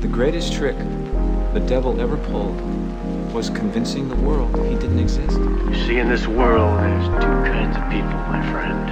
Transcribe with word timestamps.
The 0.00 0.08
greatest 0.08 0.54
trick 0.54 0.76
the 1.52 1.60
devil 1.66 2.00
ever 2.00 2.16
pulled 2.16 2.58
was 3.34 3.50
convincing 3.50 4.08
the 4.08 4.16
world 4.16 4.56
he 4.66 4.74
didn't 4.76 4.98
exist. 4.98 5.38
You 5.38 5.74
see, 5.86 5.98
in 5.98 6.08
this 6.08 6.26
world, 6.26 6.78
there's 6.80 7.06
two 7.06 7.52
kinds 7.52 7.76
of 7.76 7.84
people, 7.90 8.18
my 8.28 8.40
friend. 8.50 8.88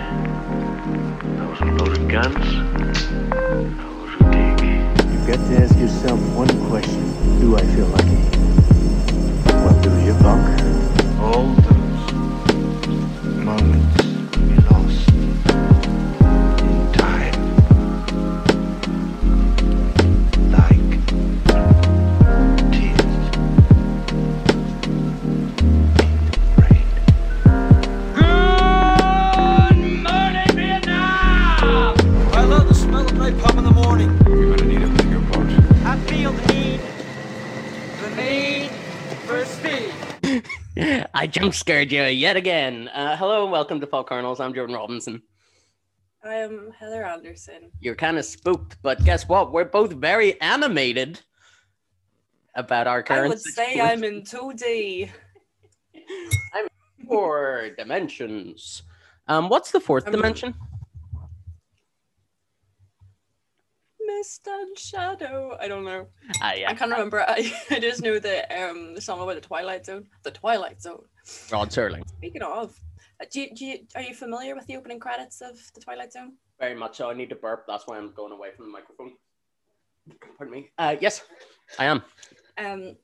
Those 1.38 1.60
with 1.60 1.80
loaded 1.80 2.10
guns, 2.10 2.34
those 3.34 4.10
who 4.14 4.30
dig. 4.30 4.60
You've 5.10 5.26
got 5.26 5.38
to 5.48 5.62
ask 5.62 5.78
yourself 5.78 6.20
one 6.36 6.68
question. 6.68 7.40
Do 7.40 7.56
I 7.56 7.62
feel 7.74 7.86
lucky? 7.86 8.20
What 9.64 9.82
do 9.82 9.90
you, 10.04 10.14
punk? 10.20 10.58
all 11.20 11.46
those 11.54 12.12
moments 13.44 13.87
speed. 41.52 41.72
I 41.72 41.82
jump 41.82 41.88
scared 41.88 41.92
you 41.92 42.02
yet 42.02 42.36
again. 42.36 42.88
Uh, 42.88 43.16
hello 43.16 43.42
and 43.44 43.52
welcome 43.52 43.80
to 43.80 43.86
Fall 43.86 44.04
Kernels. 44.04 44.40
I'm 44.40 44.54
Jordan 44.54 44.74
Robinson. 44.76 45.22
I 46.24 46.34
am 46.34 46.72
Heather 46.78 47.04
Anderson. 47.04 47.70
You're 47.80 47.94
kind 47.94 48.18
of 48.18 48.24
spooked, 48.24 48.76
but 48.82 49.02
guess 49.04 49.28
what? 49.28 49.52
We're 49.52 49.64
both 49.64 49.92
very 49.92 50.40
animated 50.40 51.20
about 52.54 52.86
our 52.86 53.02
current. 53.02 53.26
I 53.26 53.28
would 53.28 53.40
say 53.40 53.80
I'm 53.80 54.04
in 54.04 54.22
2D. 54.22 55.10
four 57.08 57.70
dimensions. 57.78 58.82
Um, 59.26 59.48
what's 59.48 59.70
the 59.70 59.80
4th 59.80 60.04
I'm- 60.04 60.12
dimension? 60.12 60.54
Mist 64.18 64.48
and 64.48 64.78
Shadow. 64.78 65.56
I 65.60 65.68
don't 65.68 65.84
know. 65.84 66.08
Ah, 66.42 66.52
I 66.52 66.74
can't 66.74 66.90
remember. 66.90 67.20
I, 67.28 67.52
I 67.70 67.78
just 67.78 68.02
know 68.02 68.18
the 68.18 68.40
um 68.58 68.94
the 68.94 69.02
song 69.02 69.20
about 69.20 69.34
the 69.34 69.40
Twilight 69.42 69.84
Zone. 69.84 70.06
The 70.22 70.30
Twilight 70.30 70.80
Zone. 70.80 71.04
Rod 71.52 71.70
Serling. 71.70 72.08
Speaking 72.08 72.42
of, 72.42 72.78
uh, 73.20 73.24
do 73.30 73.40
you, 73.42 73.54
do 73.54 73.64
you, 73.64 73.78
are 73.94 74.02
you 74.02 74.14
familiar 74.14 74.54
with 74.54 74.66
the 74.66 74.76
opening 74.76 74.98
credits 75.00 75.40
of 75.40 75.56
the 75.74 75.80
Twilight 75.80 76.12
Zone? 76.12 76.32
Very 76.58 76.74
much 76.74 76.96
so. 76.96 77.10
I 77.10 77.14
need 77.14 77.28
to 77.30 77.36
burp. 77.36 77.64
That's 77.66 77.86
why 77.86 77.96
I'm 77.98 78.12
going 78.12 78.32
away 78.32 78.50
from 78.56 78.66
the 78.66 78.72
microphone. 78.72 79.12
Pardon 80.36 80.52
me. 80.54 80.70
Uh, 80.78 80.96
yes, 81.00 81.22
I 81.78 81.84
am. 81.86 82.02
Um, 82.56 82.96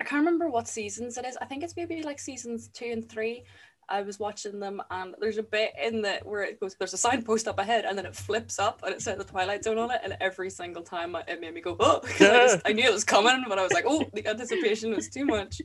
I 0.00 0.04
can't 0.04 0.20
remember 0.20 0.48
what 0.48 0.66
seasons 0.68 1.16
it 1.18 1.24
is. 1.24 1.36
I 1.40 1.44
think 1.44 1.62
it's 1.62 1.76
maybe 1.76 2.02
like 2.02 2.18
seasons 2.18 2.68
two 2.68 2.86
and 2.90 3.08
three. 3.08 3.44
I 3.86 4.00
was 4.00 4.18
watching 4.18 4.58
them, 4.60 4.80
and 4.90 5.14
there's 5.20 5.36
a 5.36 5.42
bit 5.42 5.72
in 5.80 6.00
the 6.00 6.18
where 6.24 6.42
it 6.42 6.58
goes. 6.58 6.74
There's 6.78 6.94
a 6.94 6.98
signpost 6.98 7.46
up 7.46 7.58
ahead, 7.58 7.84
and 7.84 7.96
then 7.98 8.06
it 8.06 8.16
flips 8.16 8.58
up, 8.58 8.80
and 8.82 8.94
it 8.94 9.02
said 9.02 9.18
the 9.20 9.24
Twilight 9.24 9.62
Zone 9.62 9.76
on 9.76 9.90
it. 9.90 10.00
And 10.02 10.16
every 10.22 10.48
single 10.48 10.82
time, 10.82 11.14
I- 11.14 11.24
it 11.28 11.38
made 11.38 11.52
me 11.52 11.60
go, 11.60 11.76
"Oh!" 11.78 12.00
'cause 12.02 12.22
I, 12.22 12.46
just, 12.46 12.62
I 12.64 12.72
knew 12.72 12.84
it 12.84 12.92
was 12.92 13.04
coming, 13.04 13.44
but 13.46 13.58
I 13.58 13.62
was 13.62 13.72
like, 13.74 13.84
"Oh, 13.86 14.02
the 14.14 14.26
anticipation 14.26 14.94
was 14.94 15.10
too 15.10 15.26
much." 15.26 15.60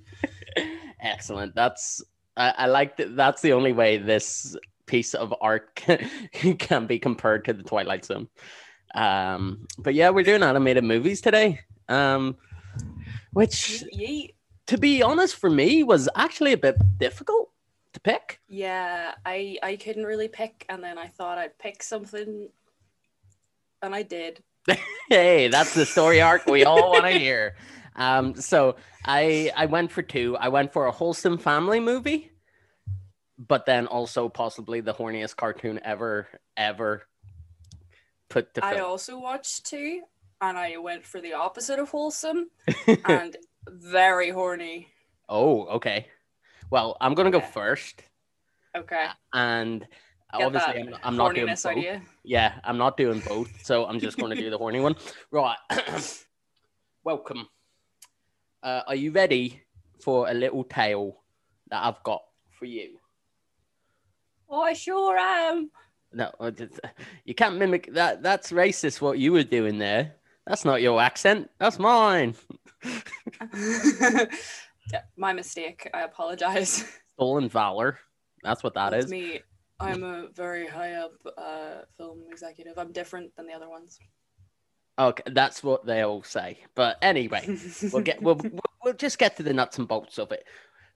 Excellent. 1.01 1.55
That's 1.55 2.03
I, 2.35 2.53
I 2.57 2.65
like 2.67 2.97
that. 2.97 3.15
That's 3.15 3.41
the 3.41 3.53
only 3.53 3.73
way 3.73 3.97
this 3.97 4.55
piece 4.85 5.13
of 5.13 5.33
art 5.41 5.75
can, 5.75 6.09
can 6.57 6.87
be 6.87 6.99
compared 6.99 7.45
to 7.45 7.53
the 7.53 7.63
Twilight 7.63 8.05
Zone. 8.05 8.27
Um, 8.95 9.67
but 9.77 9.93
yeah, 9.93 10.09
we're 10.09 10.23
doing 10.23 10.43
animated 10.43 10.83
movies 10.83 11.21
today. 11.21 11.59
Um, 11.87 12.37
which, 13.33 13.83
to 14.67 14.77
be 14.77 15.03
honest, 15.03 15.35
for 15.35 15.49
me 15.49 15.83
was 15.83 16.09
actually 16.15 16.53
a 16.53 16.57
bit 16.57 16.75
difficult 16.97 17.49
to 17.93 17.99
pick. 17.99 18.39
Yeah, 18.47 19.13
I 19.25 19.57
I 19.61 19.75
couldn't 19.75 20.05
really 20.05 20.27
pick, 20.27 20.65
and 20.69 20.83
then 20.83 20.97
I 20.97 21.07
thought 21.07 21.37
I'd 21.37 21.57
pick 21.57 21.83
something, 21.83 22.49
and 23.81 23.95
I 23.95 24.03
did. 24.03 24.43
hey, 25.09 25.47
that's 25.47 25.73
the 25.73 25.85
story 25.85 26.21
arc 26.21 26.45
we 26.45 26.63
all 26.63 26.91
want 26.91 27.05
to 27.05 27.11
hear. 27.19 27.55
Um, 27.99 28.33
so 28.35 28.77
I 29.05 29.51
I 29.55 29.65
went 29.67 29.91
for 29.91 30.01
two. 30.01 30.35
I 30.37 30.47
went 30.47 30.71
for 30.73 30.85
a 30.85 30.91
wholesome 30.91 31.37
family 31.37 31.79
movie, 31.81 32.31
but 33.37 33.65
then 33.65 33.85
also 33.87 34.29
possibly 34.29 34.79
the 34.79 34.93
horniest 34.93 35.35
cartoon 35.35 35.79
ever 35.83 36.27
ever 36.55 37.03
put 38.29 38.53
to 38.55 38.65
I 38.65 38.79
also 38.79 39.19
watched 39.19 39.65
two, 39.65 40.01
and 40.39 40.57
I 40.57 40.77
went 40.77 41.05
for 41.05 41.19
the 41.19 41.33
opposite 41.33 41.77
of 41.77 41.89
wholesome 41.89 42.49
and 43.05 43.35
very 43.67 44.29
horny. 44.31 44.87
oh, 45.27 45.65
okay. 45.65 46.07
Well, 46.71 46.95
I'm 47.01 47.15
gonna 47.15 47.31
go 47.31 47.41
first, 47.41 48.01
Okay, 48.77 49.07
and 49.33 49.81
get 49.81 50.41
obviously 50.41 50.81
I'm, 50.81 50.95
I'm 51.03 51.17
not 51.17 51.35
doing 51.35 51.47
both. 51.47 51.65
idea. 51.65 52.01
Yeah, 52.23 52.59
I'm 52.63 52.77
not 52.77 52.95
doing 52.95 53.21
both, 53.27 53.49
so 53.65 53.85
I'm 53.85 53.99
just 53.99 54.17
going 54.17 54.35
to 54.35 54.41
do 54.41 54.49
the 54.49 54.57
horny 54.57 54.79
one. 54.79 54.95
Right. 55.31 55.57
Welcome. 57.03 57.47
Uh, 58.61 58.81
are 58.87 58.95
you 58.95 59.11
ready 59.11 59.61
for 60.01 60.29
a 60.29 60.33
little 60.33 60.63
tale 60.63 61.17
that 61.69 61.83
I've 61.83 62.01
got 62.03 62.21
for 62.51 62.65
you? 62.65 62.97
Oh, 64.49 64.61
I 64.61 64.73
sure 64.73 65.17
am. 65.17 65.69
No, 66.11 66.31
you 67.25 67.35
can't 67.35 67.57
mimic 67.57 67.93
that. 67.93 68.23
That's 68.23 68.51
racist. 68.51 68.99
What 68.99 69.19
you 69.19 69.31
were 69.31 69.43
doing 69.43 69.77
there. 69.77 70.15
That's 70.47 70.65
not 70.65 70.81
your 70.81 70.99
accent. 70.99 71.49
That's 71.59 71.77
mine. 71.77 72.33
Yeah, 72.83 74.25
my 75.17 75.33
mistake. 75.33 75.87
I 75.93 76.01
apologize. 76.01 76.83
Stolen 77.13 77.47
valor. 77.47 77.99
That's 78.43 78.63
what 78.63 78.73
that 78.73 78.91
That's 78.91 79.05
is. 79.05 79.11
me. 79.11 79.41
I'm 79.79 80.03
a 80.03 80.27
very 80.33 80.67
high 80.67 80.93
up 80.93 81.13
uh, 81.37 81.81
film 81.97 82.23
executive. 82.29 82.77
I'm 82.77 82.91
different 82.91 83.35
than 83.35 83.45
the 83.45 83.53
other 83.53 83.69
ones. 83.69 83.99
Okay, 84.99 85.23
that's 85.27 85.63
what 85.63 85.85
they 85.85 86.01
all 86.01 86.23
say. 86.23 86.59
But 86.75 86.97
anyway, 87.01 87.57
we'll 87.93 88.03
get 88.03 88.21
we'll, 88.21 88.35
we'll- 88.83 88.93
just 88.93 89.17
get 89.17 89.37
to 89.37 89.43
the 89.43 89.53
nuts 89.53 89.77
and 89.77 89.87
bolts 89.87 90.19
of 90.19 90.31
it. 90.31 90.43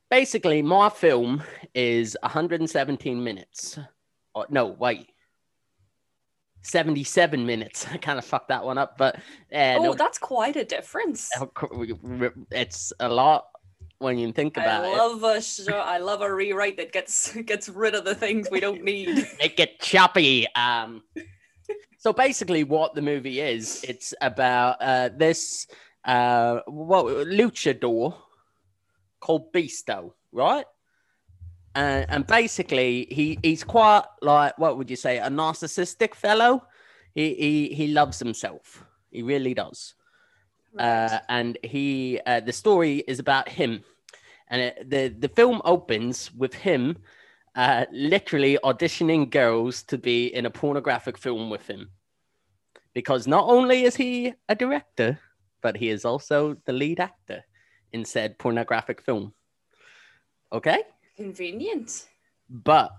Basically, 0.09 0.62
my 0.62 0.90
film 0.90 1.41
is 1.74 2.18
117 2.22 3.24
minutes. 3.24 3.80
Oh, 4.36 4.46
no, 4.50 4.68
wait. 4.68 5.09
77 6.64 7.46
minutes. 7.46 7.88
I 7.91 7.97
kind 7.97 8.19
of 8.19 8.25
fucked 8.25 8.50
that 8.50 8.64
one 8.64 8.78
up, 8.78 8.97
but 8.97 9.16
uh, 9.53 9.75
oh, 9.78 9.84
no, 9.84 9.94
that's 9.94 10.18
quite 10.18 10.56
a 10.56 10.66
difference. 10.66 11.30
it's 12.52 12.94
a 13.00 13.09
lot 13.09 13.47
when 14.00 14.18
you 14.18 14.31
think 14.34 14.58
about 14.58 14.84
I 14.84 14.91
it. 14.91 14.97
love 14.97 15.24
a 15.24 15.41
show. 15.41 15.78
I 15.80 15.97
love 16.00 16.22
a 16.22 16.34
rewrite 16.34 16.78
that 16.78 16.91
gets 16.91 17.34
gets 17.46 17.70
rid 17.70 17.96
of 17.96 18.06
the 18.06 18.16
things 18.16 18.50
we 18.52 18.59
don't 18.59 18.84
need. 18.84 19.28
Make 19.40 19.59
it 19.59 19.80
choppy. 19.80 20.47
Um, 20.56 21.03
so 22.03 22.12
basically, 22.12 22.66
what 22.66 22.96
the 22.96 23.02
movie 23.02 23.40
is, 23.40 23.81
it's 23.88 24.14
about 24.19 24.75
uh, 24.81 25.08
this 25.16 25.68
uh, 26.03 26.59
what 26.68 27.06
luchador 27.06 28.16
called 29.22 29.53
Beasto, 29.53 30.12
right? 30.34 30.66
And 31.75 32.06
and 32.09 32.28
basically, 32.28 33.08
he 33.09 33.40
he's 33.41 33.64
quite 33.64 34.03
like 34.22 34.58
what 34.58 34.78
would 34.78 34.90
you 34.90 34.97
say, 34.97 35.19
a 35.19 35.30
narcissistic 35.30 36.14
fellow. 36.14 36.64
He 37.16 37.36
he 37.36 37.74
he 37.74 37.88
loves 37.88 38.20
himself. 38.20 38.84
He 39.09 39.22
really 39.24 39.53
does. 39.53 39.96
Uh, 40.78 41.20
and 41.30 41.58
he 41.64 42.20
uh, 42.25 42.41
the 42.41 42.52
story 42.52 43.06
is 43.08 43.20
about 43.20 43.47
him, 43.47 43.81
and 44.50 44.62
it, 44.62 44.90
the 44.90 45.08
the 45.08 45.30
film 45.30 45.62
opens 45.64 46.34
with 46.34 46.53
him 46.53 46.97
uh, 47.56 47.86
literally 47.91 48.58
auditioning 48.64 49.30
girls 49.30 49.84
to 49.84 49.97
be 49.97 50.28
in 50.28 50.46
a 50.46 50.50
pornographic 50.50 51.18
film 51.18 51.50
with 51.50 51.68
him. 51.68 51.90
Because 52.94 53.28
not 53.28 53.46
only 53.47 53.84
is 53.84 53.96
he 53.96 54.34
a 54.50 54.55
director, 54.55 55.20
but 55.61 55.78
he 55.78 55.90
is 55.90 56.05
also 56.05 56.58
the 56.66 56.73
lead 56.73 57.00
actor 57.00 57.44
in 57.91 58.05
said 58.05 58.38
pornographic 58.38 59.02
film. 59.02 59.34
Okay? 60.52 60.84
Convenient. 61.16 62.08
But 62.50 62.91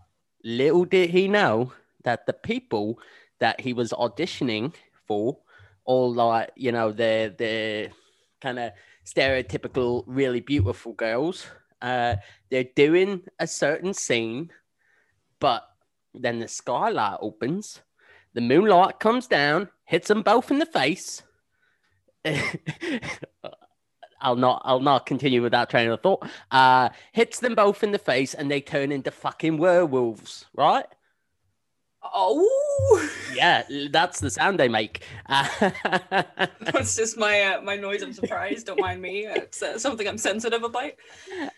little 0.43 0.85
did 0.85 1.11
he 1.11 1.29
know 1.29 1.73
that 2.03 2.27
the 2.27 2.33
people 2.33 2.99
that 3.41 3.61
he 3.61 3.73
was 3.73 3.93
auditioning 3.93 4.75
for, 5.07 5.39
all 5.85 6.13
like, 6.13 6.51
you 6.57 6.73
know, 6.73 6.93
the 6.93 7.35
the 7.37 7.91
kind 8.41 8.59
of 8.59 8.73
stereotypical 9.05 10.05
really 10.07 10.41
beautiful 10.41 10.93
girls, 10.93 11.47
uh, 11.83 12.17
they're 12.51 12.65
doing 12.77 13.23
a 13.39 13.47
certain 13.47 13.95
scene, 13.95 14.51
but 15.41 15.65
then 16.15 16.39
the 16.39 16.49
skylight 16.49 17.19
opens, 17.21 17.81
the 18.35 18.41
moonlight 18.41 19.01
comes 19.01 19.27
down, 19.27 19.69
hits 19.85 20.09
them 20.09 20.23
both 20.23 20.51
in 20.51 20.59
the 20.59 20.67
face. 20.67 21.23
I'll 24.21 24.37
not 24.37 24.63
I'll 24.65 24.81
not 24.81 25.05
continue 25.05 25.43
with 25.43 25.53
that 25.53 25.69
train 25.69 25.91
of 25.91 26.01
thought. 26.01 26.27
Uh 26.51 26.89
hits 27.13 27.41
them 27.41 27.55
both 27.55 27.85
in 27.85 27.93
the 27.93 27.99
face 27.99 28.33
and 28.33 28.51
they 28.51 28.63
turn 28.63 28.91
into 28.91 29.11
fucking 29.11 29.59
werewolves, 29.59 30.47
right? 30.55 30.87
Oh, 32.13 33.09
Yeah, 33.35 33.65
that's 33.91 34.21
the 34.21 34.31
sound 34.31 34.61
they 34.61 34.69
make. 34.69 35.03
that's 35.29 36.95
just 36.97 37.17
my 37.19 37.41
uh, 37.43 37.63
my 37.63 37.77
noise 37.77 38.03
of 38.03 38.15
surprise. 38.15 38.63
Don't 38.63 38.81
mind 38.81 39.03
me. 39.03 39.27
It's 39.27 39.63
uh, 39.63 39.79
something 39.79 40.07
I'm 40.07 40.19
sensitive 40.19 40.63
about. 40.63 40.93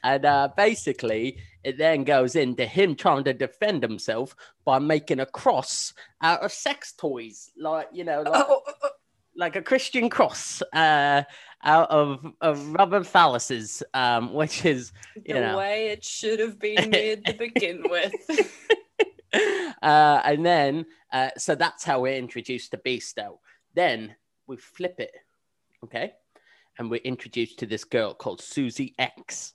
and 0.02 0.24
uh, 0.24 0.48
basically, 0.56 1.38
it 1.64 1.76
then 1.78 2.04
goes 2.04 2.34
into 2.36 2.64
him 2.64 2.94
trying 2.96 3.24
to 3.24 3.34
defend 3.34 3.82
himself 3.82 4.34
by 4.64 4.78
making 4.78 5.20
a 5.20 5.26
cross 5.26 5.92
out 6.22 6.42
of 6.42 6.52
sex 6.52 6.92
toys, 6.92 7.50
like 7.58 7.88
you 7.92 8.04
know, 8.04 8.22
like, 8.22 8.44
Oh, 8.48 8.62
oh, 8.66 8.72
oh, 8.84 8.88
like 9.36 9.56
a 9.56 9.62
Christian 9.62 10.08
cross 10.08 10.62
uh, 10.72 11.22
out 11.62 11.90
of, 11.90 12.24
of 12.40 12.66
rubber 12.72 13.00
phalluses, 13.00 13.82
um, 13.92 14.32
which 14.32 14.64
is 14.64 14.92
the 15.26 15.34
know. 15.34 15.58
way 15.58 15.88
it 15.88 16.02
should 16.02 16.40
have 16.40 16.58
been 16.58 16.88
made 16.90 17.24
to 17.26 17.34
begin 17.34 17.82
with. 17.90 18.14
Uh, 19.32 20.20
and 20.24 20.44
then, 20.44 20.86
uh, 21.12 21.30
so 21.36 21.54
that's 21.54 21.84
how 21.84 22.00
we're 22.00 22.16
introduced 22.16 22.70
to 22.70 22.76
Beasto. 22.78 23.38
Then 23.74 24.14
we 24.46 24.56
flip 24.56 24.96
it, 24.98 25.12
okay? 25.84 26.12
And 26.78 26.90
we're 26.90 27.00
introduced 27.00 27.58
to 27.60 27.66
this 27.66 27.84
girl 27.84 28.14
called 28.14 28.40
Susie 28.40 28.94
X, 28.98 29.54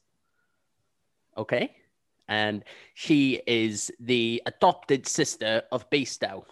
okay? 1.38 1.76
And 2.28 2.64
she 2.94 3.42
is 3.46 3.92
the 4.00 4.42
adopted 4.46 5.08
sister 5.08 5.64
of 5.72 5.90
Beasto. 5.90 6.46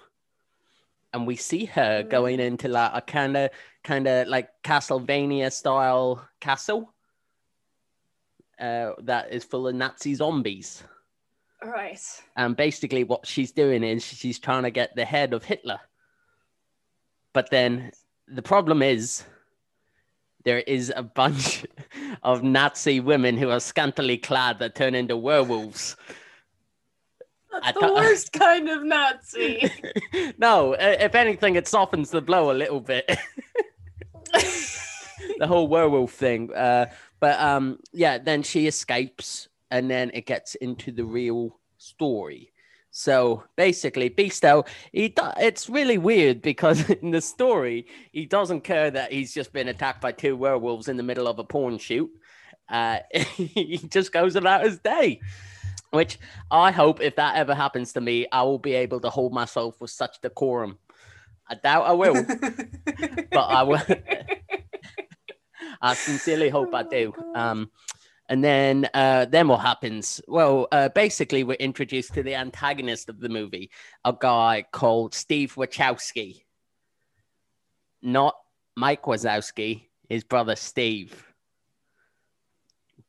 And 1.13 1.25
we 1.25 1.35
see 1.35 1.65
her 1.65 2.03
going 2.03 2.39
into 2.39 2.67
like 2.67 2.91
a 2.93 3.01
kind 3.01 3.35
of, 3.35 3.49
kind 3.83 4.07
of 4.07 4.27
like 4.27 4.49
Castlevania 4.63 5.51
style 5.51 6.27
castle 6.39 6.93
uh, 8.59 8.91
that 8.99 9.31
is 9.31 9.43
full 9.43 9.67
of 9.67 9.75
Nazi 9.75 10.13
zombies. 10.15 10.83
Right. 11.63 12.01
And 12.35 12.55
basically, 12.55 13.03
what 13.03 13.27
she's 13.27 13.51
doing 13.51 13.83
is 13.83 14.03
she's 14.03 14.39
trying 14.39 14.63
to 14.63 14.71
get 14.71 14.95
the 14.95 15.05
head 15.05 15.33
of 15.33 15.43
Hitler. 15.43 15.79
But 17.33 17.49
then 17.49 17.91
the 18.27 18.41
problem 18.41 18.81
is 18.81 19.23
there 20.45 20.59
is 20.59 20.93
a 20.95 21.03
bunch 21.03 21.65
of 22.23 22.43
Nazi 22.43 22.99
women 22.99 23.37
who 23.37 23.49
are 23.49 23.59
scantily 23.59 24.17
clad 24.17 24.59
that 24.59 24.75
turn 24.75 24.95
into 24.95 25.17
werewolves. 25.17 25.95
That's 27.51 27.79
the 27.79 27.93
worst 27.93 28.31
kind 28.33 28.69
of 28.69 28.83
Nazi. 28.83 29.69
no, 30.37 30.75
if 30.79 31.15
anything, 31.15 31.55
it 31.55 31.67
softens 31.67 32.11
the 32.11 32.21
blow 32.21 32.51
a 32.51 32.53
little 32.53 32.79
bit. 32.79 33.09
the 34.31 35.47
whole 35.47 35.67
werewolf 35.67 36.13
thing. 36.13 36.53
Uh, 36.53 36.85
but 37.19 37.39
um, 37.39 37.79
yeah, 37.91 38.17
then 38.17 38.43
she 38.43 38.67
escapes, 38.67 39.49
and 39.71 39.89
then 39.89 40.11
it 40.13 40.25
gets 40.25 40.55
into 40.55 40.91
the 40.91 41.05
real 41.05 41.59
story. 41.77 42.51
So 42.91 43.43
basically, 43.55 44.09
Beasto, 44.09 44.67
he 44.91 45.09
do- 45.09 45.31
it's 45.37 45.69
really 45.69 45.97
weird 45.97 46.41
because 46.41 46.89
in 46.89 47.11
the 47.11 47.21
story, 47.21 47.87
he 48.11 48.25
doesn't 48.25 48.61
care 48.61 48.89
that 48.91 49.11
he's 49.11 49.33
just 49.33 49.53
been 49.53 49.67
attacked 49.67 50.01
by 50.01 50.11
two 50.11 50.35
werewolves 50.35 50.87
in 50.87 50.97
the 50.97 51.03
middle 51.03 51.27
of 51.27 51.39
a 51.39 51.43
porn 51.43 51.77
shoot. 51.77 52.09
Uh, 52.67 52.99
he 53.13 53.77
just 53.77 54.11
goes 54.11 54.35
about 54.35 54.63
his 54.63 54.79
day. 54.79 55.21
Which 55.91 56.19
I 56.51 56.69
hope 56.69 57.01
if 57.01 57.15
that 57.15 57.35
ever 57.35 57.55
happens 57.55 57.93
to 57.93 58.01
me, 58.01 58.27
I 58.31 58.43
will 58.43 58.59
be 58.59 58.73
able 58.73 58.99
to 58.99 59.09
hold 59.09 59.33
myself 59.33 59.81
with 59.81 59.89
such 59.89 60.21
decorum. 60.21 60.77
I 61.47 61.55
doubt 61.55 61.87
I 61.87 61.93
will, 61.93 62.13
but 63.31 63.39
I 63.39 63.63
will. 63.63 63.81
I 65.81 65.95
sincerely 65.95 66.49
hope 66.49 66.75
I 66.75 66.83
do. 66.83 67.11
Um, 67.33 67.71
and 68.29 68.43
then, 68.43 68.87
uh, 68.93 69.25
then 69.25 69.47
what 69.47 69.61
happens? 69.61 70.21
Well, 70.27 70.67
uh, 70.71 70.89
basically, 70.89 71.43
we're 71.43 71.55
introduced 71.55 72.13
to 72.13 72.21
the 72.21 72.35
antagonist 72.35 73.09
of 73.09 73.19
the 73.19 73.27
movie, 73.27 73.71
a 74.05 74.13
guy 74.17 74.65
called 74.71 75.15
Steve 75.15 75.55
Wachowski, 75.55 76.43
not 78.03 78.35
Mike 78.77 79.03
Wazowski, 79.03 79.87
his 80.07 80.23
brother 80.23 80.55
Steve. 80.55 81.25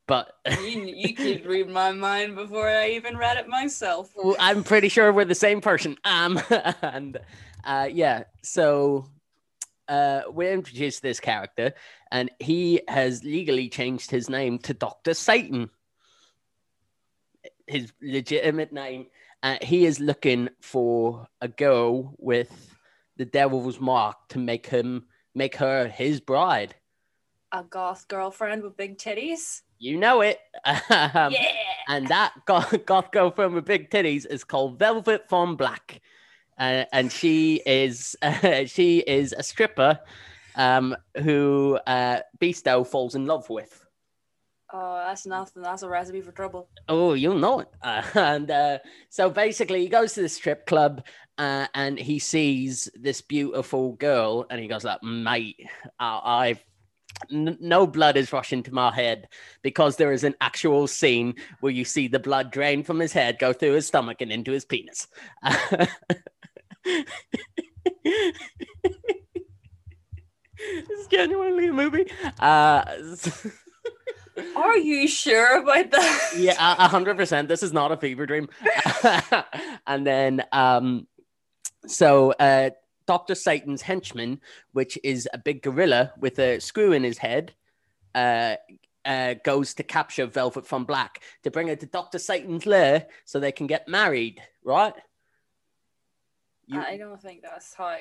But 0.07 0.33
you, 0.49 0.87
you 0.87 1.15
could 1.15 1.45
read 1.47 1.69
my 1.69 1.93
mind 1.93 2.35
before 2.35 2.69
I 2.69 2.91
even 2.91 3.17
read 3.17 3.37
it 3.37 3.47
myself. 3.47 4.11
Well, 4.17 4.37
I'm 4.41 4.65
pretty 4.65 4.89
sure 4.89 5.13
we're 5.13 5.27
the 5.27 5.35
same 5.35 5.61
person. 5.61 5.99
Um, 6.05 6.41
and 6.83 7.19
uh, 7.63 7.89
yeah, 7.93 8.25
so 8.43 9.07
uh, 9.87 10.23
we're 10.29 10.53
introduced 10.53 10.99
to 10.99 11.03
this 11.03 11.21
character, 11.21 11.75
and 12.11 12.31
he 12.39 12.81
has 12.89 13.23
legally 13.25 13.69
changed 13.69 14.11
his 14.11 14.29
name 14.29 14.59
to 14.61 14.75
Doctor 14.75 15.15
Satan, 15.15 15.71
his 17.67 17.93
legitimate 18.03 18.73
name. 18.73 19.07
Uh, 19.43 19.57
he 19.63 19.87
is 19.87 20.01
looking 20.01 20.49
for 20.61 21.27
a 21.41 21.49
girl 21.49 22.15
with 22.19 22.75
the 23.17 23.25
devil's 23.25 23.81
mark 23.81 24.17
to 24.31 24.39
make 24.39 24.67
him 24.67 25.07
make 25.35 25.57
her 25.57 25.87
his 25.89 26.21
bride. 26.21 26.75
A 27.53 27.63
goth 27.63 28.07
girlfriend 28.09 28.63
with 28.63 28.77
big 28.77 28.99
titties. 28.99 29.63
You 29.79 29.97
know 29.97 30.21
it. 30.21 30.39
Um, 30.91 31.33
yeah. 31.33 31.53
and 31.89 32.09
that 32.09 32.33
goth, 32.47 32.75
goth 32.87 33.11
girlfriend 33.13 33.55
with 33.55 33.65
big 33.65 33.91
titties 33.91 34.27
is 34.27 34.45
called 34.45 34.79
Velvet 34.79 35.29
Von 35.29 35.57
Black, 35.57 36.01
uh, 36.59 36.85
and 36.93 37.11
she 37.11 37.63
is 37.65 38.17
she 38.67 38.99
is 38.99 39.33
a 39.37 39.43
stripper 39.43 40.01
um, 40.61 40.95
who 41.23 41.79
uh, 41.87 42.21
Beasto 42.39 42.87
falls 42.87 43.15
in 43.15 43.27
love 43.27 43.49
with. 43.49 43.87
Oh, 44.73 44.97
that's 44.97 45.27
nothing. 45.27 45.63
That's 45.63 45.83
a 45.83 45.89
recipe 45.89 46.21
for 46.21 46.33
trouble. 46.33 46.69
Oh, 46.87 47.15
you'll 47.15 47.39
know 47.39 47.61
it. 47.61 47.69
Uh, 47.83 48.03
and 48.15 48.51
uh, 48.51 48.79
so 49.09 49.31
basically, 49.31 49.81
he 49.81 49.89
goes 49.89 50.13
to 50.13 50.23
the 50.23 50.29
strip 50.29 50.67
club 50.67 51.03
uh, 51.39 51.67
and 51.75 51.99
he 51.99 52.19
sees 52.19 52.91
this 52.95 53.23
beautiful 53.23 53.95
girl, 53.95 54.47
and 54.51 54.61
he 54.61 54.69
goes 54.69 54.85
like, 54.85 55.03
"Mate, 55.03 55.67
I, 55.99 56.21
I've." 56.23 56.65
No 57.29 57.87
blood 57.87 58.17
is 58.17 58.33
rushing 58.33 58.63
to 58.63 58.73
my 58.73 58.95
head 58.95 59.29
because 59.63 59.97
there 59.97 60.13
is 60.13 60.25
an 60.25 60.35
actual 60.41 60.87
scene 60.87 61.35
where 61.59 61.73
you 61.73 61.85
see 61.85 62.09
the 62.09 62.21
blood 62.21 62.51
drain 62.51 62.83
from 62.83 62.99
his 62.99 63.13
head, 63.13 63.39
go 63.39 63.53
through 63.53 63.73
his 63.73 63.87
stomach, 63.87 64.23
and 64.23 64.33
into 64.33 64.53
his 64.53 64.65
penis. 64.65 65.07
it's 70.61 71.07
genuinely 71.07 71.69
a 71.69 71.73
movie. 71.73 72.11
Uh, 72.39 72.85
Are 74.57 74.77
you 74.77 75.09
sure 75.09 75.59
about 75.63 75.91
that? 75.91 76.33
yeah, 76.37 76.55
hundred 76.89 77.17
percent. 77.17 77.49
This 77.49 77.63
is 77.63 77.73
not 77.73 77.93
a 77.93 77.97
fever 77.97 78.27
dream. 78.27 78.49
and 79.87 80.07
then, 80.07 80.45
um, 80.53 81.07
so 81.87 82.33
uh, 82.33 82.71
Doctor 83.07 83.35
Satan's 83.35 83.83
henchman, 83.83 84.41
which 84.73 84.99
is 85.03 85.29
a 85.33 85.39
big 85.39 85.63
gorilla 85.63 86.13
with 86.19 86.39
a 86.39 86.61
screw 86.61 86.93
in 86.93 87.03
his 87.03 87.19
head, 87.19 87.55
uh, 88.15 88.57
uh, 89.05 89.35
goes 89.45 89.75
to 89.75 89.83
capture 89.83 90.27
Velvet 90.27 90.67
from 90.67 90.85
Black 90.85 91.21
to 91.43 91.51
bring 91.51 91.69
her 91.69 91.77
to 91.77 91.87
Doctor 91.87 92.19
Satan's 92.19 92.67
lair 92.67 93.07
so 93.25 93.41
they 93.41 93.53
can 93.53 93.67
get 93.67 93.89
married. 93.89 94.41
Right? 94.65 94.95
You, 96.67 96.81
I 96.81 96.97
don't 96.99 97.21
think 97.21 97.43
that's 97.43 97.75
how. 97.75 97.97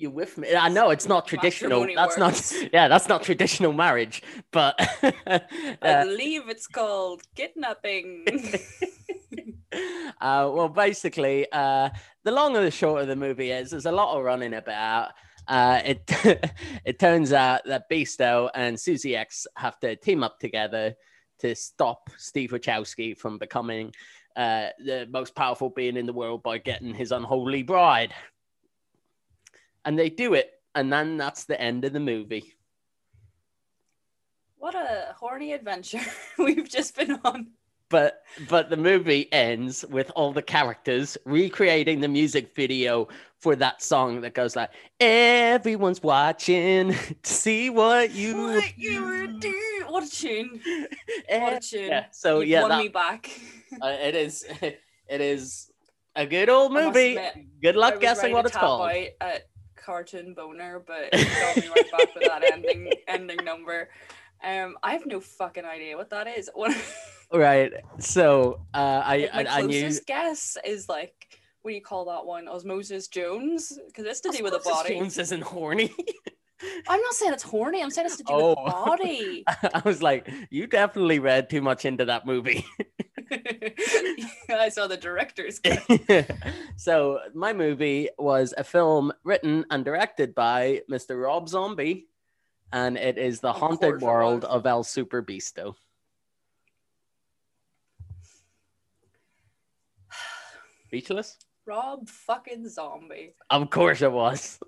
You 0.00 0.10
with 0.10 0.38
me? 0.38 0.54
I 0.54 0.68
know 0.68 0.90
it's 0.90 1.06
not 1.06 1.26
traditional. 1.26 1.86
That's 1.94 2.16
works. 2.16 2.52
not. 2.52 2.70
Yeah, 2.72 2.88
that's 2.88 3.08
not 3.08 3.22
traditional 3.22 3.72
marriage. 3.72 4.22
But 4.50 4.74
I 5.02 5.76
uh, 5.82 6.04
believe 6.04 6.48
it's 6.48 6.66
called 6.66 7.22
kidnapping. 7.34 8.26
uh, 10.20 10.50
well, 10.52 10.68
basically, 10.68 11.46
uh, 11.52 11.90
the 12.24 12.32
long 12.32 12.56
and 12.56 12.66
the 12.66 12.70
short 12.70 13.02
of 13.02 13.08
the 13.08 13.16
movie 13.16 13.50
is 13.50 13.70
there's 13.70 13.86
a 13.86 13.92
lot 13.92 14.16
of 14.16 14.24
running 14.24 14.54
about. 14.54 15.10
Uh, 15.46 15.80
it 15.84 16.02
it 16.84 16.98
turns 16.98 17.32
out 17.32 17.64
that 17.64 17.88
Beasto 17.90 18.50
and 18.54 18.78
Susie 18.78 19.16
X 19.16 19.46
have 19.56 19.78
to 19.80 19.96
team 19.96 20.22
up 20.22 20.38
together 20.38 20.94
to 21.38 21.54
stop 21.54 22.10
Steve 22.18 22.50
Wachowski 22.50 23.16
from 23.16 23.38
becoming 23.38 23.92
uh, 24.36 24.68
the 24.84 25.06
most 25.10 25.34
powerful 25.34 25.70
being 25.70 25.96
in 25.96 26.06
the 26.06 26.12
world 26.12 26.42
by 26.42 26.58
getting 26.58 26.94
his 26.94 27.12
unholy 27.12 27.62
bride. 27.62 28.14
And 29.88 29.98
they 29.98 30.10
do 30.10 30.34
it, 30.34 30.50
and 30.74 30.92
then 30.92 31.16
that's 31.16 31.44
the 31.44 31.58
end 31.58 31.86
of 31.86 31.94
the 31.94 31.98
movie. 32.00 32.52
what 34.58 34.74
a 34.74 35.14
horny 35.18 35.54
adventure 35.54 36.00
we've 36.38 36.68
just 36.68 36.94
been 36.94 37.18
on. 37.24 37.46
but 37.88 38.22
but 38.50 38.68
the 38.68 38.76
movie 38.76 39.32
ends 39.32 39.82
with 39.88 40.10
all 40.14 40.30
the 40.30 40.42
characters 40.42 41.16
recreating 41.24 42.00
the 42.02 42.08
music 42.08 42.54
video 42.54 43.08
for 43.40 43.56
that 43.56 43.80
song 43.82 44.20
that 44.20 44.34
goes 44.34 44.54
like 44.56 44.68
everyone's 45.00 46.02
watching 46.02 46.92
to 47.22 47.32
see 47.32 47.70
what 47.70 48.10
you 48.10 48.36
What 48.36 48.76
you 48.76 49.38
doing? 49.40 49.84
What 49.88 50.04
a 50.04 50.10
tune! 50.10 50.60
What 51.30 51.52
a 51.54 51.60
tune! 51.60 51.88
yeah 51.88 52.04
so 52.10 52.40
You've 52.40 52.48
yeah 52.50 52.60
won 52.60 52.70
that- 52.72 52.82
me 52.82 52.88
back. 52.88 53.30
uh, 53.80 53.96
it 54.08 54.14
is 54.14 54.44
it 54.60 55.20
is 55.22 55.70
a 56.14 56.26
good 56.26 56.50
old 56.50 56.72
movie 56.74 57.16
admit, 57.16 57.46
good 57.62 57.76
luck 57.76 58.00
guessing 58.00 58.32
what 58.34 58.44
it's 58.44 58.56
called 58.56 58.90
at 59.22 59.48
cartoon 59.88 60.34
boner, 60.34 60.82
but 60.86 61.08
it 61.12 61.28
got 61.40 61.56
me 61.56 61.68
right 61.68 61.90
back 61.90 62.14
with 62.14 62.24
that 62.24 62.44
ending 62.52 62.92
ending 63.08 63.42
number. 63.42 63.88
Um, 64.44 64.76
I 64.82 64.92
have 64.92 65.06
no 65.06 65.18
fucking 65.18 65.64
idea 65.64 65.96
what 65.96 66.10
that 66.10 66.26
is. 66.28 66.50
Right 67.30 67.72
so 67.98 68.62
uh 68.72 69.02
i 69.04 69.28
like, 69.34 69.44
my 69.46 69.52
I, 69.52 69.58
I 69.58 69.60
knew 69.60 70.00
guess 70.06 70.56
is 70.64 70.88
like 70.88 71.12
what 71.60 71.72
do 71.72 71.74
you 71.74 71.82
call 71.82 72.06
that 72.06 72.24
one? 72.24 72.48
Osmosis 72.48 73.08
Jones, 73.08 73.78
because 73.86 74.06
it's 74.06 74.20
to 74.20 74.30
do 74.30 74.42
with 74.42 74.52
the 74.52 74.60
Osmosis 74.60 74.82
body. 74.82 74.98
Jones 74.98 75.18
isn't 75.18 75.42
horny. 75.42 75.92
I'm 76.88 77.00
not 77.00 77.12
saying 77.14 77.32
it's 77.34 77.42
horny. 77.42 77.82
I'm 77.82 77.90
saying 77.90 78.06
it's 78.06 78.16
to 78.16 78.22
do 78.22 78.32
with 78.34 78.42
the 78.42 78.60
Oh. 78.60 78.86
body. 78.86 79.44
I 79.74 79.82
was 79.84 80.00
like, 80.02 80.30
you 80.50 80.66
definitely 80.66 81.18
read 81.18 81.50
too 81.50 81.60
much 81.60 81.84
into 81.84 82.06
that 82.06 82.24
movie. 82.24 82.64
I 84.50 84.68
saw 84.68 84.86
the 84.86 84.96
director's 84.96 85.58
cut. 85.60 86.30
so 86.76 87.20
my 87.34 87.52
movie 87.52 88.08
was 88.18 88.54
a 88.56 88.64
film 88.64 89.12
written 89.24 89.64
and 89.70 89.84
directed 89.84 90.34
by 90.34 90.82
Mr. 90.90 91.22
Rob 91.22 91.48
Zombie, 91.48 92.06
and 92.72 92.96
it 92.96 93.18
is 93.18 93.40
the 93.40 93.50
Of 93.50 93.56
haunted 93.56 94.00
world 94.00 94.44
of 94.44 94.66
El 94.66 94.82
Super 94.84 95.22
Beasto. 95.22 95.74
Speechless? 100.86 101.36
Rob 101.66 102.08
fucking 102.08 102.68
Zombie. 102.68 103.34
Of 103.50 103.68
course 103.70 104.00
it 104.02 104.10
was. 104.12 104.58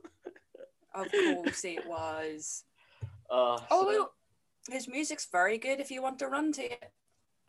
Of 0.94 1.10
course 1.10 1.64
it 1.64 1.86
was. 1.86 2.64
Oh, 3.32 3.58
so- 3.70 4.10
his 4.74 4.88
music's 4.88 5.28
very 5.30 5.56
good 5.56 5.78
if 5.78 5.88
you 5.92 6.02
want 6.02 6.18
to 6.18 6.26
run 6.26 6.50
to 6.54 6.64
it. 6.64 6.90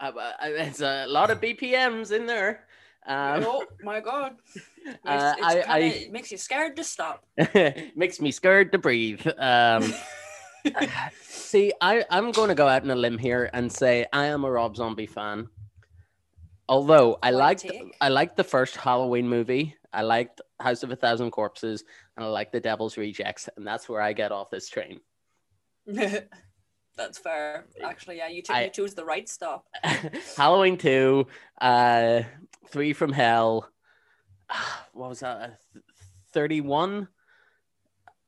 Uh, 0.02 0.12
uh, 0.18 0.34
it's 0.42 0.82
a 0.82 1.06
lot 1.08 1.30
of 1.32 1.40
BPMs 1.40 2.12
in 2.12 2.26
there. 2.26 2.66
Um, 3.06 3.44
oh 3.48 3.66
my 3.84 4.00
god. 4.00 4.36
It's, 4.84 4.98
Uh, 5.06 5.34
it's 5.38 5.46
I- 5.46 5.54
kinda, 5.54 5.72
I- 5.74 5.78
it 5.80 6.12
makes 6.12 6.32
you 6.32 6.38
scared 6.38 6.76
to 6.78 6.84
stop. 6.84 7.24
makes 7.96 8.20
me 8.20 8.32
scared 8.32 8.72
to 8.72 8.80
breathe. 8.80 9.22
Um, 9.38 9.94
see, 11.22 11.72
I, 11.80 12.04
I'm 12.10 12.32
going 12.32 12.50
to 12.50 12.56
go 12.56 12.68
out 12.68 12.82
on 12.82 12.90
a 12.90 12.96
limb 12.96 13.20
here 13.20 13.48
and 13.54 13.72
say 13.72 14.08
I 14.12 14.26
am 14.26 14.44
a 14.44 14.50
Rob 14.50 14.76
Zombie 14.76 15.06
fan. 15.06 15.50
Although 16.68 17.20
I 17.22 17.30
liked 17.30 17.62
take. 17.62 17.96
I 18.02 18.10
liked 18.10 18.38
the 18.38 18.44
first 18.44 18.76
Halloween 18.76 19.28
movie, 19.30 19.76
I 19.94 20.02
liked 20.02 20.42
House 20.60 20.82
of 20.82 20.90
a 20.92 20.96
Thousand 20.96 21.30
Corpses, 21.30 21.84
and 22.18 22.26
I 22.26 22.30
liked 22.30 22.54
The 22.54 22.60
Devil's 22.60 22.98
Rejects, 22.98 23.48
and 23.56 23.66
that's 23.68 23.88
where 23.90 24.02
I 24.02 24.14
get 24.14 24.32
off 24.32 24.50
this 24.50 24.68
train. 24.70 25.00
That's 26.98 27.18
fair. 27.18 27.66
Actually, 27.84 28.18
yeah, 28.18 28.28
you, 28.28 28.42
t- 28.42 28.54
I- 28.54 28.66
you 28.66 28.70
chose 28.70 28.94
the 28.94 29.06
right 29.06 29.28
stop. 29.28 29.66
Halloween 30.38 30.78
two, 30.78 31.28
uh, 31.60 32.22
Three 32.70 32.94
from 32.94 33.12
Hell. 33.14 33.70
What 34.94 35.10
was 35.10 35.22
that? 35.22 35.60
Thirty 36.34 36.60
one. 36.62 37.08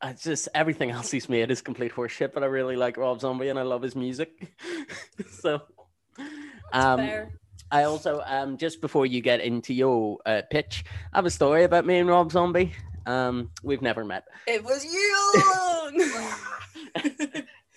It's 0.03 0.23
just 0.23 0.49
everything 0.53 0.91
else 0.91 1.11
he's 1.11 1.29
made 1.29 1.49
is 1.51 1.61
complete 1.61 1.93
horseshit, 1.93 2.33
but 2.33 2.43
I 2.43 2.47
really 2.47 2.75
like 2.75 2.97
Rob 2.97 3.21
Zombie 3.21 3.47
and 3.49 3.57
I 3.59 3.61
love 3.61 3.81
his 3.81 3.95
music. 3.95 4.53
so, 5.41 5.61
um, 6.73 6.99
fair. 6.99 7.31
I 7.71 7.83
also 7.83 8.21
um 8.25 8.57
just 8.57 8.81
before 8.81 9.05
you 9.05 9.21
get 9.21 9.39
into 9.41 9.73
your 9.73 10.19
uh, 10.25 10.41
pitch, 10.49 10.83
I 11.13 11.17
have 11.17 11.25
a 11.25 11.29
story 11.29 11.63
about 11.63 11.85
me 11.85 11.97
and 11.99 12.09
Rob 12.09 12.31
Zombie. 12.31 12.73
Um, 13.05 13.51
we've 13.63 13.81
never 13.81 14.05
met, 14.05 14.23
It 14.47 14.63
was 14.63 14.85
you. 14.85 16.33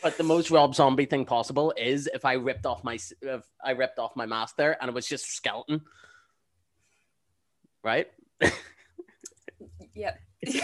but 0.06 0.16
the 0.16 0.22
most 0.22 0.52
Rob 0.52 0.72
Zombie 0.72 1.06
thing 1.06 1.24
possible 1.24 1.74
is 1.76 2.08
if 2.14 2.24
I 2.24 2.34
ripped 2.34 2.64
off 2.64 2.84
my 2.84 2.96
if 3.22 3.42
I 3.60 3.72
ripped 3.72 3.98
off 3.98 4.14
my 4.14 4.24
mask 4.24 4.54
there 4.54 4.80
and 4.80 4.88
it 4.88 4.94
was 4.94 5.04
just 5.04 5.26
a 5.26 5.30
skeleton, 5.32 5.80
right? 7.82 8.06
yep. 9.94 10.20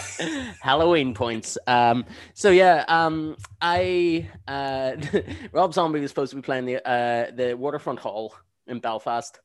Halloween 0.61 1.13
points. 1.13 1.57
Um, 1.67 2.05
so 2.33 2.51
yeah, 2.51 2.85
um, 2.87 3.35
I 3.61 4.29
uh, 4.47 4.95
Rob 5.51 5.73
Zombie 5.73 5.99
was 5.99 6.09
supposed 6.09 6.29
to 6.29 6.37
be 6.37 6.41
playing 6.41 6.63
the 6.63 6.87
uh, 6.87 7.31
the 7.35 7.53
Waterfront 7.55 7.99
Hall 7.99 8.33
in 8.67 8.79
Belfast, 8.79 9.41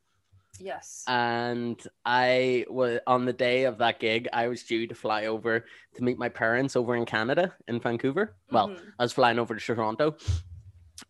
yes. 0.61 1.05
and 1.09 1.81
I 2.05 2.65
was 2.69 3.01
on 3.07 3.25
the 3.25 3.33
day 3.33 3.65
of 3.65 3.79
that 3.79 3.99
gig. 4.01 4.29
I 4.33 4.49
was 4.49 4.63
due 4.65 4.87
to 4.87 4.95
fly 4.95 5.27
over 5.27 5.65
to 5.97 6.03
meet 6.03 6.19
my 6.19 6.29
parents 6.29 6.77
over 6.77 6.95
in 6.97 7.05
Canada 7.05 7.55
in 7.67 7.81
Vancouver. 7.81 8.37
Well, 8.51 8.69
Mhm. 8.69 8.93
I 8.99 9.03
was 9.03 9.13
flying 9.13 9.39
over 9.39 9.55
to 9.55 9.61
Toronto, 9.61 10.17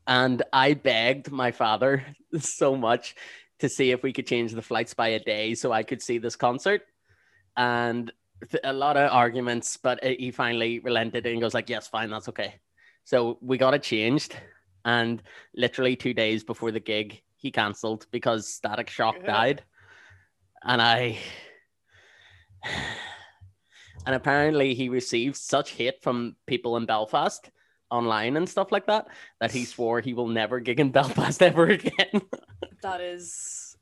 and 0.06 0.42
I 0.52 0.74
begged 0.74 1.30
my 1.30 1.50
father 1.50 2.04
so 2.38 2.76
much 2.76 3.14
to 3.60 3.68
see 3.68 3.90
if 3.90 4.02
we 4.02 4.12
could 4.12 4.26
change 4.26 4.52
the 4.52 4.62
flights 4.62 4.94
by 4.94 5.08
a 5.08 5.18
day 5.18 5.54
so 5.54 5.72
I 5.72 5.82
could 5.82 6.00
see 6.02 6.18
this 6.18 6.36
concert. 6.36 6.82
And 7.56 8.12
th- 8.50 8.60
a 8.62 8.72
lot 8.72 8.96
of 8.96 9.10
arguments, 9.10 9.76
but 9.76 10.02
uh, 10.04 10.10
he 10.18 10.30
finally 10.30 10.78
relented 10.78 11.26
and 11.26 11.40
goes 11.40 11.54
like, 11.54 11.68
"Yes, 11.68 11.88
fine, 11.88 12.10
that's 12.10 12.28
okay." 12.28 12.60
So 13.04 13.38
we 13.40 13.58
got 13.58 13.74
it 13.74 13.82
changed, 13.82 14.36
and 14.84 15.22
literally 15.56 15.96
two 15.96 16.14
days 16.14 16.44
before 16.44 16.70
the 16.70 16.78
gig, 16.80 17.20
he 17.38 17.50
cancelled 17.50 18.06
because 18.10 18.52
Static 18.52 18.90
Shock 18.90 19.16
Yeah. 19.20 19.26
died, 19.26 19.64
and 20.62 20.82
I. 20.82 21.18
And 24.06 24.14
apparently, 24.14 24.74
he 24.74 24.88
received 24.88 25.36
such 25.36 25.72
hate 25.72 26.02
from 26.02 26.36
people 26.46 26.76
in 26.76 26.86
Belfast 26.86 27.50
online 27.90 28.36
and 28.36 28.48
stuff 28.48 28.70
like 28.72 28.86
that 28.86 29.08
that 29.40 29.50
he 29.50 29.64
swore 29.64 30.00
he 30.00 30.14
will 30.14 30.28
never 30.28 30.60
gig 30.60 30.80
in 30.80 30.90
Belfast 30.98 31.42
ever 31.42 31.66
again. 31.66 32.22
That 32.82 33.00
is, 33.00 33.76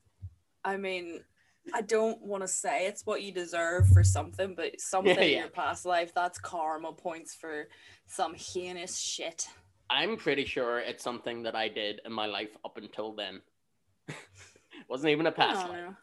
I 0.65 0.77
mean, 0.77 1.21
I 1.75 1.83
don't 1.83 2.21
want 2.23 2.43
to 2.43 2.49
say 2.49 2.87
it's 2.87 3.05
what 3.05 3.23
you 3.23 3.33
deserve 3.33 3.89
for 3.89 4.03
something, 4.03 4.55
but 4.55 4.81
something 4.81 5.17
in 5.17 5.31
yeah. 5.31 5.39
your 5.41 5.49
past 5.49 5.85
life, 5.85 6.13
that's 6.15 6.39
karma 6.39 6.93
points 6.93 7.35
for 7.35 7.69
some 8.07 8.35
heinous 8.35 8.99
shit. 8.99 9.47
I'm 9.91 10.17
pretty 10.17 10.45
sure 10.45 10.79
it's 10.81 11.03
something 11.05 11.43
that 11.45 11.55
I 11.55 11.69
did 11.69 12.01
in 12.05 12.13
my 12.13 12.27
life 12.27 12.51
up 12.65 12.77
until 12.77 13.13
then. 13.15 13.41
Wasn't 14.89 15.11
even 15.11 15.27
a 15.27 15.33
past 15.33 15.69
life. 15.69 15.73
know. 15.79 15.95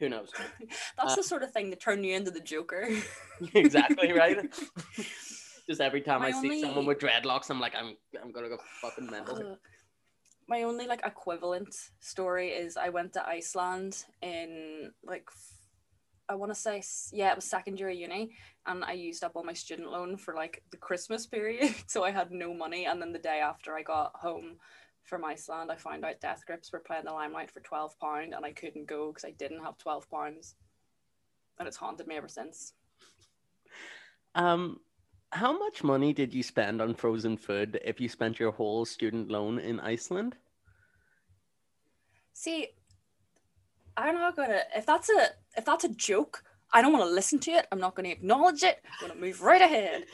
Who 0.00 0.08
knows? 0.08 0.30
That's 0.96 1.12
Uh, 1.12 1.16
the 1.16 1.22
sort 1.22 1.42
of 1.42 1.50
thing 1.52 1.70
that 1.70 1.80
turned 1.80 2.04
you 2.06 2.14
into 2.14 2.30
the 2.30 2.40
Joker. 2.40 2.88
exactly 3.54 4.12
right. 4.12 4.38
Just 5.68 5.80
every 5.80 6.00
time 6.00 6.20
My 6.22 6.28
I 6.28 6.32
see 6.32 6.60
someone 6.62 6.86
with 6.86 6.98
dreadlocks, 6.98 7.50
I'm 7.50 7.60
like, 7.60 7.74
I'm 7.74 7.96
I'm 8.22 8.32
gonna 8.32 8.48
go 8.48 8.58
fucking 8.80 9.06
mental. 9.10 9.36
Uh, 9.36 9.56
my 10.48 10.62
only 10.62 10.86
like 10.86 11.04
equivalent 11.04 11.74
story 12.00 12.50
is 12.50 12.76
I 12.76 12.88
went 12.88 13.12
to 13.14 13.26
Iceland 13.26 14.04
in 14.22 14.92
like 15.04 15.28
I 16.28 16.34
want 16.34 16.52
to 16.52 16.54
say 16.54 16.82
yeah 17.12 17.30
it 17.30 17.36
was 17.36 17.44
second 17.44 17.78
year 17.78 17.88
of 17.88 17.96
uni 17.96 18.32
and 18.66 18.84
I 18.84 18.92
used 18.92 19.24
up 19.24 19.32
all 19.34 19.44
my 19.44 19.52
student 19.54 19.90
loan 19.90 20.16
for 20.16 20.34
like 20.34 20.62
the 20.70 20.76
Christmas 20.76 21.26
period 21.26 21.74
so 21.86 22.04
I 22.04 22.10
had 22.10 22.30
no 22.30 22.52
money 22.52 22.86
and 22.86 23.00
then 23.00 23.12
the 23.12 23.18
day 23.18 23.40
after 23.40 23.74
I 23.74 23.82
got 23.82 24.12
home 24.14 24.56
from 25.04 25.24
Iceland 25.24 25.70
I 25.72 25.76
found 25.76 26.04
out 26.04 26.20
Death 26.20 26.42
Grips 26.46 26.72
were 26.72 26.80
playing 26.80 27.04
the 27.04 27.12
Limelight 27.12 27.50
for 27.50 27.60
twelve 27.60 27.98
pound 27.98 28.34
and 28.34 28.44
I 28.44 28.52
couldn't 28.52 28.86
go 28.86 29.08
because 29.08 29.24
I 29.24 29.32
didn't 29.32 29.64
have 29.64 29.78
twelve 29.78 30.10
pounds 30.10 30.54
and 31.58 31.66
it's 31.66 31.76
haunted 31.76 32.06
me 32.06 32.16
ever 32.16 32.28
since. 32.28 32.74
Um, 34.34 34.80
how 35.30 35.58
much 35.58 35.82
money 35.82 36.12
did 36.12 36.32
you 36.32 36.42
spend 36.42 36.80
on 36.80 36.94
frozen 36.94 37.36
food 37.36 37.80
if 37.84 38.00
you 38.00 38.08
spent 38.08 38.38
your 38.38 38.52
whole 38.52 38.84
student 38.84 39.30
loan 39.30 39.58
in 39.58 39.80
Iceland? 39.80 40.36
See, 42.32 42.68
I'm 43.96 44.14
not 44.14 44.36
gonna. 44.36 44.60
If 44.74 44.86
that's 44.86 45.10
a 45.10 45.28
if 45.58 45.64
that's 45.64 45.84
a 45.84 45.88
joke, 45.90 46.42
I 46.72 46.80
don't 46.80 46.92
want 46.92 47.04
to 47.04 47.10
listen 47.10 47.38
to 47.40 47.50
it. 47.50 47.66
I'm 47.72 47.80
not 47.80 47.94
gonna 47.94 48.08
acknowledge 48.10 48.62
it. 48.62 48.78
I'm 49.00 49.08
gonna 49.08 49.20
move 49.20 49.42
right 49.42 49.60
ahead. 49.60 50.04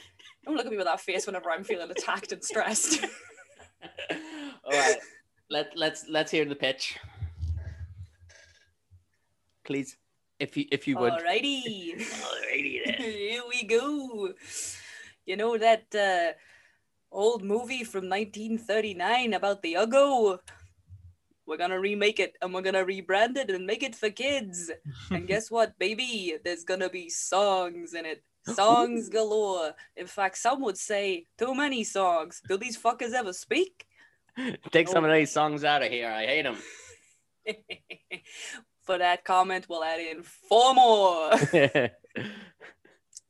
Don't 0.44 0.56
look 0.56 0.66
at 0.66 0.72
me 0.72 0.78
with 0.78 0.86
that 0.86 1.00
face 1.00 1.26
whenever 1.26 1.50
I'm 1.50 1.64
feeling 1.64 1.90
attacked 1.90 2.32
and 2.32 2.42
stressed. 2.42 3.04
All 4.64 4.72
right, 4.72 4.96
let 5.50 5.72
let's 5.76 6.06
let's 6.08 6.30
hear 6.30 6.44
the 6.44 6.54
pitch, 6.54 6.98
please, 9.64 9.96
if 10.40 10.56
you 10.56 10.66
if 10.72 10.88
you 10.88 10.96
would. 10.98 11.12
Alrighty, 11.12 11.96
Alrighty 12.00 12.84
then. 12.84 12.94
here 12.98 13.42
we 13.48 13.64
go. 13.64 14.32
You 15.26 15.36
know 15.36 15.58
that 15.58 15.94
uh, 15.94 16.32
old 17.10 17.44
movie 17.44 17.84
from 17.84 18.08
1939 18.08 19.34
about 19.34 19.62
the 19.62 19.74
Uggo? 19.74 20.38
We're 21.46 21.56
gonna 21.56 21.80
remake 21.80 22.20
it 22.20 22.36
and 22.40 22.52
we're 22.52 22.62
gonna 22.62 22.84
rebrand 22.84 23.36
it 23.36 23.50
and 23.50 23.66
make 23.66 23.82
it 23.82 23.94
for 23.94 24.10
kids. 24.10 24.70
And 25.10 25.26
guess 25.32 25.50
what, 25.50 25.78
baby? 25.78 26.36
There's 26.44 26.64
gonna 26.64 26.90
be 26.90 27.08
songs 27.08 27.94
in 27.94 28.06
it. 28.06 28.22
Songs 28.54 29.08
galore. 29.08 29.72
In 29.96 30.06
fact, 30.06 30.36
some 30.36 30.60
would 30.60 30.76
say 30.76 31.24
too 31.38 31.54
many 31.54 31.82
songs. 31.82 32.42
Do 32.46 32.58
these 32.58 32.76
fuckers 32.76 33.14
ever 33.14 33.32
speak? 33.32 33.86
Take 34.70 34.88
some 34.88 35.02
of 35.02 35.10
these 35.10 35.30
oh. 35.30 35.40
songs 35.40 35.64
out 35.64 35.82
of 35.82 35.90
here. 35.90 36.10
I 36.10 36.26
hate 36.26 36.42
them. 36.42 36.58
for 38.82 38.98
that 38.98 39.24
comment, 39.24 39.64
we'll 39.66 39.82
add 39.82 40.00
in 40.00 40.22
four 40.22 40.74
more. 40.74 41.30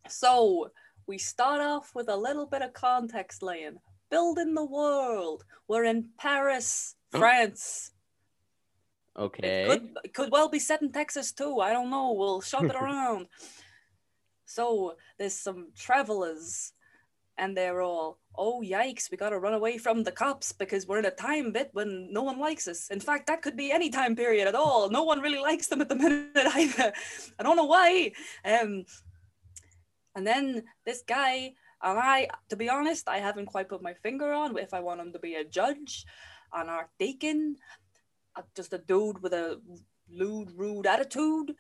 So 0.09 0.71
we 1.07 1.19
start 1.19 1.61
off 1.61 1.93
with 1.95 2.09
a 2.09 2.17
little 2.17 2.47
bit 2.47 2.63
of 2.63 2.73
context 2.73 3.43
laying. 3.43 3.77
Building 4.11 4.55
the 4.55 4.65
world. 4.65 5.45
We're 5.67 5.85
in 5.85 6.11
Paris, 6.19 6.95
oh. 7.15 7.19
France. 7.19 7.91
Okay. 9.17 9.67
Could 9.69 10.15
could 10.15 10.31
well 10.31 10.49
be 10.49 10.59
set 10.59 10.83
in 10.83 10.93
Texas 10.93 11.33
too. 11.33 11.61
I 11.61 11.73
don't 11.73 11.91
know. 11.91 12.13
We'll 12.13 12.41
shop 12.41 12.65
it 12.65 12.77
around. 12.81 13.29
So 14.47 14.97
there's 15.19 15.35
some 15.35 15.69
travelers 15.77 16.73
and 17.37 17.57
they're 17.57 17.83
all, 17.83 18.19
oh 18.37 18.63
yikes, 18.63 19.11
we 19.11 19.17
gotta 19.17 19.39
run 19.39 19.55
away 19.55 19.79
from 19.79 20.05
the 20.05 20.13
cops 20.13 20.53
because 20.53 20.87
we're 20.87 20.99
in 20.99 21.05
a 21.07 21.11
time 21.11 21.53
bit 21.53 21.71
when 21.73 22.13
no 22.13 22.23
one 22.23 22.39
likes 22.39 22.69
us. 22.69 22.89
In 22.91 23.01
fact, 23.01 23.27
that 23.27 23.43
could 23.43 23.57
be 23.57 23.73
any 23.73 23.91
time 23.91 24.15
period 24.15 24.47
at 24.47 24.55
all. 24.55 24.89
No 24.91 25.03
one 25.03 25.21
really 25.21 25.41
likes 25.41 25.67
them 25.67 25.81
at 25.81 25.89
the 25.89 25.95
minute 26.05 26.31
either. 26.37 26.93
I 27.39 27.43
don't 27.43 27.57
know 27.57 27.65
why. 27.65 28.13
Um, 28.45 28.85
and 30.15 30.27
then 30.27 30.63
this 30.87 31.03
guy, 31.07 31.55
and 31.83 31.99
I, 31.99 32.29
to 32.51 32.57
be 32.57 32.69
honest, 32.69 33.09
I 33.09 33.19
haven't 33.19 33.47
quite 33.47 33.69
put 33.69 33.83
my 33.83 33.95
finger 33.95 34.33
on 34.33 34.57
if 34.57 34.73
I 34.73 34.81
want 34.81 35.01
him 35.01 35.13
to 35.13 35.19
be 35.19 35.35
a 35.35 35.45
judge, 35.45 36.07
an 36.53 36.69
archdeacon, 36.69 37.57
uh, 37.59 37.84
just 38.55 38.73
a 38.73 38.79
dude 38.79 39.23
with 39.23 39.33
a 39.33 39.61
lewd, 40.11 40.51
rude 40.57 40.87
attitude. 40.87 41.55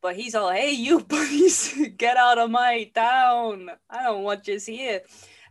But 0.00 0.16
he's 0.16 0.34
all, 0.34 0.50
hey, 0.50 0.72
you 0.72 1.00
buddies, 1.08 1.78
get 1.96 2.16
out 2.16 2.38
of 2.38 2.50
my 2.50 2.90
town. 2.94 3.70
I 3.88 4.04
don't 4.04 4.24
want 4.24 4.48
you 4.48 4.58
here. 4.58 5.00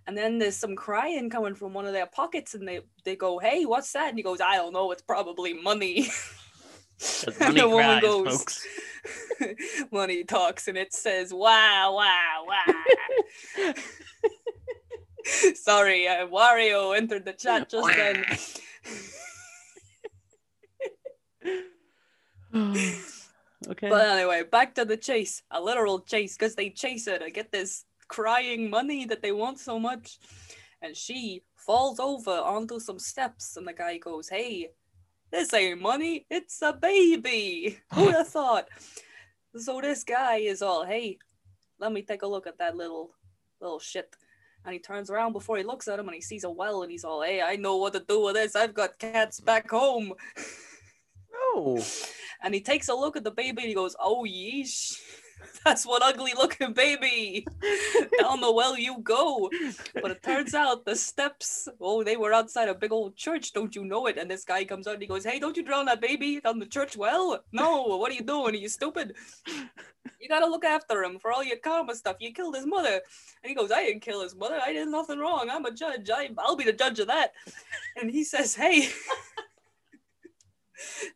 And 0.07 0.17
then 0.17 0.39
there's 0.39 0.57
some 0.57 0.75
crying 0.75 1.29
coming 1.29 1.55
from 1.55 1.73
one 1.73 1.85
of 1.85 1.93
their 1.93 2.07
pockets, 2.07 2.55
and 2.55 2.67
they, 2.67 2.81
they 3.05 3.15
go, 3.15 3.37
hey, 3.37 3.65
what's 3.65 3.93
that? 3.93 4.09
And 4.09 4.17
he 4.17 4.23
goes, 4.23 4.41
I 4.41 4.55
don't 4.55 4.73
know, 4.73 4.91
it's 4.91 5.03
probably 5.03 5.53
money. 5.53 6.07
And 7.39 7.57
the 7.57 7.67
woman 7.67 7.99
cries, 7.99 8.01
goes, 8.03 8.37
folks. 8.37 8.67
money 9.91 10.23
talks 10.23 10.67
and 10.67 10.77
it 10.77 10.93
says 10.93 11.33
wow 11.33 11.95
wow 11.95 12.45
wow 12.47 13.73
sorry 15.55 16.07
uh, 16.07 16.27
wario 16.27 16.95
entered 16.95 17.25
the 17.25 17.33
chat 17.33 17.69
just 17.69 17.87
then 17.95 18.23
okay. 22.55 23.89
but 23.89 24.07
anyway 24.09 24.43
back 24.43 24.75
to 24.75 24.85
the 24.85 24.97
chase 24.97 25.41
a 25.51 25.61
literal 25.61 25.99
chase 25.99 26.35
because 26.37 26.55
they 26.55 26.69
chase 26.69 27.07
her 27.07 27.17
to 27.17 27.31
get 27.31 27.51
this 27.51 27.85
crying 28.07 28.69
money 28.69 29.05
that 29.05 29.21
they 29.21 29.31
want 29.31 29.59
so 29.59 29.79
much 29.79 30.19
and 30.81 30.95
she 30.97 31.43
falls 31.55 31.99
over 31.99 32.31
onto 32.31 32.79
some 32.79 32.99
steps 32.99 33.55
and 33.55 33.67
the 33.67 33.73
guy 33.73 33.97
goes 33.97 34.27
hey 34.29 34.69
this 35.31 35.53
ain't 35.53 35.81
money 35.81 36.25
it's 36.29 36.61
a 36.61 36.73
baby. 36.73 37.79
Who'd 37.93 38.13
have 38.13 38.27
thought? 38.27 38.67
So 39.55 39.79
this 39.81 40.03
guy 40.03 40.37
is 40.37 40.61
all 40.61 40.85
hey 40.85 41.17
let 41.79 41.91
me 41.91 42.01
take 42.01 42.21
a 42.21 42.27
look 42.27 42.47
at 42.47 42.57
that 42.59 42.75
little 42.75 43.11
little 43.61 43.79
shit. 43.79 44.15
And 44.63 44.73
he 44.73 44.79
turns 44.79 45.09
around 45.09 45.33
before 45.33 45.57
he 45.57 45.63
looks 45.63 45.87
at 45.87 45.97
him 45.97 46.07
and 46.07 46.15
he 46.15 46.21
sees 46.21 46.43
a 46.43 46.49
well 46.49 46.83
and 46.83 46.91
he's 46.91 47.03
all 47.03 47.21
hey 47.21 47.41
i 47.41 47.55
know 47.55 47.77
what 47.77 47.93
to 47.93 48.03
do 48.07 48.21
with 48.21 48.35
this. 48.35 48.55
I've 48.55 48.73
got 48.73 48.99
cats 48.99 49.39
back 49.39 49.69
home 49.69 50.13
and 52.41 52.53
he 52.53 52.61
takes 52.61 52.89
a 52.89 52.95
look 52.95 53.15
at 53.15 53.23
the 53.23 53.31
baby 53.31 53.61
and 53.61 53.69
he 53.69 53.75
goes 53.75 53.95
oh 53.99 54.25
yeesh. 54.25 54.99
That's 55.65 55.85
one 55.85 56.01
ugly 56.03 56.33
looking 56.35 56.73
baby. 56.73 57.45
Down 58.19 58.41
the 58.41 58.51
well 58.51 58.77
you 58.77 58.99
go. 58.99 59.49
But 59.93 60.11
it 60.11 60.23
turns 60.23 60.53
out 60.53 60.85
the 60.85 60.95
steps 60.95 61.67
oh 61.79 62.03
they 62.03 62.17
were 62.17 62.33
outside 62.33 62.67
a 62.67 62.75
big 62.75 62.91
old 62.91 63.15
church. 63.15 63.53
Don't 63.53 63.75
you 63.75 63.85
know 63.85 64.07
it? 64.07 64.17
And 64.17 64.29
this 64.29 64.43
guy 64.43 64.65
comes 64.65 64.87
out 64.87 64.95
and 64.95 65.01
he 65.01 65.07
goes 65.07 65.23
hey 65.23 65.39
don't 65.39 65.57
you 65.57 65.63
drown 65.63 65.85
that 65.85 66.01
baby 66.01 66.39
down 66.39 66.59
the 66.59 66.65
church 66.65 66.97
well? 66.97 67.43
No. 67.51 67.97
What 67.97 68.11
are 68.11 68.15
you 68.15 68.23
doing? 68.23 68.55
Are 68.55 68.57
you 68.57 68.69
stupid? 68.69 69.15
You 70.19 70.27
gotta 70.27 70.47
look 70.47 70.65
after 70.65 71.03
him 71.03 71.19
for 71.19 71.31
all 71.31 71.43
your 71.43 71.57
karma 71.57 71.95
stuff. 71.95 72.17
You 72.19 72.33
killed 72.33 72.55
his 72.55 72.65
mother. 72.65 73.01
And 73.43 73.49
he 73.49 73.55
goes 73.55 73.71
i 73.71 73.83
didn't 73.83 74.01
kill 74.01 74.21
his 74.21 74.35
mother. 74.35 74.59
I 74.63 74.73
did 74.73 74.87
nothing 74.87 75.19
wrong. 75.19 75.49
I'm 75.51 75.65
a 75.65 75.71
judge. 75.71 76.09
I, 76.11 76.29
i'll 76.39 76.55
be 76.55 76.63
the 76.63 76.73
judge 76.73 76.99
of 76.99 77.07
that. 77.07 77.33
And 77.99 78.09
he 78.09 78.23
says 78.23 78.55
hey 78.55 78.89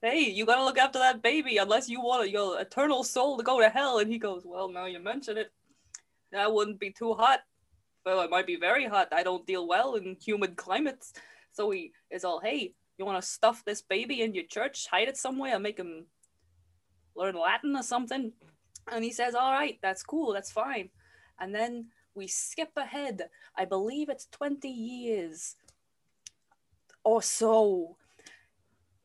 hey, 0.01 0.19
you 0.29 0.45
gotta 0.45 0.63
look 0.63 0.77
after 0.77 0.99
that 0.99 1.21
baby 1.21 1.57
unless 1.57 1.89
you 1.89 2.01
want 2.01 2.29
your 2.29 2.59
eternal 2.59 3.03
soul 3.03 3.37
to 3.37 3.43
go 3.43 3.59
to 3.59 3.69
hell. 3.69 3.99
And 3.99 4.11
he 4.11 4.17
goes, 4.17 4.43
well, 4.45 4.69
now 4.69 4.85
you 4.85 4.99
mention 4.99 5.37
it, 5.37 5.51
that 6.31 6.53
wouldn't 6.53 6.79
be 6.79 6.91
too 6.91 7.13
hot. 7.13 7.39
Well, 8.05 8.21
it 8.21 8.29
might 8.29 8.47
be 8.47 8.57
very 8.57 8.85
hot. 8.85 9.09
I 9.11 9.23
don't 9.23 9.47
deal 9.47 9.67
well 9.67 9.95
in 9.95 10.17
humid 10.23 10.57
climates. 10.57 11.13
So 11.51 11.71
he 11.71 11.91
is 12.11 12.23
all, 12.23 12.39
hey, 12.39 12.73
you 12.97 13.05
want 13.05 13.21
to 13.21 13.27
stuff 13.27 13.63
this 13.65 13.81
baby 13.81 14.21
in 14.21 14.33
your 14.35 14.45
church, 14.45 14.87
hide 14.87 15.07
it 15.07 15.17
somewhere, 15.17 15.57
make 15.59 15.79
him 15.79 16.05
learn 17.15 17.35
Latin 17.35 17.75
or 17.75 17.83
something? 17.83 18.33
And 18.91 19.03
he 19.03 19.11
says, 19.11 19.33
all 19.33 19.51
right, 19.51 19.79
that's 19.81 20.03
cool, 20.03 20.33
that's 20.33 20.51
fine. 20.51 20.89
And 21.39 21.53
then 21.53 21.87
we 22.13 22.27
skip 22.27 22.71
ahead. 22.77 23.29
I 23.57 23.65
believe 23.65 24.09
it's 24.09 24.27
20 24.31 24.69
years 24.69 25.55
or 27.03 27.21
so 27.21 27.97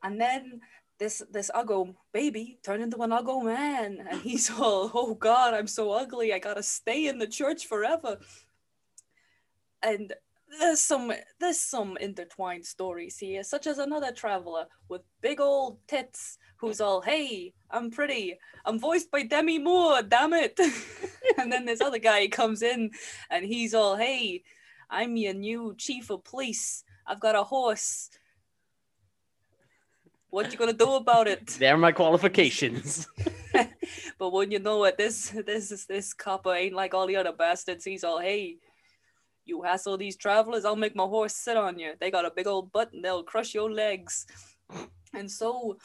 and 0.03 0.21
then 0.21 0.61
this 1.01 1.23
this 1.33 1.51
uggo 1.55 1.95
baby 2.13 2.59
turned 2.63 2.83
into 2.83 3.03
an 3.03 3.11
uggo 3.11 3.43
man. 3.43 4.07
And 4.09 4.21
he's 4.21 4.51
all 4.59 4.91
oh 4.95 5.15
god 5.15 5.55
i'm 5.55 5.67
so 5.67 5.91
ugly. 5.91 6.33
I 6.33 6.39
gotta 6.39 6.63
stay 6.63 7.09
in 7.09 7.19
the 7.19 7.27
church 7.27 7.67
forever. 7.67 8.19
And 9.83 10.13
there's 10.61 10.81
some 10.81 11.13
there's 11.41 11.61
some 11.61 11.97
intertwined 11.97 12.67
stories 12.67 13.19
here 13.19 13.43
such 13.43 13.67
as 13.67 13.79
another 13.79 14.13
traveler 14.13 14.67
with 14.89 15.03
big 15.21 15.41
old 15.41 15.79
tits 15.87 16.39
who's 16.57 16.81
all 16.81 17.01
hey 17.01 17.55
i'm 17.71 17.91
pretty. 17.91 18.39
I'm 18.65 18.79
voiced 18.79 19.11
by 19.11 19.25
demi 19.25 19.59
moore 19.59 20.03
damn 20.03 20.33
it. 20.35 20.61
And 21.39 21.51
then 21.51 21.65
this 21.65 21.81
other 21.81 22.01
guy 22.01 22.27
comes 22.27 22.61
in 22.61 22.91
and 23.31 23.47
he's 23.47 23.73
all 23.73 23.97
hey 23.97 24.43
i'm 24.91 25.17
your 25.17 25.35
new 25.35 25.75
chief 25.79 26.11
of 26.11 26.25
police. 26.25 26.85
I've 27.07 27.21
got 27.21 27.37
a 27.37 27.45
horse 27.45 28.11
what 30.31 30.51
you 30.53 30.59
gonna 30.59 30.73
do 30.73 30.95
about 30.95 31.29
it? 31.29 31.47
there 31.59 31.75
are 31.75 31.79
my 31.79 31.93
qualifications. 31.93 33.07
but 34.19 34.31
when 34.33 34.51
you 34.51 34.59
know 34.59 34.79
what 34.79 34.97
this 34.97 35.31
this 35.47 35.71
is 35.71 35.87
this 35.87 36.13
copper 36.13 36.55
ain't 36.55 36.75
like 36.75 36.95
all 36.95 37.07
the 37.07 37.17
other 37.17 37.33
bastards. 37.33 37.85
He's 37.85 38.05
all, 38.05 38.21
hey, 38.21 38.59
you 39.45 39.63
hassle 39.63 39.97
these 39.97 40.17
travelers, 40.17 40.65
I'll 40.65 40.77
make 40.77 40.97
my 40.97 41.05
horse 41.05 41.35
sit 41.35 41.57
on 41.57 41.79
you. 41.79 41.93
They 42.01 42.11
got 42.11 42.25
a 42.25 42.31
big 42.31 42.47
old 42.47 42.73
butt 42.73 42.93
and 42.93 43.05
they'll 43.05 43.23
crush 43.23 43.55
your 43.55 43.71
legs. 43.71 44.27
And 45.13 45.31
so 45.31 45.79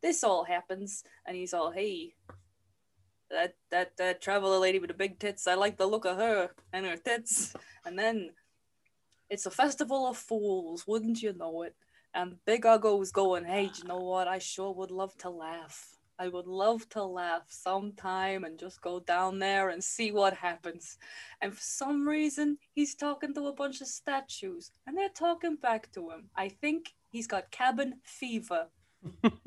this 0.00 0.22
all 0.22 0.44
happens, 0.44 1.02
and 1.26 1.36
he's 1.36 1.54
all, 1.54 1.70
hey, 1.70 2.14
that 3.30 3.56
that 3.70 3.96
that 3.96 4.20
traveler 4.20 4.58
lady 4.58 4.78
with 4.78 4.88
the 4.88 4.94
big 4.94 5.18
tits, 5.18 5.46
I 5.46 5.54
like 5.54 5.76
the 5.76 5.86
look 5.86 6.04
of 6.04 6.16
her 6.16 6.50
and 6.72 6.86
her 6.86 6.96
tits. 6.96 7.54
And 7.84 7.98
then 7.98 8.30
it's 9.28 9.46
a 9.46 9.50
festival 9.50 10.06
of 10.06 10.16
fools, 10.16 10.86
wouldn't 10.86 11.22
you 11.22 11.32
know 11.32 11.62
it? 11.62 11.74
And 12.14 12.36
Big 12.46 12.62
Uggo's 12.62 13.10
going, 13.10 13.44
hey, 13.44 13.66
do 13.66 13.82
you 13.82 13.88
know 13.88 13.98
what? 13.98 14.28
I 14.28 14.38
sure 14.38 14.72
would 14.72 14.92
love 14.92 15.16
to 15.18 15.30
laugh. 15.30 15.96
I 16.16 16.28
would 16.28 16.46
love 16.46 16.88
to 16.90 17.02
laugh 17.02 17.42
sometime 17.48 18.44
and 18.44 18.56
just 18.56 18.80
go 18.80 19.00
down 19.00 19.40
there 19.40 19.70
and 19.70 19.82
see 19.82 20.12
what 20.12 20.34
happens. 20.34 20.96
And 21.42 21.52
for 21.52 21.60
some 21.60 22.06
reason, 22.06 22.58
he's 22.72 22.94
talking 22.94 23.34
to 23.34 23.48
a 23.48 23.52
bunch 23.52 23.80
of 23.80 23.88
statues 23.88 24.70
and 24.86 24.96
they're 24.96 25.08
talking 25.08 25.56
back 25.56 25.90
to 25.94 26.10
him. 26.10 26.30
I 26.36 26.50
think 26.50 26.94
he's 27.10 27.26
got 27.26 27.50
cabin 27.50 27.94
fever. 28.04 28.68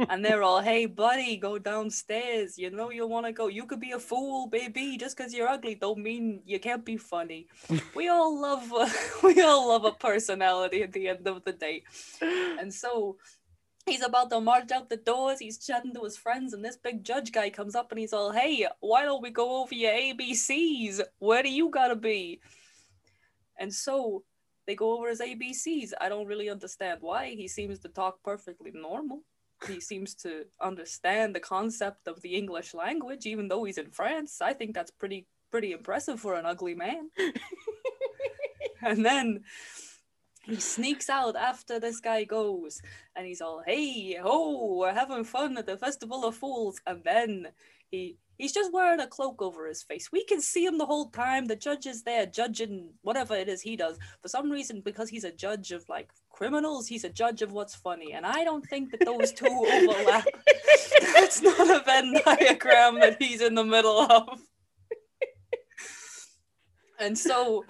And 0.10 0.24
they're 0.24 0.44
all, 0.44 0.62
hey, 0.62 0.86
buddy, 0.86 1.38
go 1.38 1.58
downstairs. 1.58 2.58
You 2.58 2.70
know 2.70 2.90
you 2.92 3.08
want 3.08 3.26
to 3.26 3.32
go. 3.32 3.48
You 3.48 3.66
could 3.66 3.80
be 3.80 3.92
a 3.92 4.00
fool, 4.00 4.48
baby. 4.48 4.98
Just 4.98 5.18
because 5.18 5.34
you're 5.34 5.48
ugly 5.48 5.76
don't 5.76 6.00
mean 6.00 6.42
you 6.46 6.60
can't 6.60 6.86
be 6.86 6.98
funny. 6.98 7.48
we 7.96 8.10
all 8.10 8.40
love, 8.40 8.72
uh, 8.74 8.90
we 9.24 9.42
all 9.42 9.70
love 9.70 9.86
a 9.86 9.92
personality 9.92 10.84
at 10.84 10.94
the 10.94 11.08
end 11.08 11.28
of 11.28 11.44
the 11.44 11.54
day. 11.54 11.84
And 12.22 12.74
so 12.74 13.18
he's 13.86 14.04
about 14.04 14.30
to 14.30 14.42
march 14.42 14.72
out 14.72 14.90
the 14.90 14.98
doors. 14.98 15.40
He's 15.40 15.58
chatting 15.58 15.94
to 15.96 16.04
his 16.04 16.18
friends, 16.18 16.54
and 16.54 16.64
this 16.64 16.78
big 16.78 17.04
judge 17.04 17.32
guy 17.32 17.50
comes 17.50 17.76
up 17.76 17.92
and 17.92 18.00
he's 18.00 18.14
all, 18.14 18.32
hey, 18.32 18.68
why 18.80 19.04
don't 19.04 19.22
we 19.22 19.32
go 19.32 19.62
over 19.62 19.74
your 19.74 19.92
ABCs? 19.92 21.02
Where 21.20 21.44
do 21.44 21.50
you 21.50 21.70
gotta 21.70 21.96
be? 21.96 22.42
And 23.60 23.74
so 23.74 24.24
they 24.68 24.76
go 24.76 24.98
over 24.98 25.10
his 25.10 25.22
ABCs. 25.22 25.94
I 26.00 26.10
don't 26.10 26.28
really 26.28 26.50
understand 26.50 27.00
why. 27.02 27.30
He 27.30 27.48
seems 27.48 27.80
to 27.80 27.90
talk 27.90 28.22
perfectly 28.24 28.72
normal. 28.74 29.22
He 29.66 29.80
seems 29.80 30.14
to 30.16 30.46
understand 30.62 31.36
the 31.36 31.40
concept 31.40 32.08
of 32.08 32.22
the 32.22 32.36
English 32.36 32.74
language, 32.74 33.26
even 33.26 33.48
though 33.48 33.64
he's 33.64 33.78
in 33.78 33.90
France. 33.90 34.42
I 34.42 34.54
think 34.54 34.76
that's 34.76 34.92
pretty 34.92 35.28
pretty 35.50 35.72
impressive 35.72 36.20
for 36.20 36.36
an 36.36 36.46
ugly 36.46 36.76
man. 36.76 37.10
and 38.82 39.06
then 39.06 39.44
he 40.44 40.58
sneaks 40.58 41.10
out 41.10 41.36
after 41.36 41.80
this 41.80 42.00
guy 42.00 42.24
goes 42.24 42.82
and 43.16 43.26
he's 43.26 43.42
all 43.42 43.62
hey 43.66 44.18
oh 44.24 44.78
we're 44.78 44.94
having 44.94 45.24
fun 45.24 45.58
at 45.58 45.66
the 45.66 45.76
festival 45.78 46.24
of 46.26 46.36
fools 46.36 46.80
and 46.88 47.04
then 47.04 47.48
he 47.92 48.18
he's 48.38 48.54
just 48.54 48.74
wearing 48.74 49.00
a 49.00 49.08
cloak 49.08 49.42
over 49.42 49.68
his 49.68 49.84
face. 49.84 50.12
We 50.12 50.24
can 50.26 50.42
see 50.42 50.66
him 50.66 50.78
the 50.78 50.86
whole 50.86 51.10
time. 51.10 51.46
The 51.46 51.56
judge 51.56 51.86
is 51.86 52.04
there 52.04 52.26
judging 52.26 52.90
whatever 53.02 53.36
it 53.36 53.50
is 53.50 53.62
he 53.62 53.76
does. 53.76 53.98
For 54.22 54.28
some 54.28 54.50
reason 54.50 54.82
because 54.82 55.10
he's 55.10 55.24
a 55.24 55.32
judge 55.32 55.72
of 55.72 55.88
like 55.90 56.10
criminals 56.30 56.88
he's 56.88 57.04
a 57.04 57.10
judge 57.10 57.42
of 57.42 57.52
what's 57.52 57.76
funny. 57.76 58.14
And 58.14 58.26
i 58.26 58.44
don't 58.44 58.66
think 58.68 58.92
that 58.92 59.06
those 59.06 59.32
two 59.32 59.48
overlap. 59.48 60.26
That's 61.14 61.42
not 61.42 61.70
a 61.70 61.84
venn 61.84 62.16
diagram 62.26 63.00
that 63.00 63.18
he's 63.20 63.42
in 63.42 63.56
the 63.56 63.66
middle 63.66 64.00
of. 64.00 64.40
And 67.00 67.16
so 67.16 67.64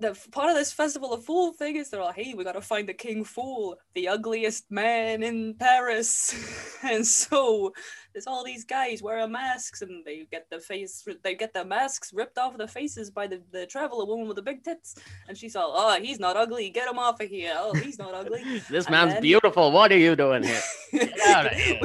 the 0.00 0.18
part 0.32 0.50
of 0.50 0.56
this 0.56 0.72
festival 0.72 1.12
of 1.12 1.24
fool 1.24 1.52
thing 1.52 1.76
is 1.76 1.90
they're 1.90 2.02
like, 2.02 2.16
hey, 2.16 2.34
we 2.34 2.42
gotta 2.44 2.60
find 2.60 2.88
the 2.88 2.94
king 2.94 3.22
fool, 3.24 3.76
the 3.94 4.08
ugliest 4.08 4.70
man 4.70 5.22
in 5.22 5.54
Paris. 5.54 6.34
and 6.82 7.06
so 7.06 7.72
there's 8.12 8.26
all 8.26 8.44
these 8.44 8.64
guys 8.64 9.02
wearing 9.02 9.30
masks 9.32 9.82
and 9.82 10.04
they 10.04 10.26
get 10.30 10.46
the 10.50 10.58
face 10.58 11.06
they 11.22 11.34
get 11.34 11.52
the 11.54 11.64
masks 11.64 12.12
ripped 12.12 12.38
off 12.38 12.56
their 12.58 12.66
faces 12.66 13.10
by 13.10 13.26
the, 13.26 13.40
the 13.52 13.66
traveler 13.66 14.04
woman 14.04 14.26
with 14.26 14.36
the 14.36 14.42
big 14.42 14.64
tits. 14.64 14.96
And 15.28 15.36
she's 15.36 15.54
all, 15.56 15.72
oh, 15.76 16.00
he's 16.00 16.18
not 16.18 16.36
ugly, 16.36 16.70
get 16.70 16.88
him 16.88 16.98
off 16.98 17.20
of 17.20 17.28
here. 17.28 17.52
Oh, 17.56 17.74
he's 17.74 17.98
not 17.98 18.14
ugly. 18.14 18.42
This 18.70 18.86
And 18.86 18.92
man's 18.92 19.12
then- 19.14 19.22
beautiful. 19.22 19.70
What 19.72 19.92
are 19.92 19.98
you 19.98 20.16
doing 20.16 20.42
here? 20.42 20.62
Get 20.92 21.20
out 21.28 21.46
of 21.46 21.52
here. 21.52 21.80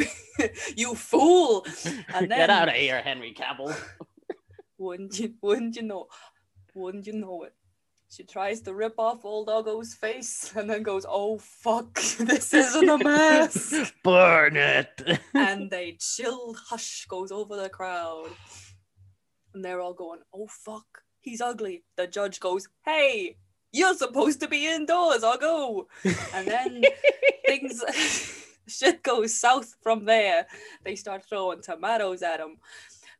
you 0.75 0.95
fool. 0.95 1.65
And 2.13 2.29
then 2.31 2.37
Get 2.39 2.49
out 2.49 2.69
of 2.69 2.75
here, 2.75 3.01
Henry 3.01 3.33
Cavill. 3.33 3.75
wouldn't 4.77 5.17
you 5.19 5.33
wouldn't 5.41 5.75
you 5.75 5.81
know 5.83 6.07
wouldn't 6.73 7.07
you 7.07 7.13
know 7.13 7.43
it 7.43 7.53
she 8.15 8.23
tries 8.23 8.61
to 8.61 8.73
rip 8.73 8.97
off 8.97 9.25
old 9.25 9.47
doggo's 9.47 9.93
face 9.93 10.53
and 10.55 10.69
then 10.69 10.83
goes 10.83 11.05
oh 11.07 11.37
fuck 11.37 11.93
this 12.19 12.53
isn't 12.53 12.89
a 12.89 12.97
mask. 12.97 13.93
Burn 14.03 14.55
it. 14.55 15.19
and 15.33 15.71
a 15.73 15.97
chilled 15.99 16.57
hush 16.69 17.05
goes 17.09 17.31
over 17.31 17.57
the 17.57 17.69
crowd. 17.69 18.29
And 19.53 19.65
they're 19.65 19.81
all 19.81 19.93
going 19.93 20.21
oh 20.33 20.47
fuck 20.47 20.85
he's 21.19 21.41
ugly. 21.41 21.83
The 21.97 22.07
judge 22.07 22.39
goes 22.39 22.67
hey 22.85 23.35
you're 23.73 23.95
supposed 23.95 24.39
to 24.39 24.47
be 24.47 24.67
indoors 24.67 25.21
i'll 25.21 25.37
go 25.37 25.87
and 26.33 26.47
then 26.47 26.81
things 27.45 27.83
shit 28.67 29.03
goes 29.03 29.39
south 29.39 29.75
from 29.81 30.05
there. 30.05 30.47
They 30.83 30.95
start 30.95 31.25
throwing 31.25 31.61
tomatoes 31.61 32.23
at 32.23 32.39
him 32.39 32.57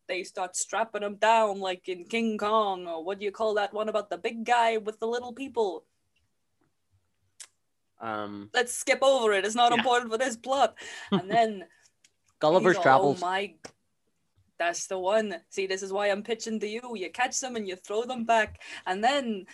they 0.08 0.24
start 0.24 0.56
strapping 0.56 1.04
him 1.04 1.16
down 1.16 1.60
like 1.60 1.88
in 1.90 2.06
king 2.06 2.38
kong 2.38 2.88
or 2.88 3.04
what 3.04 3.20
do 3.20 3.26
you 3.26 3.32
call 3.32 3.54
that 3.56 3.74
one 3.74 3.90
about 3.90 4.10
the 4.10 4.18
big 4.18 4.44
guy 4.46 4.78
with 4.78 5.00
the 5.00 5.08
little 5.08 5.34
people? 5.34 5.86
Um, 8.00 8.50
let's 8.54 8.74
skip 8.74 9.00
over 9.02 9.32
it. 9.34 9.46
It's 9.46 9.56
not 9.56 9.72
Yeah. 9.72 9.78
important 9.78 10.12
for 10.12 10.18
this 10.18 10.36
plot. 10.38 10.76
And 11.12 11.30
then 11.30 11.66
Gulliver's 12.40 12.76
all, 12.78 12.84
Travels. 12.84 13.22
oh 13.22 13.26
my 13.26 13.56
that's 14.58 14.88
the 14.88 14.98
one. 14.98 15.36
See 15.50 15.68
this 15.68 15.84
is 15.84 15.92
why 15.92 16.08
i'm 16.08 16.24
pitching 16.24 16.60
to 16.62 16.68
you. 16.68 16.82
You 16.96 17.10
catch 17.12 17.40
them 17.40 17.56
and 17.56 17.68
you 17.68 17.76
throw 17.76 18.04
them 18.04 18.24
back. 18.26 18.62
And 18.86 19.04
then 19.04 19.46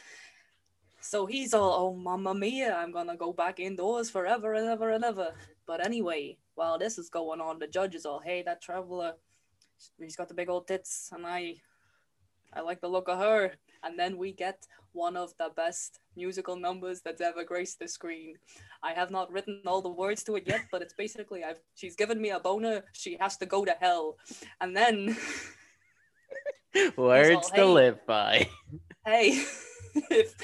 so 0.99 1.25
he's 1.25 1.53
all 1.53 1.73
oh 1.87 1.93
mamma 1.95 2.33
mia 2.35 2.75
i'm 2.75 2.91
gonna 2.91 3.17
go 3.17 3.33
back 3.33 3.59
indoors 3.59 4.11
forever 4.11 4.53
and 4.53 4.67
ever 4.69 4.91
and 4.91 5.03
ever. 5.03 5.33
But 5.65 5.85
anyway 5.85 6.37
while 6.55 6.77
this 6.77 6.97
is 6.99 7.09
going 7.09 7.41
on 7.41 7.57
the 7.59 7.67
judge 7.67 7.95
is 7.95 8.05
all 8.05 8.19
hey 8.19 8.43
that 8.43 8.61
traveler 8.61 9.13
she's 9.99 10.15
got 10.15 10.27
the 10.27 10.33
big 10.33 10.49
old 10.49 10.67
tits 10.67 11.09
and 11.13 11.25
i 11.25 11.55
i 12.53 12.61
like 12.61 12.81
the 12.81 12.87
look 12.87 13.07
of 13.07 13.19
her 13.19 13.51
and 13.83 13.97
then 13.97 14.17
we 14.17 14.31
get 14.31 14.67
one 14.93 15.15
of 15.15 15.33
the 15.37 15.49
best 15.55 15.99
musical 16.15 16.55
numbers 16.55 17.01
that's 17.01 17.21
ever 17.21 17.43
graced 17.43 17.79
the 17.79 17.87
screen 17.87 18.35
I 18.83 18.93
have 18.93 19.11
not 19.11 19.31
written 19.31 19.61
all 19.67 19.81
the 19.81 19.89
words 19.89 20.23
to 20.23 20.35
it 20.35 20.47
yet, 20.47 20.61
but 20.71 20.81
it's 20.81 20.93
basically 20.93 21.43
I've 21.43 21.59
she's 21.75 21.95
given 21.95 22.19
me 22.19 22.31
a 22.31 22.39
boner, 22.39 22.83
she 22.93 23.15
has 23.19 23.37
to 23.37 23.45
go 23.45 23.63
to 23.63 23.75
hell. 23.79 24.17
And 24.59 24.75
then 24.75 25.15
Words 26.97 27.49
to 27.49 27.55
hey. 27.55 27.63
live 27.63 28.05
by. 28.05 28.47
hey, 29.05 29.43
if 30.09 30.35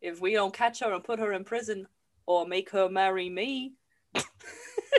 if 0.00 0.20
we 0.20 0.32
don't 0.32 0.54
catch 0.54 0.80
her 0.80 0.92
and 0.92 1.04
put 1.04 1.18
her 1.18 1.32
in 1.32 1.44
prison 1.44 1.86
or 2.26 2.46
make 2.46 2.70
her 2.70 2.88
marry 2.88 3.28
me, 3.28 3.74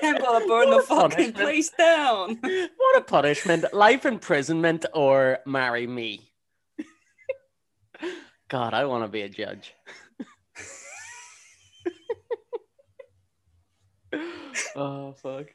I'm 0.01 0.17
gonna 0.17 0.47
burn 0.47 0.69
the 0.69 0.81
fucking 0.81 1.09
punishment. 1.09 1.35
place 1.35 1.69
down. 1.69 2.39
What 2.41 2.97
a 2.97 3.01
punishment. 3.01 3.73
Life 3.73 4.05
imprisonment 4.05 4.85
or 4.93 5.39
marry 5.45 5.87
me. 5.87 6.31
God, 8.49 8.73
I 8.73 8.85
want 8.85 9.03
to 9.03 9.07
be 9.07 9.21
a 9.21 9.29
judge. 9.29 9.73
oh, 14.75 15.13
fuck. 15.13 15.47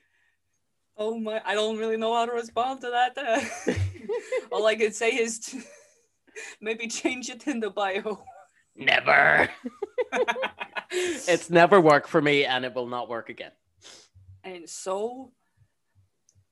Oh 0.96 1.16
my 1.16 1.40
I 1.46 1.55
don't 1.55 1.79
really 1.79 1.96
know 1.96 2.12
how 2.12 2.27
to 2.27 2.33
respond 2.33 2.81
to 2.81 2.90
that. 2.90 3.16
all 4.53 4.66
I 4.66 4.74
can 4.74 4.92
say 4.92 5.11
is 5.11 5.38
to 5.38 5.62
maybe 6.61 6.88
change 6.88 7.31
it 7.31 7.46
in 7.46 7.61
the 7.61 7.70
bio. 7.70 8.24
Never. 8.74 9.48
it's 10.90 11.51
never 11.51 11.81
worked 11.81 12.09
for 12.09 12.20
me 12.20 12.44
and 12.44 12.64
it 12.64 12.74
will 12.74 12.88
not 12.88 13.09
work 13.09 13.29
again. 13.29 13.53
And 14.48 14.68
so 14.68 15.32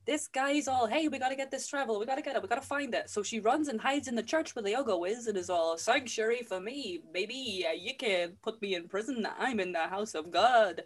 this 0.04 0.28
guy's 0.28 0.68
all, 0.68 0.86
hey, 0.86 1.08
we 1.08 1.18
gotta 1.18 1.34
get 1.34 1.50
this 1.50 1.66
travel, 1.66 1.98
we 1.98 2.04
gotta 2.06 2.22
get 2.22 2.36
it, 2.36 2.42
we 2.42 2.48
gotta 2.48 2.60
find 2.60 2.94
it. 2.94 3.08
So 3.08 3.22
she 3.22 3.40
runs 3.40 3.68
and 3.68 3.80
hides 3.80 4.06
in 4.06 4.14
the 4.14 4.22
church 4.22 4.54
where 4.54 4.62
the 4.62 4.72
Yogo 4.74 5.08
is 5.08 5.26
and 5.26 5.36
is 5.36 5.48
all 5.48 5.78
sanctuary 5.78 6.42
for 6.42 6.60
me, 6.60 7.00
baby. 7.12 7.66
uh, 7.68 7.72
You 7.72 7.94
can't 7.96 8.40
put 8.42 8.60
me 8.60 8.74
in 8.74 8.86
prison. 8.88 9.26
I'm 9.38 9.60
in 9.60 9.72
the 9.72 9.86
house 9.88 10.14
of 10.14 10.30
God. 10.30 10.82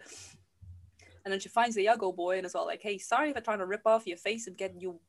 And 1.23 1.31
then 1.31 1.39
she 1.39 1.49
finds 1.49 1.75
the 1.75 1.85
Yogo 1.85 2.15
boy 2.15 2.37
and 2.37 2.45
is 2.45 2.55
all 2.55 2.65
like, 2.65 2.81
hey, 2.81 2.97
sorry 2.97 3.33
for 3.33 3.41
trying 3.41 3.59
to 3.59 3.65
rip 3.65 3.85
off 3.85 4.07
your 4.07 4.17
face 4.17 4.47
and 4.47 4.57
get 4.57 4.73
you 4.79 4.99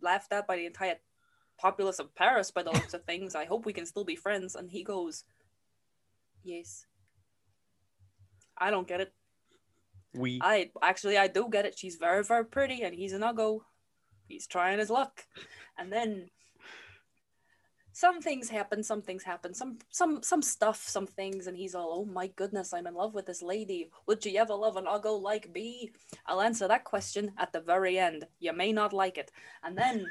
laughed 0.00 0.32
at 0.32 0.46
by 0.46 0.56
the 0.56 0.66
entire 0.66 0.96
populace 1.58 1.98
of 1.98 2.14
Paris 2.14 2.50
by 2.50 2.62
the 2.62 2.72
looks 2.72 2.94
of 2.94 3.04
things. 3.04 3.34
I 3.34 3.44
hope 3.44 3.66
we 3.66 3.72
can 3.72 3.86
still 3.86 4.04
be 4.04 4.16
friends. 4.16 4.56
And 4.56 4.70
he 4.70 4.82
goes, 4.82 5.24
Yes. 6.42 6.86
I 8.56 8.70
don't 8.70 8.88
get 8.88 9.00
it. 9.00 9.12
We. 10.14 10.40
I 10.42 10.70
actually 10.82 11.18
I 11.18 11.26
do 11.26 11.48
get 11.50 11.66
it. 11.66 11.78
She's 11.78 11.96
very 11.96 12.22
very 12.22 12.44
pretty, 12.44 12.82
and 12.82 12.94
he's 12.94 13.12
an 13.12 13.22
uggo. 13.22 13.60
He's 14.28 14.46
trying 14.46 14.78
his 14.78 14.90
luck, 14.90 15.24
and 15.78 15.92
then 15.92 16.30
some 17.92 18.20
things 18.20 18.48
happen. 18.48 18.82
Some 18.82 19.02
things 19.02 19.22
happen. 19.22 19.54
Some 19.54 19.78
some 19.90 20.22
some 20.22 20.42
stuff. 20.42 20.82
Some 20.88 21.06
things, 21.06 21.46
and 21.46 21.56
he's 21.56 21.74
all, 21.74 22.00
"Oh 22.00 22.04
my 22.04 22.26
goodness, 22.26 22.72
I'm 22.74 22.88
in 22.88 22.94
love 22.94 23.14
with 23.14 23.26
this 23.26 23.40
lady. 23.40 23.90
Would 24.06 24.24
you 24.26 24.38
ever 24.38 24.54
love 24.54 24.76
an 24.76 24.86
uggo 24.86 25.20
like 25.20 25.52
me?" 25.54 25.92
I'll 26.26 26.40
answer 26.40 26.66
that 26.66 26.84
question 26.84 27.32
at 27.38 27.52
the 27.52 27.60
very 27.60 27.96
end. 27.96 28.26
You 28.40 28.52
may 28.52 28.72
not 28.72 28.92
like 28.92 29.16
it, 29.16 29.30
and 29.62 29.78
then 29.78 30.06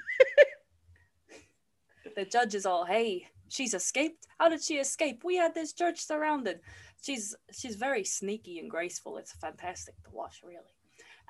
the 2.15 2.23
judge 2.23 2.55
is 2.55 2.65
all, 2.65 2.85
"Hey, 2.85 3.27
she's 3.49 3.73
escaped. 3.73 4.27
How 4.39 4.47
did 4.47 4.63
she 4.63 4.77
escape? 4.77 5.23
We 5.25 5.35
had 5.35 5.53
this 5.53 5.73
church 5.73 5.99
surrounded." 6.05 6.61
She's 7.03 7.35
she's 7.51 7.75
very 7.75 8.03
sneaky 8.03 8.59
and 8.59 8.69
graceful. 8.69 9.17
It's 9.17 9.33
fantastic 9.33 9.95
to 10.03 10.11
watch, 10.11 10.41
really. 10.43 10.75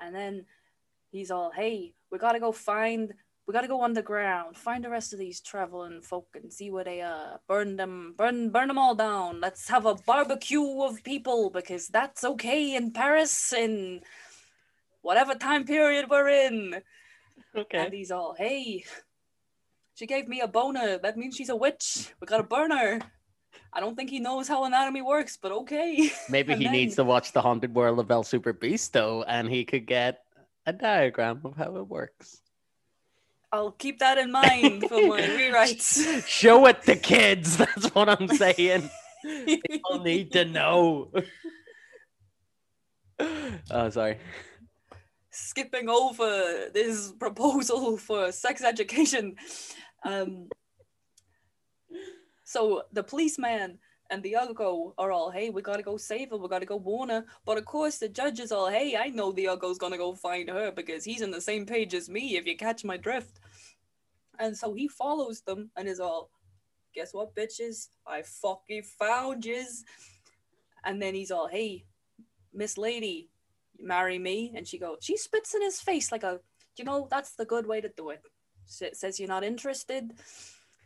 And 0.00 0.14
then 0.14 0.46
he's 1.10 1.30
all, 1.30 1.50
"Hey, 1.50 1.94
we 2.10 2.18
gotta 2.18 2.40
go 2.40 2.52
find, 2.52 3.12
we 3.46 3.52
gotta 3.52 3.68
go 3.68 3.82
underground, 3.82 4.56
find 4.56 4.84
the 4.84 4.90
rest 4.90 5.12
of 5.12 5.18
these 5.18 5.40
traveling 5.40 6.00
folk 6.00 6.28
and 6.34 6.52
see 6.52 6.70
where 6.70 6.84
they 6.84 7.02
are. 7.02 7.40
burn 7.46 7.76
them, 7.76 8.14
burn 8.16 8.50
burn 8.50 8.68
them 8.68 8.78
all 8.78 8.94
down. 8.94 9.40
Let's 9.40 9.68
have 9.68 9.84
a 9.86 9.94
barbecue 9.94 10.82
of 10.82 11.02
people 11.02 11.50
because 11.50 11.88
that's 11.88 12.24
okay 12.24 12.74
in 12.74 12.92
Paris 12.92 13.52
in 13.52 14.02
whatever 15.02 15.34
time 15.34 15.64
period 15.64 16.08
we're 16.08 16.28
in." 16.28 16.82
Okay. 17.56 17.78
And 17.78 17.92
he's 17.92 18.10
all, 18.10 18.34
"Hey." 18.34 18.84
She 19.96 20.06
gave 20.06 20.26
me 20.26 20.40
a 20.40 20.48
boner. 20.48 20.98
That 20.98 21.16
means 21.16 21.36
she's 21.36 21.50
a 21.50 21.54
witch. 21.54 22.12
We 22.20 22.26
gotta 22.26 22.42
burn 22.42 22.72
her. 22.72 22.98
I 23.72 23.80
don't 23.80 23.96
think 23.96 24.10
he 24.10 24.20
knows 24.20 24.46
how 24.46 24.64
anatomy 24.64 25.02
works, 25.02 25.36
but 25.36 25.52
okay. 25.52 26.10
Maybe 26.28 26.54
he 26.54 26.68
needs 26.68 26.96
to 26.96 27.04
watch 27.04 27.32
The 27.32 27.42
Haunted 27.42 27.74
World 27.74 27.98
of 27.98 28.10
El 28.10 28.22
Super 28.22 28.52
Beasto 28.52 29.24
and 29.26 29.48
he 29.48 29.64
could 29.64 29.86
get 29.86 30.22
a 30.66 30.72
diagram 30.72 31.40
of 31.44 31.56
how 31.56 31.76
it 31.76 31.88
works. 31.88 32.40
I'll 33.52 33.72
keep 33.72 34.00
that 34.00 34.18
in 34.18 34.32
mind 34.32 34.88
for 34.88 35.06
my 35.06 35.20
rewrites. 35.38 36.26
Show 36.26 36.66
it 36.66 36.82
to 36.82 36.96
kids. 36.96 37.56
That's 37.58 37.94
what 37.94 38.08
I'm 38.08 38.28
saying. 38.28 38.90
People 39.22 40.02
need 40.02 40.32
to 40.32 40.44
know. 40.44 41.12
oh, 43.70 43.90
sorry. 43.90 44.18
Skipping 45.30 45.88
over 45.88 46.68
this 46.72 47.12
proposal 47.12 47.96
for 47.96 48.32
sex 48.32 48.62
education. 48.62 49.36
Um, 50.04 50.48
so 52.54 52.82
the 52.92 53.02
policeman 53.02 53.80
and 54.10 54.22
the 54.22 54.36
Uggo 54.40 54.92
are 54.96 55.10
all, 55.10 55.28
hey, 55.28 55.50
we 55.50 55.60
gotta 55.60 55.82
go 55.82 55.96
save 55.96 56.30
her, 56.30 56.36
we 56.36 56.48
gotta 56.48 56.64
go 56.64 56.76
warn 56.76 57.08
her. 57.08 57.24
But 57.44 57.58
of 57.58 57.64
course, 57.64 57.98
the 57.98 58.08
judge 58.08 58.38
is 58.38 58.52
all, 58.52 58.70
hey, 58.70 58.96
I 58.96 59.08
know 59.08 59.32
the 59.32 59.46
Uggo's 59.46 59.76
gonna 59.76 59.98
go 59.98 60.14
find 60.14 60.48
her 60.48 60.70
because 60.70 61.02
he's 61.02 61.20
on 61.20 61.32
the 61.32 61.40
same 61.40 61.66
page 61.66 61.94
as 61.94 62.08
me, 62.08 62.36
if 62.36 62.46
you 62.46 62.56
catch 62.56 62.84
my 62.84 62.96
drift. 62.96 63.40
And 64.38 64.56
so 64.56 64.72
he 64.72 64.86
follows 64.86 65.40
them 65.40 65.72
and 65.76 65.88
is 65.88 65.98
all, 65.98 66.30
guess 66.94 67.12
what, 67.12 67.34
bitches? 67.34 67.88
I 68.06 68.22
fucking 68.22 68.84
found 68.84 69.44
yous. 69.44 69.82
And 70.84 71.02
then 71.02 71.16
he's 71.16 71.32
all, 71.32 71.48
hey, 71.48 71.86
Miss 72.52 72.78
Lady, 72.78 73.30
marry 73.80 74.20
me? 74.20 74.52
And 74.54 74.64
she 74.64 74.78
goes, 74.78 74.98
she 75.00 75.16
spits 75.16 75.56
in 75.56 75.62
his 75.62 75.80
face 75.80 76.12
like 76.12 76.22
a, 76.22 76.38
you 76.76 76.84
know, 76.84 77.08
that's 77.10 77.34
the 77.34 77.46
good 77.46 77.66
way 77.66 77.80
to 77.80 77.90
do 77.96 78.10
it. 78.10 78.22
Says 78.66 79.18
you're 79.18 79.28
not 79.28 79.42
interested. 79.42 80.12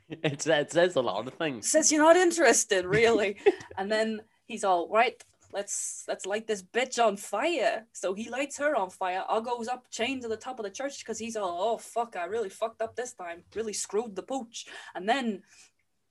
It, 0.23 0.47
it 0.47 0.73
says 0.73 0.97
a 0.97 1.03
lot 1.03 1.27
of 1.27 1.35
things. 1.35 1.71
Says 1.71 1.93
you're 1.93 2.03
not 2.03 2.17
interested, 2.17 2.87
really. 2.87 3.37
and 3.77 3.93
then 3.93 4.23
he's 4.47 4.65
all 4.65 4.89
right. 4.89 5.23
Let's 5.53 6.05
let's 6.09 6.27
light 6.27 6.47
this 6.47 6.63
bitch 6.63 7.03
on 7.03 7.17
fire. 7.17 7.87
So 7.93 8.15
he 8.15 8.31
lights 8.31 8.59
her 8.59 8.75
on 8.75 8.91
fire. 8.91 9.23
All 9.29 9.41
goes 9.41 9.69
up, 9.69 9.85
chained 9.91 10.23
to 10.23 10.29
the 10.29 10.37
top 10.37 10.59
of 10.59 10.65
the 10.65 10.71
church 10.71 11.01
because 11.01 11.19
he's 11.19 11.37
all, 11.37 11.59
oh 11.61 11.79
fuck, 11.79 12.17
I 12.17 12.25
really 12.25 12.49
fucked 12.49 12.83
up 12.83 12.97
this 12.97 13.13
time. 13.13 13.45
Really 13.55 13.73
screwed 13.73 14.17
the 14.17 14.23
pooch. 14.23 14.67
And 14.95 15.09
then 15.09 15.43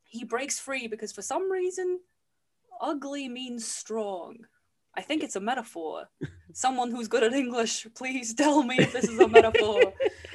he 0.04 0.24
breaks 0.24 0.60
free 0.60 0.88
because 0.88 1.12
for 1.12 1.22
some 1.22 1.52
reason 1.52 2.00
ugly 2.82 3.30
means 3.30 3.66
strong. 3.68 4.38
I 4.96 5.02
think 5.02 5.24
it's 5.24 5.36
a 5.36 5.40
metaphor. 5.40 6.10
Someone 6.54 6.90
who's 6.90 7.08
good 7.08 7.24
at 7.24 7.34
English, 7.34 7.86
please 7.96 8.34
tell 8.34 8.64
me 8.64 8.78
if 8.80 8.94
this 8.94 9.06
is 9.06 9.20
a 9.20 9.28
metaphor. 9.28 9.82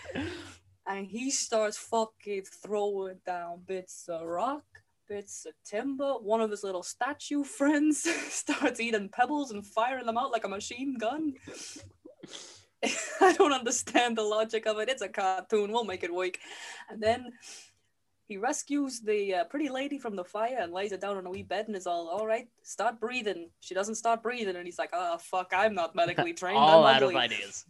and 0.93 1.07
he 1.07 1.31
starts 1.31 1.79
fucking 1.79 2.45
throwing 2.63 3.19
down 3.25 3.63
bits 3.67 4.09
of 4.09 4.27
rock, 4.27 4.65
bits 5.09 5.47
of 5.47 5.55
timber. 5.65 6.13
One 6.15 6.43
of 6.43 6.51
his 6.51 6.63
little 6.63 6.83
statue 6.83 7.45
friends 7.45 8.03
starts 8.29 8.79
eating 8.79 9.09
pebbles 9.09 9.53
and 9.53 9.67
firing 9.67 10.05
them 10.05 10.19
out 10.19 10.33
like 10.33 10.45
a 10.45 10.49
machine 10.49 10.99
gun. 10.99 11.35
I 13.23 13.33
don't 13.33 13.55
understand 13.55 14.19
the 14.19 14.23
logic 14.23 14.67
of 14.67 14.79
it. 14.81 14.91
It's 14.91 15.03
a 15.03 15.09
cartoon. 15.09 15.73
We'll 15.73 15.85
make 15.85 16.05
it 16.05 16.13
work. 16.13 16.37
And 16.91 17.03
then 17.03 17.33
he 18.29 18.37
rescues 18.37 19.01
the 19.01 19.35
uh, 19.37 19.45
pretty 19.45 19.71
lady 19.71 19.99
from 19.99 20.15
the 20.15 20.25
fire 20.25 20.59
and 20.61 20.75
lays 20.75 20.91
her 20.91 20.99
down 20.99 21.17
on 21.17 21.25
a 21.25 21.31
wee 21.31 21.43
bed 21.43 21.69
and 21.69 21.77
is 21.77 21.87
all, 21.87 22.09
all 22.09 22.27
right, 22.27 22.49
start 22.65 23.01
breathing. 23.01 23.49
She 23.61 23.75
doesn't 23.75 23.95
start 23.95 24.23
breathing. 24.23 24.57
And 24.57 24.67
he's 24.67 24.79
like, 24.79 24.91
oh, 24.93 25.17
fuck, 25.19 25.53
I'm 25.57 25.75
not 25.75 25.95
medically 25.95 26.35
trained. 26.35 26.59
All 26.59 26.85
I'm 26.85 26.97
out 26.97 27.03
of 27.03 27.17
ideas. 27.17 27.65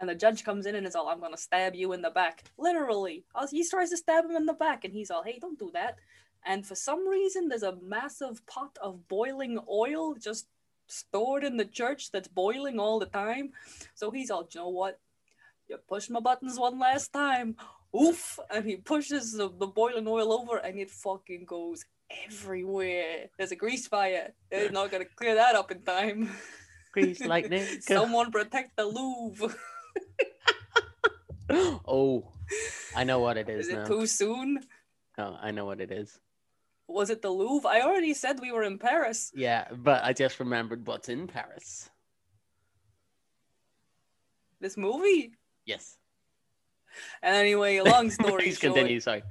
And 0.00 0.08
the 0.08 0.14
judge 0.14 0.44
comes 0.44 0.64
in 0.64 0.74
and 0.74 0.86
is 0.86 0.96
all, 0.96 1.08
I'm 1.08 1.20
going 1.20 1.34
to 1.34 1.40
stab 1.40 1.74
you 1.74 1.92
in 1.92 2.00
the 2.00 2.10
back. 2.10 2.44
Literally. 2.58 3.24
He 3.50 3.68
tries 3.68 3.90
to 3.90 3.98
stab 3.98 4.24
him 4.24 4.36
in 4.36 4.46
the 4.46 4.54
back 4.54 4.84
and 4.84 4.94
he's 4.94 5.10
all, 5.10 5.22
hey, 5.22 5.38
don't 5.38 5.58
do 5.58 5.70
that. 5.74 5.98
And 6.44 6.66
for 6.66 6.74
some 6.74 7.06
reason, 7.06 7.48
there's 7.48 7.62
a 7.62 7.76
massive 7.82 8.44
pot 8.46 8.78
of 8.82 9.08
boiling 9.08 9.58
oil 9.68 10.14
just 10.14 10.46
stored 10.86 11.44
in 11.44 11.58
the 11.58 11.66
church 11.66 12.10
that's 12.10 12.28
boiling 12.28 12.80
all 12.80 12.98
the 12.98 13.06
time. 13.06 13.50
So 13.94 14.10
he's 14.10 14.30
all, 14.30 14.48
you 14.50 14.60
know 14.60 14.68
what? 14.70 14.98
You 15.68 15.76
push 15.86 16.08
my 16.08 16.20
buttons 16.20 16.58
one 16.58 16.78
last 16.78 17.12
time. 17.12 17.56
Oof. 17.94 18.38
And 18.50 18.64
he 18.64 18.76
pushes 18.76 19.32
the, 19.32 19.50
the 19.50 19.66
boiling 19.66 20.08
oil 20.08 20.32
over 20.32 20.56
and 20.56 20.78
it 20.78 20.90
fucking 20.90 21.44
goes 21.44 21.84
everywhere. 22.26 23.26
There's 23.36 23.52
a 23.52 23.56
grease 23.56 23.86
fire. 23.86 24.32
They're 24.50 24.70
not 24.70 24.90
going 24.90 25.04
to 25.04 25.10
clear 25.14 25.34
that 25.34 25.54
up 25.54 25.70
in 25.70 25.82
time. 25.82 26.30
Grease 26.92 27.20
lightning. 27.20 27.66
Someone 27.80 28.32
protect 28.32 28.76
the 28.76 28.86
Louvre. 28.86 29.54
oh, 31.86 32.28
I 32.96 33.04
know 33.04 33.18
what 33.20 33.36
it 33.36 33.48
is, 33.48 33.66
Is 33.66 33.72
it 33.72 33.76
now. 33.78 33.86
too 33.86 34.06
soon? 34.06 34.60
No, 35.18 35.36
I 35.40 35.50
know 35.50 35.64
what 35.66 35.80
it 35.80 35.90
is. 35.90 36.18
Was 36.88 37.10
it 37.10 37.22
the 37.22 37.30
Louvre? 37.30 37.68
I 37.68 37.82
already 37.82 38.14
said 38.14 38.40
we 38.40 38.50
were 38.52 38.64
in 38.64 38.78
Paris. 38.78 39.30
Yeah, 39.34 39.68
but 39.70 40.02
I 40.02 40.12
just 40.12 40.40
remembered 40.40 40.86
what's 40.86 41.08
in 41.08 41.26
Paris. 41.28 41.88
This 44.60 44.76
movie. 44.76 45.32
Yes. 45.64 45.96
And 47.22 47.34
anyway, 47.34 47.80
long 47.80 48.10
story 48.18 48.42
Please 48.44 48.58
short, 48.58 48.74
continue. 48.74 49.00
Sorry. 49.00 49.22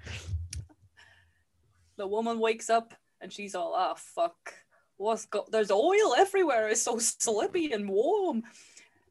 the 1.98 2.08
woman 2.08 2.40
wakes 2.40 2.70
up 2.70 2.94
and 3.22 3.32
she's 3.32 3.56
all, 3.56 3.74
"Ah, 3.76 3.94
fuck! 3.96 4.54
What's 4.98 5.26
go- 5.26 5.48
There's 5.52 5.70
oil 5.72 6.16
everywhere. 6.18 6.70
It's 6.70 6.82
so 6.82 6.98
slippy 7.00 7.72
and 7.74 7.90
warm." 7.90 8.44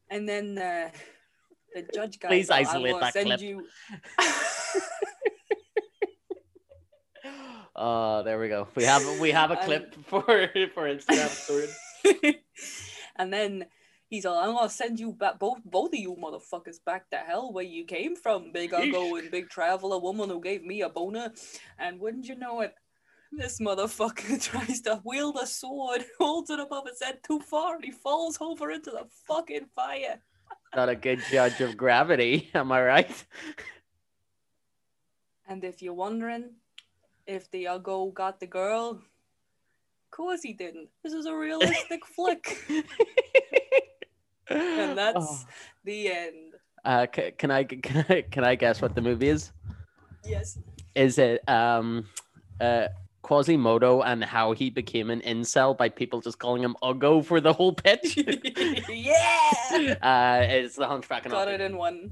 And 0.09 0.27
then 0.27 0.57
uh, 0.57 0.89
the 1.73 1.87
judge 1.93 2.19
guy, 2.19 2.29
Please 2.29 2.49
"I'm 2.49 2.65
isolate 2.65 2.99
that 2.99 3.13
send 3.13 3.27
clip." 3.27 3.41
You... 3.41 3.65
Oh, 7.81 8.23
there 8.23 8.37
we 8.37 8.49
go. 8.49 8.67
We 8.75 8.83
have 8.83 9.19
we 9.19 9.31
have 9.31 9.51
a 9.51 9.53
Um, 9.59 9.65
clip 9.65 9.95
for 10.05 10.21
for 10.73 10.83
Instagram 10.83 11.29
story. 11.29 11.69
and 13.15 13.31
then 13.31 13.67
he's 14.09 14.25
all, 14.25 14.37
I'm 14.37 14.53
gonna 14.53 14.69
send 14.69 14.99
you 14.99 15.13
back 15.13 15.39
both 15.39 15.59
both 15.63 15.93
of 15.93 15.99
you 15.99 16.13
motherfuckers 16.21 16.83
back 16.85 17.09
to 17.11 17.17
hell 17.17 17.53
where 17.53 17.63
you 17.63 17.85
came 17.85 18.17
from, 18.17 18.51
big 18.51 18.71
Uggo 18.71 19.17
and 19.17 19.31
big 19.31 19.47
traveler 19.47 19.97
woman 19.97 20.29
who 20.29 20.41
gave 20.41 20.61
me 20.63 20.81
a 20.81 20.89
boner. 20.89 21.31
And 21.77 22.01
wouldn't 22.01 22.27
you 22.27 22.35
know 22.35 22.59
it, 22.59 22.73
this 23.31 23.61
motherfucker 23.61 24.43
tries 24.43 24.81
to 24.81 25.01
wield 25.05 25.37
a 25.41 25.47
sword, 25.47 26.03
holds 26.19 26.49
it 26.49 26.59
above 26.59 26.85
his 26.85 27.01
head 27.01 27.19
too 27.25 27.39
far, 27.39 27.75
and 27.75 27.85
he 27.85 27.91
falls 27.91 28.37
over 28.41 28.71
into 28.71 28.91
the 28.91 29.05
fucking 29.25 29.67
fire. 29.73 30.19
Not 30.75 30.89
a 30.89 30.95
good 30.95 31.19
judge 31.31 31.61
of 31.61 31.75
gravity, 31.77 32.49
am 32.53 32.71
I 32.71 32.81
right? 32.83 33.25
And 35.47 35.63
if 35.63 35.81
you're 35.81 35.93
wondering 35.95 36.51
if 37.25 37.49
the 37.51 37.65
Uggo 37.65 38.13
got 38.13 38.39
the 38.39 38.45
girl, 38.47 38.89
of 38.91 40.11
course 40.11 40.41
he 40.43 40.53
didn't. 40.53 40.89
This 41.03 41.13
is 41.13 41.25
a 41.25 41.35
realistic 41.35 42.05
flick. 42.15 42.57
And 44.49 44.97
that's 44.97 45.15
Oh. 45.17 45.45
the 45.83 46.11
end. 46.11 46.53
Uh, 46.85 47.07
c- 47.13 47.31
can 47.31 47.51
I 47.51 47.63
can 47.63 48.05
I 48.09 48.21
can 48.21 48.43
I 48.43 48.55
guess 48.55 48.81
what 48.81 48.95
the 48.95 49.01
movie 49.01 49.29
is? 49.29 49.51
Yes. 50.25 50.57
Is 50.95 51.17
it 51.17 51.47
um 51.49 52.05
uh 52.61 52.87
Quasimodo 53.21 54.01
and 54.01 54.23
how 54.23 54.53
he 54.53 54.69
became 54.69 55.09
an 55.09 55.21
incel 55.21 55.77
by 55.77 55.89
people 55.89 56.21
just 56.21 56.39
calling 56.39 56.63
him 56.63 56.75
Uggo 56.81 57.23
for 57.23 57.41
the 57.41 57.53
whole 57.53 57.73
pitch? 57.73 58.17
yeah! 58.89 59.95
uh, 60.01 60.45
it's 60.47 60.75
the 60.75 60.87
Hunchback 60.87 61.29
Got 61.29 61.47
it 61.47 61.61
in 61.61 61.77
one. 61.77 62.11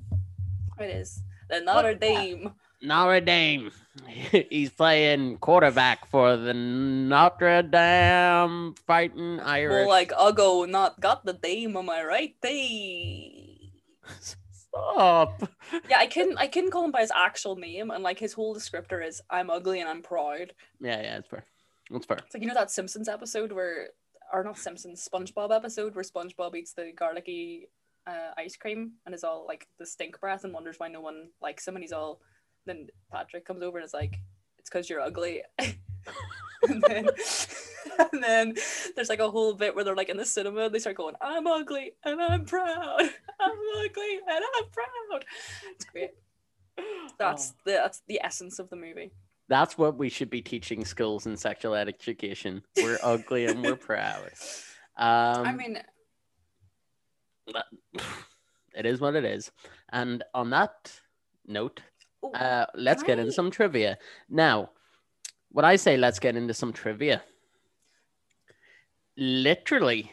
It 0.79 0.89
is. 0.95 1.23
The 1.49 1.61
Notre 1.61 1.95
Dame. 1.95 2.53
Notre 2.81 3.21
Dame. 3.21 3.71
He's 4.49 4.69
playing 4.69 5.37
quarterback 5.37 6.07
for 6.07 6.37
the 6.37 6.53
Notre 6.53 7.63
Dame 7.63 8.75
Fighting 8.85 9.39
Irish. 9.39 9.87
Well, 9.87 9.89
like 9.89 10.11
Uggo 10.11 10.69
not 10.69 10.99
got 10.99 11.25
the 11.25 11.33
Dame, 11.33 11.77
am 11.77 11.89
I 11.89 12.03
right? 12.03 12.35
They. 12.41 13.71
Stop. 14.93 15.49
Yeah, 15.89 15.99
I 15.99 16.07
couldn't. 16.07 16.37
I 16.37 16.47
couldn't 16.47 16.71
call 16.71 16.85
him 16.85 16.91
by 16.91 17.01
his 17.01 17.11
actual 17.15 17.55
name, 17.55 17.91
and 17.91 18.03
like 18.03 18.19
his 18.19 18.33
whole 18.33 18.55
descriptor 18.55 19.05
is 19.05 19.21
"I'm 19.29 19.49
ugly 19.49 19.79
and 19.79 19.89
I'm 19.89 20.01
proud." 20.01 20.53
Yeah, 20.79 21.01
yeah, 21.01 21.17
it's 21.17 21.27
fair. 21.27 21.45
It's 21.91 22.05
fair. 22.05 22.17
It's 22.17 22.33
like 22.33 22.41
you 22.41 22.47
know 22.47 22.53
that 22.53 22.71
Simpsons 22.71 23.07
episode 23.07 23.51
where, 23.51 23.89
or 24.33 24.43
not 24.43 24.57
Simpsons, 24.57 25.07
SpongeBob 25.11 25.55
episode 25.55 25.95
where 25.95 26.03
SpongeBob 26.03 26.55
eats 26.55 26.73
the 26.73 26.91
garlicky 26.95 27.69
uh, 28.07 28.31
ice 28.37 28.55
cream 28.55 28.93
and 29.05 29.13
is 29.13 29.23
all 29.23 29.45
like 29.47 29.67
the 29.79 29.85
stink 29.85 30.19
breath 30.19 30.43
and 30.43 30.53
wonders 30.53 30.79
why 30.79 30.87
no 30.87 31.01
one 31.01 31.29
likes 31.41 31.67
him, 31.67 31.75
and 31.75 31.83
he's 31.83 31.93
all. 31.93 32.21
Then 32.65 32.87
Patrick 33.11 33.45
comes 33.45 33.63
over 33.63 33.77
and 33.77 33.85
is 33.85 33.93
like, 33.93 34.17
"It's 34.57 34.69
because 34.69 34.89
you're 34.89 35.01
ugly." 35.01 35.43
and 35.59 36.83
then, 36.87 37.07
and 38.11 38.23
then 38.23 38.55
there's 38.95 39.09
like 39.09 39.19
a 39.19 39.29
whole 39.29 39.53
bit 39.53 39.75
where 39.75 39.83
they're 39.83 39.95
like 39.95 40.09
in 40.09 40.17
the 40.17 40.25
cinema 40.25 40.65
and 40.65 40.75
they 40.75 40.79
start 40.79 40.97
going, 40.97 41.15
"I'm 41.21 41.47
ugly 41.47 41.93
and 42.03 42.21
I'm 42.21 42.45
proud. 42.45 43.01
I'm 43.39 43.57
ugly 43.77 44.19
and 44.27 44.43
I'm 44.57 44.69
proud." 44.71 45.25
It's 45.71 45.85
great. 45.85 46.11
That's 47.17 47.51
the 47.65 47.71
that's 47.71 48.01
the 48.07 48.19
essence 48.23 48.59
of 48.59 48.69
the 48.69 48.75
movie. 48.75 49.11
That's 49.49 49.77
what 49.77 49.97
we 49.97 50.09
should 50.09 50.29
be 50.29 50.41
teaching 50.41 50.83
schools 50.83 51.25
in 51.25 51.37
sexual 51.37 51.73
education. 51.73 52.63
We're 52.75 52.99
ugly 53.01 53.45
and 53.45 53.61
we're 53.61 53.75
proud. 53.75 54.31
Um, 54.99 55.45
I 55.45 55.53
mean, 55.53 55.77
it 58.75 58.85
is 58.87 58.99
what 58.99 59.15
it 59.15 59.25
is. 59.25 59.51
And 59.91 60.23
on 60.33 60.49
that 60.49 60.91
note, 61.45 61.81
oh, 62.23 62.31
uh, 62.31 62.65
let's 62.73 63.03
get 63.03 63.19
into 63.19 63.31
some 63.31 63.51
trivia. 63.51 63.99
Now, 64.27 64.71
when 65.51 65.65
I 65.65 65.75
say 65.75 65.97
let's 65.97 66.17
get 66.19 66.35
into 66.35 66.55
some 66.55 66.73
trivia, 66.73 67.21
literally, 69.17 70.11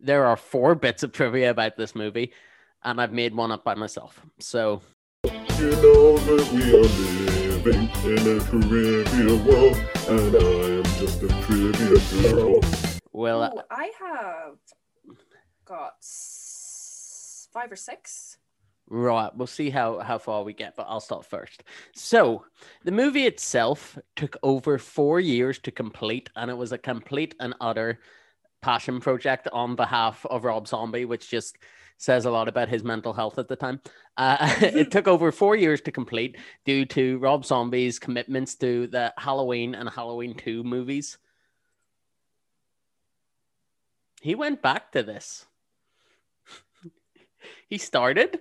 there 0.00 0.24
are 0.26 0.36
four 0.36 0.74
bits 0.84 1.02
of 1.02 1.12
trivia 1.12 1.50
about 1.50 1.76
this 1.76 1.94
movie, 1.94 2.32
and 2.82 3.00
I've 3.00 3.12
made 3.12 3.34
one 3.34 3.52
up 3.52 3.64
by 3.64 3.74
myself. 3.74 4.20
So, 4.38 4.80
You 5.24 5.70
know 5.70 6.18
that 6.18 6.52
we 6.52 6.62
are 6.74 6.88
living 7.52 7.90
in 8.04 8.36
a 8.36 8.44
trivia 8.44 9.36
world, 9.44 9.76
and 10.08 10.36
I 10.36 10.78
am 10.78 10.84
just 10.98 11.22
a 11.22 11.28
trivia 11.42 12.32
girl. 12.32 12.60
well, 13.12 13.42
uh, 13.42 13.50
Ooh, 13.54 13.60
I 13.70 13.90
have 14.00 14.56
got 15.64 15.94
five 17.52 17.72
or 17.72 17.76
six. 17.76 18.38
Right, 18.86 19.34
we'll 19.34 19.46
see 19.46 19.70
how, 19.70 20.00
how 20.00 20.18
far 20.18 20.42
we 20.44 20.52
get, 20.52 20.76
but 20.76 20.86
I'll 20.86 21.00
start 21.00 21.24
first. 21.24 21.64
So, 21.94 22.44
the 22.84 22.92
movie 22.92 23.24
itself 23.24 23.98
took 24.14 24.36
over 24.42 24.76
four 24.76 25.20
years 25.20 25.58
to 25.60 25.70
complete, 25.70 26.28
and 26.36 26.50
it 26.50 26.54
was 26.54 26.72
a 26.72 26.76
complete 26.76 27.34
and 27.40 27.54
utter 27.62 27.98
passion 28.64 28.98
project 28.98 29.46
on 29.52 29.76
behalf 29.76 30.24
of 30.30 30.42
Rob 30.42 30.66
Zombie, 30.66 31.04
which 31.04 31.28
just 31.28 31.58
says 31.98 32.24
a 32.24 32.30
lot 32.30 32.48
about 32.48 32.70
his 32.70 32.82
mental 32.82 33.12
health 33.12 33.38
at 33.38 33.46
the 33.46 33.56
time. 33.56 33.78
Uh, 34.16 34.36
it 34.60 34.90
took 34.90 35.06
over 35.06 35.30
four 35.30 35.54
years 35.54 35.82
to 35.82 35.92
complete 35.92 36.38
due 36.64 36.86
to 36.86 37.18
Rob 37.18 37.44
Zombie's 37.44 37.98
commitments 37.98 38.54
to 38.56 38.86
the 38.86 39.12
Halloween 39.18 39.74
and 39.74 39.88
Halloween 39.88 40.34
2 40.34 40.64
movies. 40.64 41.18
He 44.22 44.34
went 44.34 44.62
back 44.62 44.92
to 44.92 45.02
this. 45.02 45.44
he 47.68 47.76
started. 47.76 48.40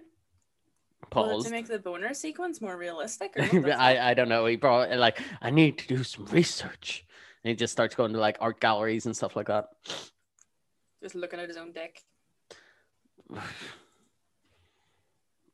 It 1.15 1.43
to 1.43 1.51
make 1.51 1.67
the 1.67 1.79
boner 1.79 2.13
sequence 2.13 2.61
more 2.61 2.77
realistic? 2.77 3.33
Or 3.35 3.41
what 3.43 3.51
the 3.51 3.61
fuck? 3.61 3.79
I, 3.79 4.11
I 4.11 4.13
don't 4.13 4.29
know. 4.29 4.45
He 4.45 4.55
brought 4.55 4.89
like 4.97 5.21
I 5.41 5.49
need 5.49 5.77
to 5.79 5.87
do 5.87 6.03
some 6.03 6.25
research, 6.27 7.05
and 7.43 7.49
he 7.49 7.55
just 7.55 7.73
starts 7.73 7.95
going 7.95 8.13
to 8.13 8.19
like 8.19 8.37
art 8.39 8.59
galleries 8.59 9.05
and 9.05 9.15
stuff 9.15 9.35
like 9.35 9.47
that. 9.47 9.65
Just 11.01 11.15
looking 11.15 11.39
at 11.39 11.47
his 11.49 11.57
own 11.57 11.71
dick. 11.73 11.99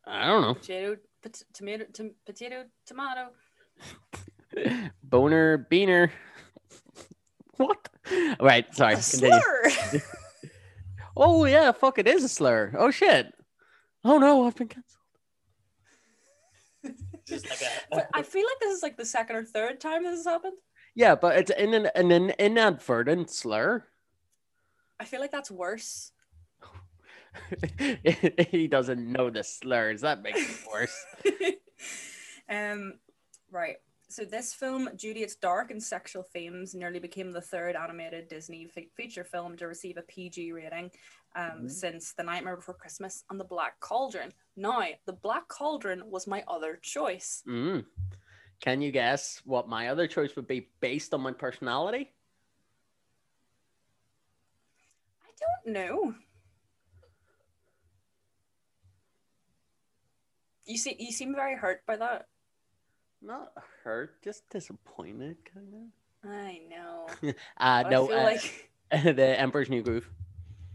I 0.06 0.28
don't 0.28 0.41
know. 0.41 0.54
Potato, 0.56 0.97
pot- 1.21 1.43
tomato, 1.54 1.86
tom- 1.93 2.15
potato, 2.25 2.65
tomato. 2.86 3.30
Boner 5.04 5.67
Beaner. 5.71 6.12
what? 7.58 7.88
Right, 8.39 8.73
sorry. 8.75 8.95
A 8.95 9.02
slur. 9.02 9.63
Oh 11.21 11.43
yeah, 11.43 11.73
fuck, 11.73 11.97
it 11.99 12.08
is 12.08 12.23
a 12.23 12.30
slur. 12.30 12.73
Oh 12.78 12.91
shit. 12.91 13.34
Oh 14.06 14.19
no, 14.19 14.45
I've 14.47 14.56
been 14.56 14.69
cancelled. 14.69 14.95
Like 17.30 17.62
a- 17.91 18.08
I 18.17 18.21
feel 18.23 18.43
like 18.45 18.60
this 18.62 18.78
is 18.78 18.82
like 18.84 18.95
the 18.95 19.06
second 19.06 19.36
or 19.36 19.43
third 19.43 19.82
time 19.82 20.04
this 20.06 20.19
has 20.19 20.25
happened. 20.25 20.54
Yeah, 20.99 21.15
but 21.15 21.38
it's 21.38 21.51
in 21.51 21.73
an, 21.73 21.89
an, 21.95 22.12
an 22.12 22.31
inadvertent 22.31 23.29
slur. 23.29 23.85
I 24.99 25.05
feel 25.05 25.21
like 25.21 25.31
that's 25.31 25.49
worse. 25.49 26.12
he 28.51 28.67
doesn't 28.67 29.09
know 29.09 29.29
the 29.29 29.41
slurs. 29.41 30.01
That 30.01 30.21
makes 30.21 30.41
it 30.41 30.67
worse. 30.69 31.05
um, 32.49 32.95
right. 33.49 33.77
So 34.09 34.25
this 34.25 34.53
film, 34.53 34.89
due 34.97 35.13
to 35.13 35.19
its 35.21 35.38
dark 35.38 35.71
and 35.71 35.81
sexual 35.81 36.23
themes, 36.23 36.75
nearly 36.75 36.99
became 36.99 37.31
the 37.31 37.39
third 37.39 37.77
animated 37.77 38.27
Disney 38.27 38.67
fe- 38.67 38.89
feature 38.97 39.23
film 39.23 39.55
to 39.55 39.67
receive 39.67 39.95
a 39.95 40.01
PG 40.01 40.51
rating 40.51 40.91
um, 41.33 41.69
since 41.69 42.12
The 42.12 42.23
Nightmare 42.23 42.57
Before 42.57 42.75
Christmas 42.75 43.23
and 43.29 43.39
The 43.39 43.45
Black 43.45 43.79
Cauldron. 43.79 44.33
Now, 44.57 44.83
The 45.05 45.13
Black 45.13 45.47
Cauldron 45.47 46.01
was 46.12 46.27
my 46.27 46.43
other 46.45 46.77
choice. 46.81 47.41
Mm. 47.47 47.85
Can 48.59 48.81
you 48.81 48.91
guess 48.91 49.41
what 49.45 49.69
my 49.69 49.87
other 49.87 50.07
choice 50.07 50.35
would 50.35 50.47
be 50.47 50.67
based 50.81 51.13
on 51.13 51.21
my 51.21 51.31
personality? 51.31 52.11
I 55.23 55.31
don't 55.39 55.73
know. 55.73 56.13
You 60.65 60.77
see, 60.77 60.95
you 60.99 61.11
seem 61.11 61.33
very 61.33 61.55
hurt 61.55 61.85
by 61.87 61.95
that. 61.95 62.27
Not 63.21 63.51
hurt, 63.83 64.21
just 64.23 64.49
disappointed, 64.49 65.37
kind 65.53 65.73
of. 65.73 66.29
I 66.29 66.61
know. 66.69 67.07
Uh, 67.59 67.83
I 67.85 67.89
no, 67.89 68.07
feel 68.07 68.17
uh, 68.17 68.23
like. 68.23 68.69
the 68.91 69.39
Emperor's 69.39 69.69
New 69.69 69.81
Groove. 69.81 70.09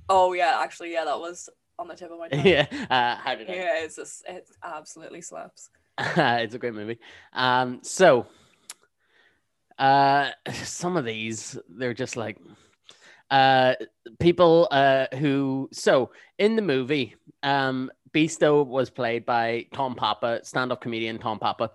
Oh 0.08 0.32
yeah, 0.32 0.60
actually, 0.62 0.92
yeah, 0.92 1.04
that 1.04 1.18
was 1.18 1.48
on 1.78 1.88
the 1.88 1.94
tip 1.94 2.10
of 2.10 2.18
my 2.18 2.28
tongue. 2.28 2.40
yeah, 2.46 2.66
uh, 2.90 3.16
how 3.16 3.34
did 3.34 3.48
I? 3.48 3.54
Yeah, 3.54 3.82
it's 3.82 3.96
just 3.96 4.24
it 4.28 4.48
absolutely 4.62 5.22
slaps. 5.22 5.70
it's 6.16 6.54
a 6.54 6.58
great 6.58 6.74
movie. 6.74 6.98
Um, 7.32 7.80
so 7.82 8.26
uh, 9.78 10.30
some 10.52 10.96
of 10.96 11.04
these 11.04 11.58
they're 11.68 11.94
just 11.94 12.16
like 12.16 12.38
uh, 13.30 13.74
people 14.18 14.68
uh, 14.70 15.06
who. 15.16 15.68
So 15.72 16.10
in 16.38 16.56
the 16.56 16.62
movie, 16.62 17.16
um, 17.42 17.90
Beasto 18.12 18.66
was 18.66 18.90
played 18.90 19.26
by 19.26 19.66
Tom 19.72 19.94
Papa, 19.94 20.40
stand-up 20.42 20.80
comedian 20.80 21.18
Tom 21.18 21.38
Papa, 21.38 21.72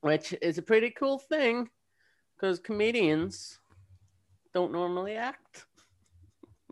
which 0.00 0.34
is 0.42 0.58
a 0.58 0.62
pretty 0.62 0.90
cool 0.90 1.18
thing 1.18 1.68
because 2.36 2.58
comedians 2.58 3.58
don't 4.52 4.72
normally 4.72 5.14
act. 5.14 5.66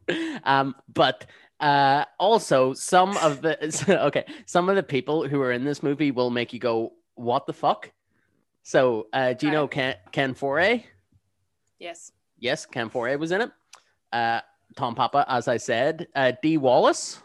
um, 0.44 0.74
but 0.92 1.26
uh, 1.60 2.04
also 2.18 2.72
some 2.72 3.16
of 3.18 3.42
the 3.42 3.56
okay, 4.06 4.24
some 4.46 4.68
of 4.68 4.76
the 4.76 4.82
people 4.82 5.28
who 5.28 5.40
are 5.40 5.52
in 5.52 5.64
this 5.64 5.82
movie 5.82 6.10
will 6.10 6.30
make 6.30 6.52
you 6.52 6.58
go, 6.58 6.92
"What 7.14 7.46
the 7.46 7.52
fuck?" 7.52 7.90
So, 8.62 9.06
uh, 9.12 9.32
do 9.34 9.46
you 9.46 9.52
know 9.52 9.68
Ken 9.68 9.96
Ken 10.12 10.34
Foree? 10.34 10.84
Yes. 11.78 12.12
Yes, 12.38 12.66
Ken 12.66 12.88
Foree 12.88 13.18
was 13.18 13.32
in 13.32 13.42
it. 13.42 13.50
Uh, 14.12 14.40
Tom 14.76 14.94
Papa, 14.94 15.24
as 15.28 15.48
I 15.48 15.56
said, 15.56 16.08
uh, 16.14 16.32
Dee 16.42 16.56
Wallace. 16.58 17.20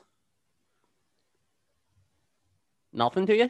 Nothing 2.92 3.26
to 3.28 3.36
you? 3.36 3.50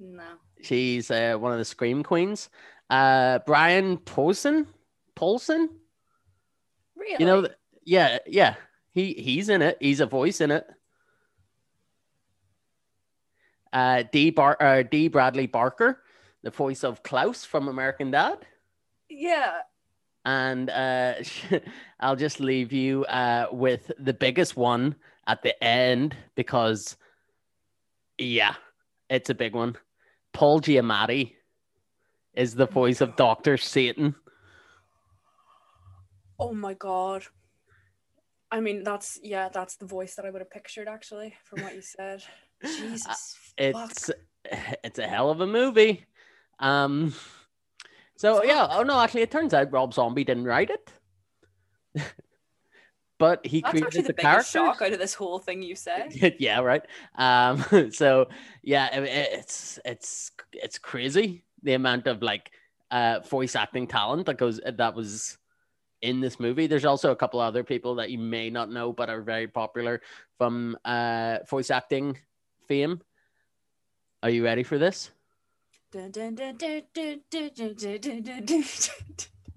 No. 0.00 0.24
She's 0.62 1.10
uh, 1.10 1.36
one 1.38 1.52
of 1.52 1.58
the 1.58 1.64
scream 1.64 2.02
queens. 2.02 2.48
Uh, 2.88 3.40
Brian 3.46 3.98
Posehn, 3.98 4.66
Posehn. 5.14 5.68
Really? 6.96 7.16
You 7.18 7.26
know, 7.26 7.48
yeah, 7.84 8.18
yeah. 8.26 8.54
He 8.96 9.12
he's 9.12 9.50
in 9.50 9.60
it. 9.60 9.76
He's 9.78 10.00
a 10.00 10.06
voice 10.06 10.40
in 10.40 10.50
it. 10.50 10.66
Uh, 13.70 14.04
D 14.10 14.30
Bar 14.30 14.56
uh, 14.58 14.82
Dee 14.84 15.08
Bradley 15.08 15.46
Baker, 15.46 16.00
the 16.42 16.50
voice 16.50 16.82
of 16.82 17.02
Klaus 17.02 17.44
from 17.44 17.68
American 17.68 18.10
Dad, 18.10 18.38
Yeah. 19.10 19.58
and 20.24 20.70
uh, 20.70 21.14
I'll 22.00 22.16
just 22.16 22.40
leave 22.40 22.72
you 22.72 23.04
uh, 23.04 23.48
with 23.52 23.92
the 23.98 24.14
biggest 24.14 24.56
one 24.56 24.94
at 25.26 25.42
the 25.42 25.62
end 25.62 26.16
because, 26.34 26.96
yeah, 28.16 28.54
it's 29.10 29.28
a 29.28 29.34
big 29.34 29.54
one. 29.54 29.76
Paul 30.32 30.62
Giamatti 30.62 31.34
is 32.32 32.54
the 32.54 32.66
voice 32.66 33.02
of 33.02 33.14
Doctor 33.16 33.58
Satan. 33.58 34.14
Oh 36.38 36.54
my 36.54 36.72
god. 36.72 37.24
I 38.50 38.60
mean, 38.60 38.84
that's 38.84 39.18
yeah, 39.22 39.48
that's 39.48 39.76
the 39.76 39.86
voice 39.86 40.14
that 40.14 40.24
I 40.24 40.30
would 40.30 40.40
have 40.40 40.50
pictured 40.50 40.88
actually 40.88 41.34
from 41.44 41.62
what 41.62 41.74
you 41.74 41.82
said. 41.82 42.22
Jesus. 42.64 43.36
it's 43.58 44.10
it's 44.84 44.98
a 44.98 45.06
hell 45.06 45.30
of 45.30 45.40
a 45.40 45.46
movie. 45.46 46.04
Um, 46.58 47.12
so 48.16 48.42
yeah, 48.44 48.68
oh 48.70 48.82
no, 48.82 49.00
actually, 49.00 49.22
it 49.22 49.30
turns 49.30 49.52
out 49.52 49.72
Rob 49.72 49.92
Zombie 49.92 50.24
didn't 50.24 50.44
write 50.44 50.70
it, 50.70 50.92
but 53.18 53.44
he 53.44 53.60
That's 53.60 53.72
created 53.72 54.04
the, 54.04 54.08
the 54.08 54.14
biggest 54.14 54.22
characters. 54.22 54.50
shock 54.50 54.82
out 54.82 54.92
of 54.92 54.98
this 54.98 55.14
whole 55.14 55.38
thing 55.38 55.62
you 55.62 55.74
said. 55.74 56.14
yeah, 56.38 56.60
right. 56.60 56.82
Um, 57.16 57.64
so 57.90 58.28
yeah, 58.62 58.88
I 58.92 59.00
mean, 59.00 59.08
it's 59.08 59.78
it's 59.84 60.30
it's 60.52 60.78
crazy 60.78 61.44
the 61.62 61.74
amount 61.74 62.06
of 62.06 62.22
like 62.22 62.52
uh 62.90 63.20
voice 63.28 63.56
acting 63.56 63.86
talent 63.88 64.26
that 64.26 64.38
goes 64.38 64.60
that 64.64 64.94
was 64.94 65.36
in 66.02 66.20
this 66.20 66.38
movie. 66.38 66.66
There's 66.66 66.84
also 66.84 67.10
a 67.10 67.16
couple 67.16 67.40
other 67.40 67.64
people 67.64 67.94
that 67.96 68.10
you 68.10 68.18
may 68.18 68.50
not 68.50 68.70
know 68.70 68.92
but 68.92 69.08
are 69.08 69.22
very 69.22 69.48
popular 69.48 70.00
from 70.38 70.76
uh, 70.84 71.38
voice 71.48 71.70
acting 71.70 72.18
fame. 72.66 73.00
Are 74.22 74.30
you 74.30 74.44
ready 74.44 74.62
for 74.62 74.78
this? 74.78 75.10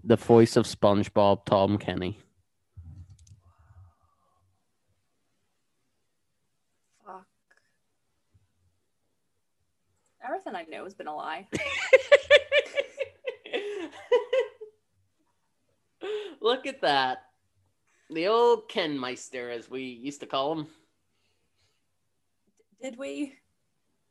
the 0.03 0.15
voice 0.15 0.55
of 0.55 0.65
SpongeBob, 0.65 1.45
Tom 1.45 1.77
Kenny. 1.77 2.19
Fuck. 7.05 7.25
Everything 10.23 10.55
I 10.55 10.65
know 10.69 10.83
has 10.83 10.93
been 10.93 11.07
a 11.07 11.15
lie. 11.15 11.47
Look 16.41 16.65
at 16.67 16.81
that. 16.81 17.19
The 18.09 18.27
old 18.27 18.69
Ken 18.69 18.97
Meister, 18.97 19.51
as 19.51 19.69
we 19.69 19.83
used 19.83 20.21
to 20.21 20.25
call 20.25 20.53
him. 20.59 20.67
Did 22.81 22.97
we? 22.97 23.35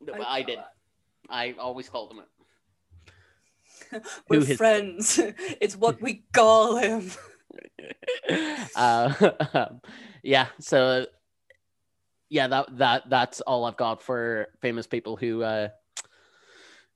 No, 0.01 0.13
I- 0.13 0.37
I 0.39 0.41
did. 0.43 0.59
I 1.29 1.55
always 1.59 1.89
called 1.89 2.11
him 2.11 2.19
it. 3.93 4.03
We're 4.29 4.39
his- 4.45 4.57
friends. 4.57 5.19
it's 5.61 5.75
what 5.75 6.01
we 6.01 6.23
call 6.33 6.77
him. 6.77 7.11
uh, 8.75 9.65
yeah. 10.23 10.47
So, 10.59 11.05
yeah, 12.29 12.47
that 12.47 12.77
that 12.77 13.09
that's 13.09 13.41
all 13.41 13.65
I've 13.65 13.77
got 13.77 14.01
for 14.01 14.47
famous 14.61 14.87
people 14.87 15.17
who 15.17 15.43
uh, 15.43 15.69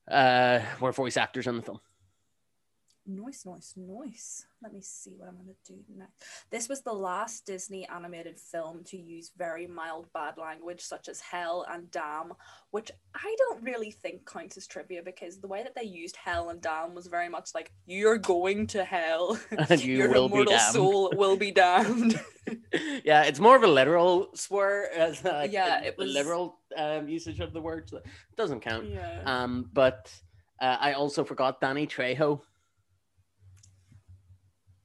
uh, 0.09 0.61
were 0.79 0.91
voice 0.91 1.17
actors 1.17 1.47
in 1.47 1.57
the 1.57 1.61
film. 1.63 1.79
Nice, 3.05 3.45
nice, 3.45 3.73
nice. 3.75 4.45
Let 4.61 4.71
me 4.73 4.79
see 4.81 5.11
what 5.17 5.27
I'm 5.27 5.35
going 5.35 5.47
to 5.65 5.73
do 5.73 5.79
next. 5.97 6.23
This 6.51 6.69
was 6.69 6.81
the 6.83 6.93
last 6.93 7.45
Disney 7.45 7.85
animated 7.89 8.39
film 8.39 8.81
to 8.85 8.97
use 8.97 9.31
very 9.37 9.67
mild 9.67 10.07
bad 10.13 10.37
language, 10.37 10.79
such 10.79 11.09
as 11.09 11.19
hell 11.19 11.65
and 11.69 11.91
damn, 11.91 12.31
which 12.71 12.91
I 13.13 13.35
don't 13.39 13.61
really 13.61 13.91
think 13.91 14.25
counts 14.25 14.55
as 14.55 14.67
trivia 14.67 15.03
because 15.03 15.39
the 15.41 15.49
way 15.49 15.63
that 15.63 15.75
they 15.75 15.83
used 15.83 16.15
hell 16.15 16.49
and 16.49 16.61
damn 16.61 16.95
was 16.95 17.07
very 17.07 17.27
much 17.27 17.49
like, 17.53 17.73
you're 17.85 18.17
going 18.17 18.67
to 18.67 18.85
hell. 18.85 19.37
And 19.51 19.83
you 19.83 19.97
Your 19.97 20.09
will 20.09 20.29
be 20.29 20.35
immortal 20.35 20.53
damned." 20.53 20.73
soul 20.73 21.13
will 21.17 21.35
be 21.35 21.51
damned. 21.51 22.17
yeah, 23.03 23.23
it's 23.23 23.39
more 23.41 23.57
of 23.57 23.63
a 23.63 23.67
literal 23.67 24.29
swear 24.33 24.89
as 24.93 25.21
like, 25.25 25.51
Yeah, 25.51 25.81
it 25.81 25.97
was- 25.97 26.09
literal 26.09 26.59
um, 26.77 27.09
usage 27.09 27.41
of 27.41 27.51
the 27.51 27.59
word 27.61 27.89
so 27.89 27.97
it 27.97 28.05
doesn't 28.37 28.61
count. 28.61 28.87
yeah. 28.89 29.21
Um, 29.25 29.69
but 29.73 30.09
uh, 30.61 30.77
I 30.79 30.93
also 30.93 31.25
forgot 31.25 31.59
Danny 31.59 31.85
Trejo. 31.85 32.39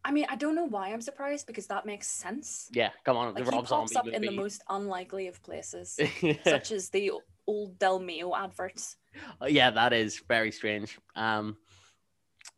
I 0.08 0.10
mean, 0.10 0.24
I 0.30 0.36
don't 0.36 0.54
know 0.54 0.64
why 0.64 0.88
I'm 0.88 1.02
surprised 1.02 1.46
because 1.46 1.66
that 1.66 1.84
makes 1.84 2.06
sense. 2.06 2.70
Yeah, 2.72 2.88
come 3.04 3.18
on, 3.18 3.34
Like 3.34 3.44
the 3.44 3.50
he 3.50 3.56
Rob 3.56 3.66
pops 3.66 3.92
Zombie 3.92 4.12
up 4.12 4.16
in 4.16 4.22
the 4.22 4.30
most 4.30 4.62
unlikely 4.70 5.26
of 5.26 5.42
places, 5.42 6.00
yeah. 6.22 6.32
such 6.44 6.72
as 6.72 6.88
the 6.88 7.12
old 7.46 7.78
Dolmio 7.78 8.32
adverts. 8.34 8.96
yeah, 9.46 9.70
that 9.70 9.92
is 9.92 10.22
very 10.26 10.50
strange. 10.50 10.98
Um, 11.14 11.58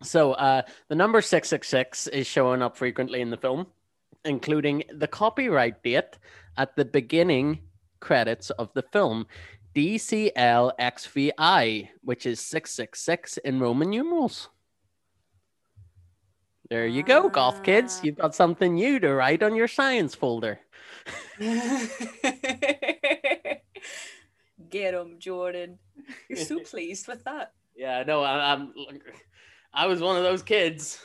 so 0.01 0.34
uh, 0.34 0.62
the 0.86 0.94
number 0.94 1.20
six 1.20 1.48
six 1.48 1.66
six 1.66 2.07
is 2.07 2.28
showing 2.28 2.62
up 2.62 2.76
frequently 2.76 3.20
in 3.20 3.30
the 3.30 3.36
film, 3.36 3.66
including 4.24 4.84
the 4.94 5.09
copyright 5.09 5.82
date 5.82 6.18
at 6.57 6.76
the 6.76 6.84
beginning 6.84 7.62
credits 7.98 8.51
of 8.51 8.72
the 8.74 8.82
film. 8.82 9.26
DCLXVI, 9.74 10.28
which 12.03 12.26
is 12.26 12.40
666 12.40 13.38
in 13.38 13.59
Roman 13.61 13.90
numerals. 13.90 14.51
There 16.71 16.87
you 16.87 17.03
go, 17.03 17.29
golf 17.29 17.62
kids. 17.64 18.01
You've 18.05 18.18
got 18.18 18.33
something 18.35 18.75
new 18.75 19.01
to 19.01 19.12
write 19.12 19.43
on 19.43 19.57
your 19.57 19.66
science 19.66 20.14
folder. 20.14 20.61
Get 24.71 24.95
him, 24.95 25.16
Jordan. 25.18 25.79
You're 26.29 26.39
so 26.39 26.61
pleased 26.64 27.09
with 27.09 27.25
that. 27.25 27.55
Yeah, 27.75 28.05
no, 28.07 28.23
I, 28.23 28.53
I'm. 28.53 28.73
I 29.75 29.87
was 29.89 30.01
one 30.01 30.16
of 30.16 30.23
those 30.23 30.43
kids. 30.45 31.05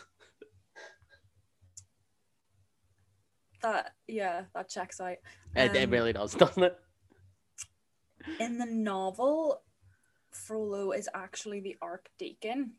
That 3.64 3.94
yeah, 4.08 4.44
that 4.54 4.70
checks 4.70 5.02
out. 5.02 5.18
It, 5.56 5.76
it 5.76 5.86
Um, 5.86 5.90
really 5.90 6.14
does, 6.14 6.36
doesn't 6.36 6.62
it? 6.62 6.78
In 8.40 8.60
the 8.60 8.68
novel, 8.68 9.64
Frollo 10.30 10.92
is 10.92 11.10
actually 11.16 11.60
the 11.62 11.76
Archdeacon. 11.82 12.74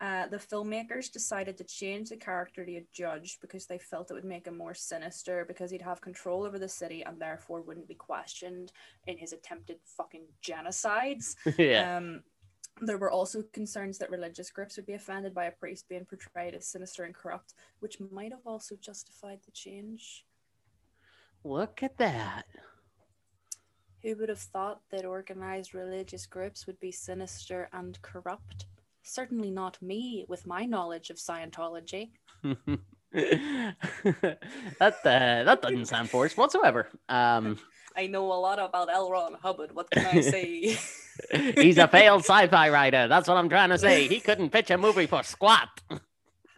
Uh, 0.00 0.28
the 0.28 0.36
filmmakers 0.36 1.10
decided 1.10 1.56
to 1.56 1.64
change 1.64 2.08
the 2.08 2.16
character 2.16 2.64
to 2.64 2.76
a 2.76 2.86
judge 2.92 3.38
because 3.40 3.66
they 3.66 3.78
felt 3.78 4.10
it 4.10 4.14
would 4.14 4.24
make 4.24 4.46
him 4.46 4.56
more 4.56 4.74
sinister 4.74 5.44
because 5.44 5.72
he'd 5.72 5.82
have 5.82 6.00
control 6.00 6.44
over 6.44 6.56
the 6.56 6.68
city 6.68 7.02
and 7.04 7.20
therefore 7.20 7.62
wouldn't 7.62 7.88
be 7.88 7.94
questioned 7.94 8.70
in 9.08 9.18
his 9.18 9.32
attempted 9.32 9.78
fucking 9.96 10.22
genocides. 10.40 11.34
yeah. 11.58 11.96
Um, 11.96 12.22
there 12.80 12.98
were 12.98 13.10
also 13.10 13.42
concerns 13.52 13.98
that 13.98 14.10
religious 14.10 14.50
groups 14.50 14.76
would 14.76 14.86
be 14.86 14.94
offended 14.94 15.34
by 15.34 15.46
a 15.46 15.50
priest 15.50 15.88
being 15.88 16.04
portrayed 16.04 16.54
as 16.54 16.68
sinister 16.68 17.02
and 17.02 17.14
corrupt, 17.14 17.54
which 17.80 17.98
might 18.12 18.30
have 18.30 18.46
also 18.46 18.76
justified 18.76 19.40
the 19.44 19.50
change. 19.50 20.24
Look 21.42 21.82
at 21.82 21.96
that. 21.98 22.46
Who 24.02 24.14
would 24.16 24.28
have 24.28 24.38
thought 24.38 24.80
that 24.90 25.04
organized 25.04 25.74
religious 25.74 26.24
groups 26.26 26.68
would 26.68 26.78
be 26.78 26.92
sinister 26.92 27.68
and 27.72 28.00
corrupt? 28.00 28.66
Certainly 29.08 29.50
not 29.50 29.80
me, 29.80 30.24
with 30.28 30.46
my 30.46 30.64
knowledge 30.66 31.08
of 31.10 31.16
Scientology. 31.16 32.10
that 33.12 33.76
uh, 35.04 35.44
that 35.44 35.62
doesn't 35.62 35.86
sound 35.86 36.10
forced 36.10 36.36
whatsoever. 36.36 36.88
Um, 37.08 37.58
I 37.96 38.06
know 38.06 38.30
a 38.32 38.34
lot 38.34 38.58
about 38.58 38.92
L. 38.92 39.10
Ron 39.10 39.34
Hubbard. 39.34 39.74
What 39.74 39.90
can 39.90 40.04
I 40.06 40.20
say? 40.34 40.76
he's 41.56 41.78
a 41.78 41.88
failed 41.88 42.20
sci-fi 42.20 42.68
writer. 42.68 43.08
That's 43.08 43.26
what 43.28 43.36
I'm 43.38 43.48
trying 43.48 43.70
to 43.70 43.78
say. 43.78 44.06
He 44.08 44.20
couldn't 44.20 44.50
pitch 44.50 44.70
a 44.70 44.78
movie 44.78 45.06
for 45.06 45.22
squat. 45.22 45.68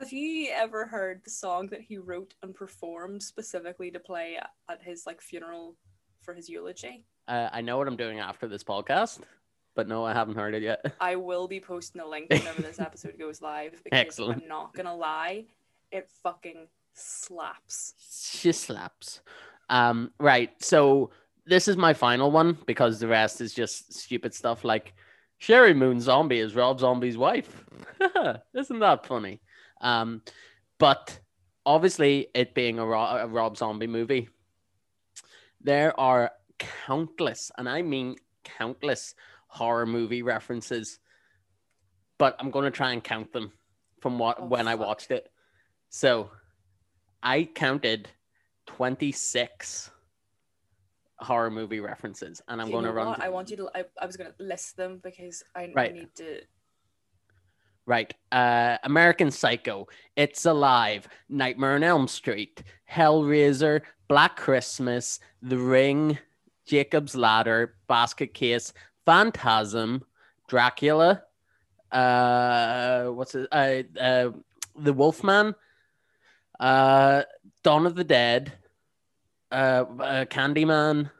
Have 0.00 0.12
you 0.12 0.50
ever 0.52 0.86
heard 0.86 1.22
the 1.24 1.30
song 1.30 1.68
that 1.68 1.82
he 1.82 1.98
wrote 1.98 2.34
and 2.42 2.54
performed 2.54 3.22
specifically 3.22 3.90
to 3.90 4.00
play 4.00 4.36
at- 4.36 4.50
at 4.68 4.82
his 4.82 5.06
like 5.06 5.20
funeral 5.20 5.76
for 6.22 6.34
his 6.34 6.48
eulogy? 6.48 7.04
Uh, 7.28 7.48
I 7.52 7.60
know 7.60 7.78
what 7.78 7.86
I'm 7.86 7.96
doing 7.96 8.18
after 8.18 8.48
this 8.48 8.64
podcast, 8.64 9.20
but 9.74 9.88
no, 9.88 10.04
I 10.04 10.12
haven't 10.12 10.36
heard 10.36 10.54
it 10.54 10.62
yet. 10.62 10.94
I 11.00 11.16
will 11.16 11.48
be 11.48 11.60
posting 11.60 12.00
a 12.00 12.06
link 12.06 12.30
whenever 12.30 12.62
this 12.62 12.80
episode 12.80 13.18
goes 13.18 13.40
live 13.40 13.72
because 13.84 13.98
Excellent. 13.98 14.42
I'm 14.42 14.48
not 14.48 14.74
gonna 14.74 14.94
lie, 14.94 15.46
it 15.90 16.08
fucking 16.22 16.68
slaps. 16.94 17.94
She 17.98 18.52
slaps. 18.52 19.20
Um, 19.68 20.10
right. 20.18 20.50
So 20.62 21.10
this 21.46 21.68
is 21.68 21.76
my 21.76 21.94
final 21.94 22.30
one 22.30 22.58
because 22.66 23.00
the 23.00 23.08
rest 23.08 23.40
is 23.40 23.54
just 23.54 23.92
stupid 23.92 24.34
stuff 24.34 24.64
like 24.64 24.94
Sheri 25.40 25.74
Moon 25.74 26.00
Zombie 26.00 26.40
is 26.40 26.54
Rob 26.54 26.80
Zombie's 26.80 27.16
wife. 27.16 27.64
Isn't 28.54 28.80
that 28.80 29.06
funny? 29.06 29.40
Um, 29.80 30.22
but 30.78 31.18
obviously, 31.64 32.28
it 32.34 32.54
being 32.54 32.78
a, 32.78 32.86
Ro- 32.86 33.00
a 33.00 33.26
Rob 33.26 33.56
Zombie 33.56 33.86
movie, 33.86 34.28
there 35.60 35.98
are 35.98 36.32
countless, 36.58 37.50
and 37.56 37.68
I 37.68 37.82
mean 37.82 38.16
countless, 38.44 39.14
horror 39.50 39.86
movie 39.86 40.22
references. 40.22 40.98
But 42.18 42.36
I'm 42.38 42.50
going 42.50 42.64
to 42.64 42.70
try 42.70 42.92
and 42.92 43.02
count 43.02 43.32
them 43.32 43.52
from 44.00 44.18
what 44.18 44.38
Oh, 44.40 44.46
when 44.46 44.68
I 44.68 44.76
watched 44.76 45.10
it. 45.10 45.30
So 45.90 46.30
I 47.22 47.44
counted 47.54 48.08
26 48.66 49.90
horror 51.18 51.50
movie 51.50 51.80
references, 51.80 52.40
and 52.48 52.60
I'm 52.60 52.68
you 52.68 52.72
going 52.72 52.84
to 52.84 52.92
run. 52.92 53.20
I 53.20 53.28
want 53.28 53.50
you 53.50 53.56
to. 53.58 53.70
I, 53.74 53.84
I 54.00 54.06
was 54.06 54.16
gonna 54.16 54.34
list 54.38 54.76
them 54.76 55.00
because 55.02 55.42
I, 55.54 55.72
I 55.76 55.88
need 55.88 56.14
to. 56.16 56.40
Right. 57.86 58.14
Uh, 58.30 58.78
American 58.84 59.32
Psycho, 59.32 59.88
It's 60.14 60.46
Alive, 60.46 61.08
Nightmare 61.28 61.74
on 61.74 61.82
Elm 61.82 62.06
Street, 62.06 62.62
Hellraiser, 62.88 63.80
Black 64.06 64.36
Christmas, 64.36 65.18
The 65.42 65.58
Ring, 65.58 66.16
Jacob's 66.66 67.16
Ladder, 67.16 67.74
Basket 67.88 68.32
Case, 68.32 68.72
Phantasm, 69.06 70.04
Dracula, 70.48 71.22
uh, 71.92 73.06
what's 73.06 73.34
it? 73.34 73.48
Uh, 73.50 73.82
uh, 73.98 74.30
The 74.76 74.92
Wolfman, 74.92 75.54
uh, 76.58 77.22
Dawn 77.62 77.86
of 77.86 77.94
the 77.94 78.04
Dead, 78.04 78.52
uh, 79.50 79.84
uh, 79.98 80.24
Candyman. 80.26 81.10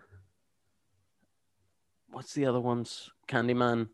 What's 2.13 2.35
the 2.35 2.47
other 2.47 2.61
ones? 2.61 3.11
Candyman. 3.29 3.89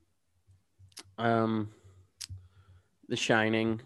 Um, 1.18 1.70
The 3.09 3.16
Shining. 3.16 3.80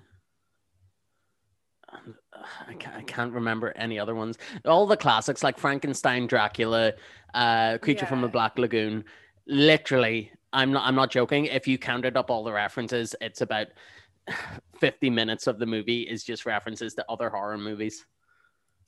Um, 1.89 2.15
I 2.69 2.75
can't, 2.75 2.97
I 2.97 3.03
can't 3.03 3.33
remember 3.33 3.73
any 3.77 3.99
other 3.99 4.15
ones. 4.15 4.39
All 4.65 4.87
the 4.87 4.97
classics 4.97 5.43
like 5.43 5.59
Frankenstein, 5.59 6.27
Dracula, 6.27 6.95
uh, 7.35 7.79
Creature 7.79 8.07
from 8.07 8.23
the 8.23 8.29
Black 8.29 8.59
Lagoon. 8.59 9.05
Literally, 9.47 10.33
I'm 10.53 10.73
not. 10.73 10.87
I'm 10.87 10.95
not 10.95 11.11
joking. 11.11 11.47
If 11.47 11.67
you 11.67 11.79
counted 11.79 12.17
up 12.17 12.31
all 12.31 12.45
the 12.45 12.53
references, 12.53 13.15
it's 13.21 13.41
about 13.41 13.69
fifty 14.79 15.11
minutes 15.11 15.47
of 15.47 15.59
the 15.59 15.67
movie 15.67 16.03
is 16.03 16.25
just 16.25 16.47
references 16.47 16.95
to 16.95 17.05
other 17.09 17.31
horror 17.31 17.59
movies. 17.59 18.05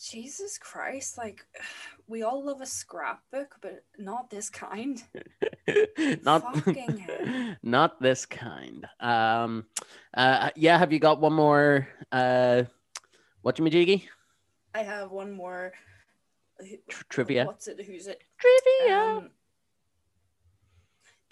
Jesus 0.03 0.59
Christ! 0.59 1.17
Like, 1.17 1.47
we 2.09 2.23
all 2.23 2.45
love 2.45 2.61
a 2.61 2.67
scrapbook, 2.67 3.57
but 3.61 3.85
not 3.99 4.31
this 4.31 4.51
kind. 4.51 5.03
not 6.23 6.57
Fucking 6.57 7.57
not 7.63 8.01
this 8.01 8.27
kind. 8.27 8.87
Um, 9.01 9.67
uh, 10.15 10.51
yeah. 10.57 10.79
Have 10.79 10.93
you 10.93 10.99
got 10.99 11.21
one 11.21 11.33
more? 11.33 11.89
Uh, 12.11 12.65
what 13.43 13.57
Majiggy? 13.57 14.05
I 14.75 14.83
have 14.83 15.11
one 15.11 15.33
more. 15.33 15.73
Tr- 16.89 17.05
trivia. 17.09 17.45
What's 17.45 17.69
it? 17.69 17.81
Who's 17.85 18.07
it? 18.07 18.23
Trivia. 18.39 18.99
Um, 18.99 19.31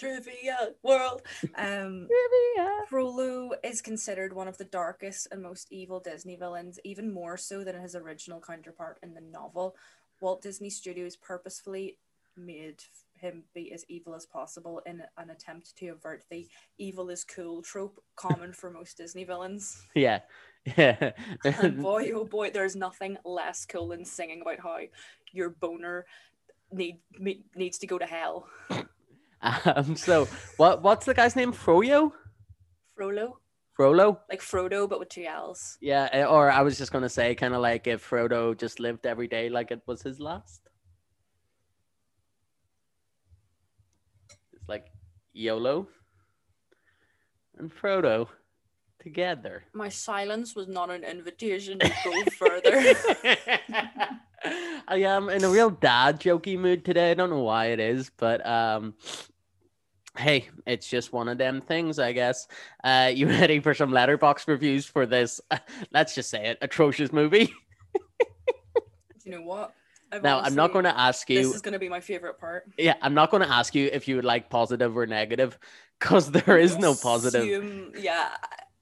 trivia 0.00 0.70
world. 0.82 1.22
Um, 1.56 2.08
Trivia. 2.08 2.70
Frollo 2.88 3.50
is 3.62 3.80
considered 3.82 4.32
one 4.32 4.48
of 4.48 4.58
the 4.58 4.64
darkest 4.64 5.28
and 5.30 5.42
most 5.42 5.68
evil 5.70 6.00
Disney 6.00 6.36
villains, 6.36 6.78
even 6.84 7.12
more 7.12 7.36
so 7.36 7.62
than 7.62 7.80
his 7.80 7.94
original 7.94 8.40
counterpart 8.40 8.98
in 9.02 9.14
the 9.14 9.20
novel. 9.20 9.76
Walt 10.20 10.42
Disney 10.42 10.70
Studios 10.70 11.16
purposefully 11.16 11.98
made 12.36 12.82
him 13.14 13.42
be 13.54 13.72
as 13.72 13.84
evil 13.88 14.14
as 14.14 14.24
possible 14.24 14.80
in 14.86 15.02
an 15.18 15.30
attempt 15.30 15.76
to 15.76 15.88
avert 15.88 16.24
the 16.30 16.48
evil 16.78 17.10
is 17.10 17.24
cool 17.24 17.60
trope 17.60 18.02
common 18.16 18.52
for 18.52 18.70
most 18.70 18.96
Disney 18.96 19.24
villains. 19.24 19.82
Yeah. 19.94 20.20
Yeah. 20.76 21.12
And 21.44 21.80
boy, 21.82 22.10
oh 22.14 22.24
boy, 22.24 22.50
there's 22.50 22.76
nothing 22.76 23.16
less 23.24 23.64
cool 23.64 23.88
than 23.88 24.04
singing 24.04 24.42
about 24.42 24.60
how 24.60 24.78
your 25.32 25.50
boner 25.50 26.04
need, 26.70 26.98
me- 27.18 27.44
needs 27.54 27.78
to 27.78 27.86
go 27.86 27.98
to 27.98 28.04
hell. 28.04 28.46
Um, 29.42 29.96
so 29.96 30.26
what 30.56 30.82
what's 30.82 31.06
the 31.06 31.14
guy's 31.14 31.36
name? 31.36 31.52
Froyo? 31.52 32.12
Frollo, 32.94 33.38
Frollo? 33.72 34.20
like 34.28 34.40
Frodo, 34.40 34.88
but 34.88 34.98
with 34.98 35.08
two 35.08 35.24
L's. 35.24 35.78
Yeah, 35.80 36.08
eh, 36.12 36.24
or 36.24 36.50
I 36.50 36.62
was 36.62 36.76
just 36.76 36.92
gonna 36.92 37.08
say 37.08 37.34
kind 37.34 37.54
of 37.54 37.60
like 37.60 37.86
if 37.86 38.08
Frodo 38.08 38.56
just 38.56 38.80
lived 38.80 39.06
every 39.06 39.28
day 39.28 39.48
like 39.48 39.70
it 39.70 39.80
was 39.86 40.02
his 40.02 40.20
last. 40.20 40.68
It's 44.52 44.68
like 44.68 44.86
YOLO 45.32 45.88
and 47.58 47.72
Frodo 47.74 48.28
together. 49.00 49.64
My 49.72 49.88
silence 49.88 50.54
was 50.54 50.68
not 50.68 50.90
an 50.90 51.04
invitation 51.04 51.78
to 51.78 51.88
go 52.04 52.24
further. 52.32 52.94
I 54.90 54.96
am 55.02 55.28
in 55.28 55.44
a 55.44 55.48
real 55.48 55.70
dad 55.70 56.20
jokey 56.20 56.58
mood 56.58 56.84
today. 56.84 57.12
I 57.12 57.14
don't 57.14 57.30
know 57.30 57.42
why 57.42 57.66
it 57.66 57.78
is, 57.78 58.10
but 58.16 58.44
um 58.44 58.94
hey, 60.18 60.48
it's 60.66 60.88
just 60.88 61.12
one 61.12 61.28
of 61.28 61.38
them 61.38 61.60
things, 61.60 62.00
I 62.00 62.12
guess. 62.12 62.48
Uh 62.82 63.12
you 63.14 63.28
ready 63.40 63.60
for 63.60 63.72
some 63.72 63.92
letterboxd 63.92 64.48
reviews 64.48 64.86
for 64.86 65.06
this 65.06 65.40
let's 65.92 66.14
just 66.14 66.28
say 66.28 66.48
it, 66.48 66.58
atrocious 66.60 67.12
movie? 67.12 67.54
you 69.24 69.30
know 69.30 69.42
what? 69.42 69.74
I've 70.12 70.24
now, 70.24 70.40
I'm 70.40 70.56
not 70.56 70.72
going 70.72 70.86
to 70.86 70.98
ask 70.98 71.30
you. 71.30 71.40
This 71.40 71.54
is 71.54 71.62
going 71.62 71.74
to 71.74 71.78
be 71.78 71.88
my 71.88 72.00
favorite 72.00 72.40
part. 72.40 72.64
Yeah, 72.76 72.94
I'm 73.00 73.14
not 73.14 73.30
going 73.30 73.44
to 73.44 73.48
ask 73.48 73.76
you 73.76 73.88
if 73.92 74.08
you 74.08 74.16
would 74.16 74.24
like 74.24 74.50
positive 74.50 74.96
or 74.96 75.06
negative 75.06 75.56
because 76.00 76.32
there 76.32 76.58
is 76.58 76.76
no 76.78 76.96
positive. 76.96 77.42
Assume- 77.42 77.92
yeah, 77.96 78.30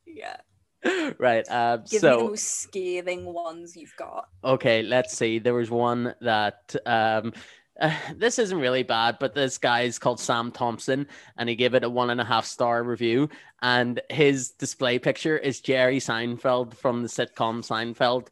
yeah. 0.06 0.38
right. 1.18 1.48
Uh, 1.48 1.78
Give 1.78 2.02
me 2.02 2.08
the 2.08 2.18
most 2.18 2.60
scathing 2.62 3.24
ones 3.32 3.76
you've 3.76 3.96
got. 3.96 4.28
okay, 4.44 4.82
let's 4.82 5.16
see. 5.16 5.38
There 5.38 5.54
was 5.54 5.70
one 5.70 6.14
that 6.20 6.74
um, 6.86 7.32
uh, 7.80 7.94
this 8.16 8.38
isn't 8.38 8.58
really 8.58 8.82
bad, 8.82 9.18
but 9.18 9.34
this 9.34 9.58
guy 9.58 9.82
is 9.82 9.98
called 9.98 10.20
Sam 10.20 10.50
Thompson, 10.50 11.06
and 11.36 11.48
he 11.48 11.56
gave 11.56 11.74
it 11.74 11.84
a 11.84 11.90
one 11.90 12.10
and 12.10 12.20
a 12.20 12.24
half 12.24 12.44
star 12.44 12.82
review. 12.82 13.28
And 13.62 14.00
his 14.10 14.50
display 14.50 14.98
picture 14.98 15.36
is 15.36 15.60
Jerry 15.60 15.98
Seinfeld 15.98 16.74
from 16.74 17.02
the 17.02 17.08
sitcom 17.08 17.66
Seinfeld, 17.66 18.28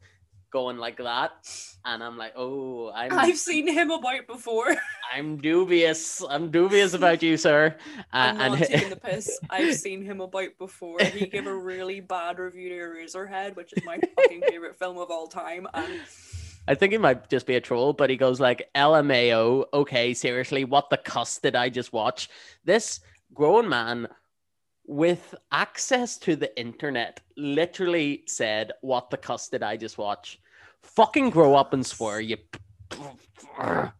going 0.51 0.77
like 0.77 0.97
that. 0.97 1.49
And 1.87 2.03
I'm 2.03 2.17
like, 2.17 2.33
oh, 2.35 2.91
I'm 2.93 3.13
I've 3.17 3.37
seen 3.37 3.65
him 3.65 3.91
about 3.91 4.27
before. 4.27 4.75
I'm 5.13 5.37
dubious. 5.37 6.21
I'm 6.29 6.51
dubious 6.51 6.93
about 6.93 7.23
you, 7.23 7.37
sir. 7.37 7.77
Uh, 7.97 8.01
I'm 8.11 8.37
not 8.37 8.59
and 8.59 8.67
taking 8.67 8.89
the 8.89 8.97
piss. 8.97 9.39
I've 9.49 9.73
seen 9.75 10.03
him 10.03 10.19
about 10.19 10.49
before. 10.59 10.99
He 10.99 11.27
gave 11.27 11.47
a 11.47 11.57
really 11.57 12.01
bad 12.01 12.39
review 12.39 12.67
to 12.67 12.75
Eraserhead, 12.75 13.55
which 13.55 13.71
is 13.71 13.85
my 13.85 13.99
fucking 14.17 14.41
favorite 14.49 14.77
film 14.77 14.97
of 14.97 15.09
all 15.09 15.27
time. 15.27 15.65
And 15.73 16.01
I 16.67 16.75
think 16.75 16.91
he 16.91 16.97
might 16.97 17.29
just 17.29 17.47
be 17.47 17.55
a 17.55 17.61
troll, 17.61 17.93
but 17.93 18.09
he 18.09 18.17
goes 18.17 18.41
like, 18.41 18.69
LMAO, 18.75 19.67
okay, 19.73 20.13
seriously, 20.13 20.65
what 20.65 20.89
the 20.89 20.97
cuss 20.97 21.39
did 21.39 21.55
I 21.55 21.69
just 21.69 21.93
watch? 21.93 22.29
This 22.65 22.99
grown 23.33 23.69
man 23.69 24.09
with 24.85 25.35
access 25.53 26.17
to 26.17 26.35
the 26.35 26.57
internet 26.59 27.21
literally 27.37 28.23
said, 28.27 28.73
What 28.81 29.09
the 29.09 29.17
cuss 29.17 29.47
did 29.47 29.63
I 29.63 29.77
just 29.77 29.97
watch? 29.97 30.41
Fucking 30.83 31.29
grow 31.29 31.55
up 31.55 31.73
and 31.73 31.85
swear, 31.85 32.19
you. 32.19 32.37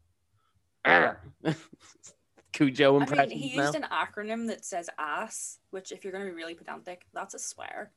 Cujo 2.53 2.99
I 2.99 3.05
mean, 3.05 3.29
he 3.29 3.55
now. 3.55 3.63
used 3.63 3.75
an 3.75 3.85
acronym 3.91 4.47
that 4.47 4.65
says 4.65 4.89
ass, 4.97 5.59
which, 5.69 5.91
if 5.91 6.03
you're 6.03 6.11
going 6.11 6.25
to 6.25 6.31
be 6.31 6.35
really 6.35 6.55
pedantic, 6.55 7.05
that's 7.13 7.35
a 7.35 7.39
swear. 7.39 7.91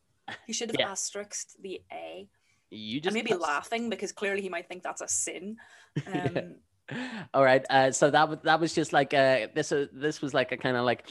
He 0.47 0.53
should 0.53 0.69
have 0.71 0.77
Yeah. 0.79 0.91
asterisked 0.91 1.61
the 1.63 1.81
A. 1.91 2.29
You 2.71 3.01
just 3.01 3.15
maybe 3.15 3.35
laughing 3.35 3.91
because 3.91 4.13
clearly 4.13 4.43
he 4.43 4.49
might 4.49 4.69
think 4.69 4.83
that's 4.83 5.01
a 5.01 5.09
sin. 5.09 5.57
Um, 6.07 6.57
All 7.35 7.43
right. 7.45 7.65
Uh, 7.71 7.91
so 7.93 8.11
that 8.11 8.29
was 8.29 8.39
that 8.45 8.61
was 8.61 8.75
just 8.75 8.93
like 8.93 9.15
uh 9.15 9.47
this 9.55 9.71
uh, 9.73 9.87
this 9.93 10.21
was 10.21 10.35
like 10.35 10.53
a 10.53 10.57
kind 10.57 10.77
of 10.77 10.85
like 10.85 11.09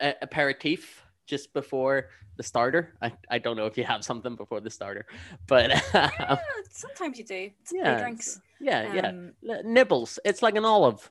a 0.00 0.14
aperitif 0.22 1.04
just 1.30 1.52
before 1.54 2.10
the 2.36 2.42
starter. 2.42 2.92
I, 3.00 3.12
I 3.30 3.38
don't 3.38 3.56
know 3.56 3.66
if 3.66 3.78
you 3.78 3.84
have 3.84 4.04
something 4.04 4.34
before 4.34 4.60
the 4.60 4.68
starter, 4.68 5.06
but 5.46 5.70
yeah, 5.70 6.36
sometimes 6.70 7.18
you 7.18 7.24
do. 7.24 7.50
It's 7.62 7.72
yeah, 7.72 7.84
yeah, 7.84 8.00
drinks. 8.00 8.40
yeah, 8.60 8.94
yeah. 8.94 9.08
Um, 9.08 9.32
L- 9.48 9.62
Nibbles. 9.64 10.18
It's 10.24 10.42
like 10.42 10.56
an 10.56 10.64
olive. 10.64 11.10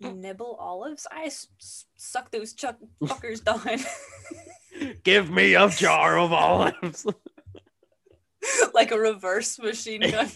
Nibble 0.00 0.56
olives. 0.60 1.06
I 1.10 1.24
s- 1.24 1.48
suck 1.96 2.30
those 2.30 2.52
chuck 2.54 2.76
fuckers 3.02 3.42
down 3.42 3.60
Give 5.02 5.30
me 5.30 5.54
a 5.54 5.68
jar 5.68 6.18
of 6.18 6.32
olives. 6.32 7.06
like 8.74 8.92
a 8.92 8.98
reverse 8.98 9.58
machine 9.58 10.02
gun. 10.02 10.30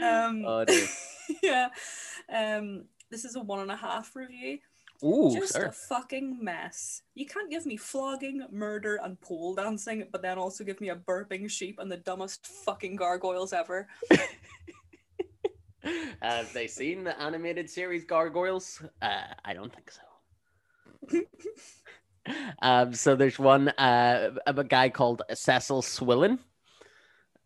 Um, 0.00 0.44
oh, 0.46 0.64
dear. 0.64 0.86
yeah. 1.42 1.68
Um, 2.32 2.84
this 3.10 3.24
is 3.24 3.36
a 3.36 3.40
one 3.40 3.60
and 3.60 3.70
a 3.70 3.76
half 3.76 4.14
review. 4.14 4.58
Ooh, 5.02 5.34
Just 5.34 5.54
sir. 5.54 5.66
a 5.66 5.72
fucking 5.72 6.42
mess. 6.42 7.02
You 7.14 7.24
can't 7.26 7.50
give 7.50 7.64
me 7.64 7.76
flogging, 7.76 8.46
murder, 8.50 9.00
and 9.02 9.18
pole 9.20 9.54
dancing, 9.54 10.04
but 10.12 10.20
then 10.20 10.36
also 10.36 10.62
give 10.62 10.80
me 10.80 10.90
a 10.90 10.96
burping 10.96 11.50
sheep 11.50 11.78
and 11.78 11.90
the 11.90 11.96
dumbest 11.96 12.46
fucking 12.46 12.96
gargoyles 12.96 13.54
ever. 13.54 13.88
Have 16.20 16.52
they 16.52 16.66
seen 16.66 17.04
the 17.04 17.18
animated 17.20 17.70
series 17.70 18.04
Gargoyles? 18.04 18.82
Uh, 19.00 19.22
I 19.44 19.54
don't 19.54 19.72
think 19.74 19.90
so. 19.90 20.02
um, 22.62 22.92
so 22.92 23.16
there's 23.16 23.38
one 23.38 23.68
uh, 23.70 24.32
of 24.46 24.58
a 24.58 24.64
guy 24.64 24.90
called 24.90 25.22
Cecil 25.32 25.80
Swillen. 25.80 26.38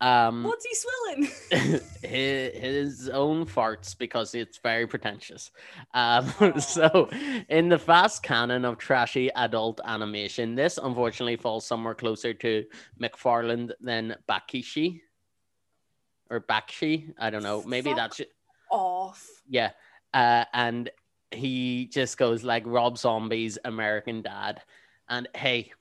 Um, 0.00 0.44
What's 0.44 0.66
he 0.66 0.74
swilling? 0.74 1.80
his, 2.02 2.56
his 2.56 3.08
own 3.08 3.46
farts 3.46 3.96
because 3.96 4.34
it's 4.34 4.58
very 4.58 4.86
pretentious. 4.86 5.50
Um, 5.94 6.32
so, 6.60 7.08
in 7.48 7.68
the 7.68 7.78
fast 7.78 8.22
canon 8.22 8.64
of 8.64 8.78
trashy 8.78 9.30
adult 9.32 9.80
animation, 9.84 10.54
this 10.54 10.78
unfortunately 10.78 11.36
falls 11.36 11.66
somewhere 11.66 11.94
closer 11.94 12.34
to 12.34 12.64
MacFarlane 12.98 13.70
than 13.80 14.16
Bakishi 14.28 15.00
or 16.30 16.40
Bakshi. 16.40 17.12
I 17.18 17.30
don't 17.30 17.42
know. 17.42 17.62
Maybe 17.66 17.90
Fuck 17.90 17.96
that's. 17.96 18.20
Off. 18.70 19.26
Yeah. 19.48 19.70
Uh, 20.12 20.44
and 20.52 20.90
he 21.30 21.86
just 21.86 22.18
goes 22.18 22.44
like 22.44 22.64
Rob 22.66 22.98
Zombie's 22.98 23.58
American 23.64 24.22
Dad. 24.22 24.60
And 25.08 25.28
hey, 25.34 25.72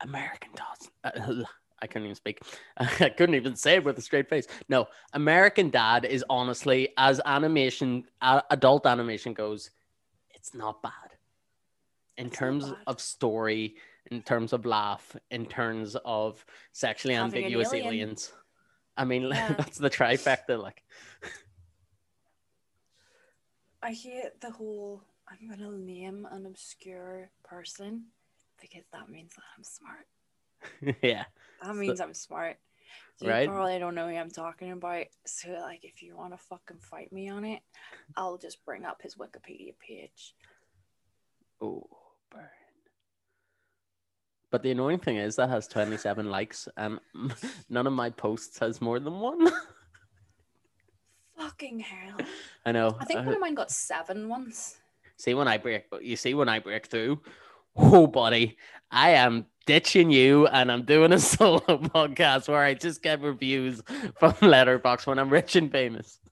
American 0.00 0.50
Dad. 0.54 1.44
I 1.82 1.86
couldn't 1.88 2.04
even 2.04 2.14
speak. 2.14 2.40
I 2.76 3.08
couldn't 3.10 3.34
even 3.34 3.56
say 3.56 3.74
it 3.74 3.84
with 3.84 3.98
a 3.98 4.02
straight 4.02 4.28
face. 4.28 4.46
No, 4.68 4.86
American 5.12 5.68
Dad 5.68 6.04
is 6.04 6.24
honestly, 6.30 6.90
as 6.96 7.20
animation, 7.26 8.04
adult 8.22 8.86
animation 8.86 9.34
goes, 9.34 9.70
it's 10.30 10.54
not 10.54 10.80
bad. 10.82 10.92
In 12.16 12.28
It's 12.28 12.36
terms 12.36 12.70
bad. 12.70 12.76
of 12.86 13.00
story, 13.00 13.74
in 14.10 14.22
terms 14.22 14.52
of 14.52 14.64
laugh, 14.64 15.16
in 15.30 15.46
terms 15.46 15.96
of 16.04 16.44
sexually 16.72 17.14
Having 17.14 17.38
ambiguous 17.44 17.72
alien. 17.74 17.86
aliens. 17.86 18.32
I 18.96 19.04
mean, 19.04 19.22
Yeah. 19.30 19.54
that's 19.58 19.78
the 19.78 19.90
trifecta. 19.90 20.62
Like, 20.62 20.84
I 23.82 23.92
hate 23.92 24.40
the 24.40 24.50
whole 24.50 25.02
I'm 25.28 25.48
gonna 25.48 25.76
name 25.76 26.28
an 26.30 26.46
obscure 26.46 27.30
person 27.42 28.04
because 28.60 28.84
that 28.92 29.08
means 29.08 29.32
that 29.34 29.42
I'm 29.56 29.64
smart. 29.64 30.06
yeah. 31.02 31.24
That 31.62 31.76
means 31.76 32.00
I'm 32.00 32.14
smart. 32.14 32.56
So 33.16 33.28
Right. 33.28 33.42
You 33.42 33.50
probably 33.50 33.78
don't 33.78 33.94
know 33.94 34.08
who 34.08 34.16
I'm 34.16 34.30
talking 34.30 34.72
about. 34.72 35.06
So 35.26 35.50
like 35.50 35.84
if 35.84 36.02
you 36.02 36.16
want 36.16 36.32
to 36.32 36.38
fucking 36.38 36.78
fight 36.80 37.12
me 37.12 37.28
on 37.28 37.44
it, 37.44 37.60
I'll 38.16 38.38
just 38.38 38.64
bring 38.64 38.84
up 38.84 39.02
his 39.02 39.14
Wikipedia 39.16 39.74
page. 39.78 40.34
Oh, 41.60 41.86
burn. 42.30 42.48
But 44.50 44.62
the 44.62 44.70
annoying 44.72 44.98
thing 44.98 45.16
is 45.16 45.36
that 45.36 45.48
has 45.48 45.66
27 45.66 46.28
likes, 46.28 46.68
and 46.76 47.00
none 47.70 47.86
of 47.86 47.92
my 47.94 48.10
posts 48.10 48.58
has 48.58 48.82
more 48.82 49.00
than 49.00 49.18
one. 49.18 49.48
Fucking 51.38 51.80
hell. 51.80 52.18
I 52.66 52.72
know. 52.72 52.96
I 53.00 53.04
think 53.06 53.20
uh, 53.20 53.22
one 53.22 53.34
of 53.34 53.40
mine 53.40 53.54
got 53.54 53.70
seven 53.70 54.28
once. 54.28 54.76
see 55.16 55.32
when 55.32 55.48
I 55.48 55.56
break, 55.56 55.86
you 56.02 56.16
see 56.16 56.34
when 56.34 56.50
I 56.50 56.58
break 56.58 56.86
through. 56.86 57.22
Oh, 57.74 58.06
buddy, 58.06 58.58
I 58.90 59.10
am 59.12 59.46
ditching 59.66 60.10
you, 60.10 60.46
and 60.46 60.70
I'm 60.70 60.84
doing 60.84 61.12
a 61.12 61.18
solo 61.32 61.60
podcast 61.60 62.48
where 62.48 62.62
I 62.62 62.74
just 62.74 63.02
get 63.02 63.20
reviews 63.20 63.82
from 64.18 64.32
Letterboxd 64.34 65.06
when 65.06 65.18
I'm 65.18 65.30
rich 65.30 65.56
and 65.56 65.70
famous. 65.70 66.18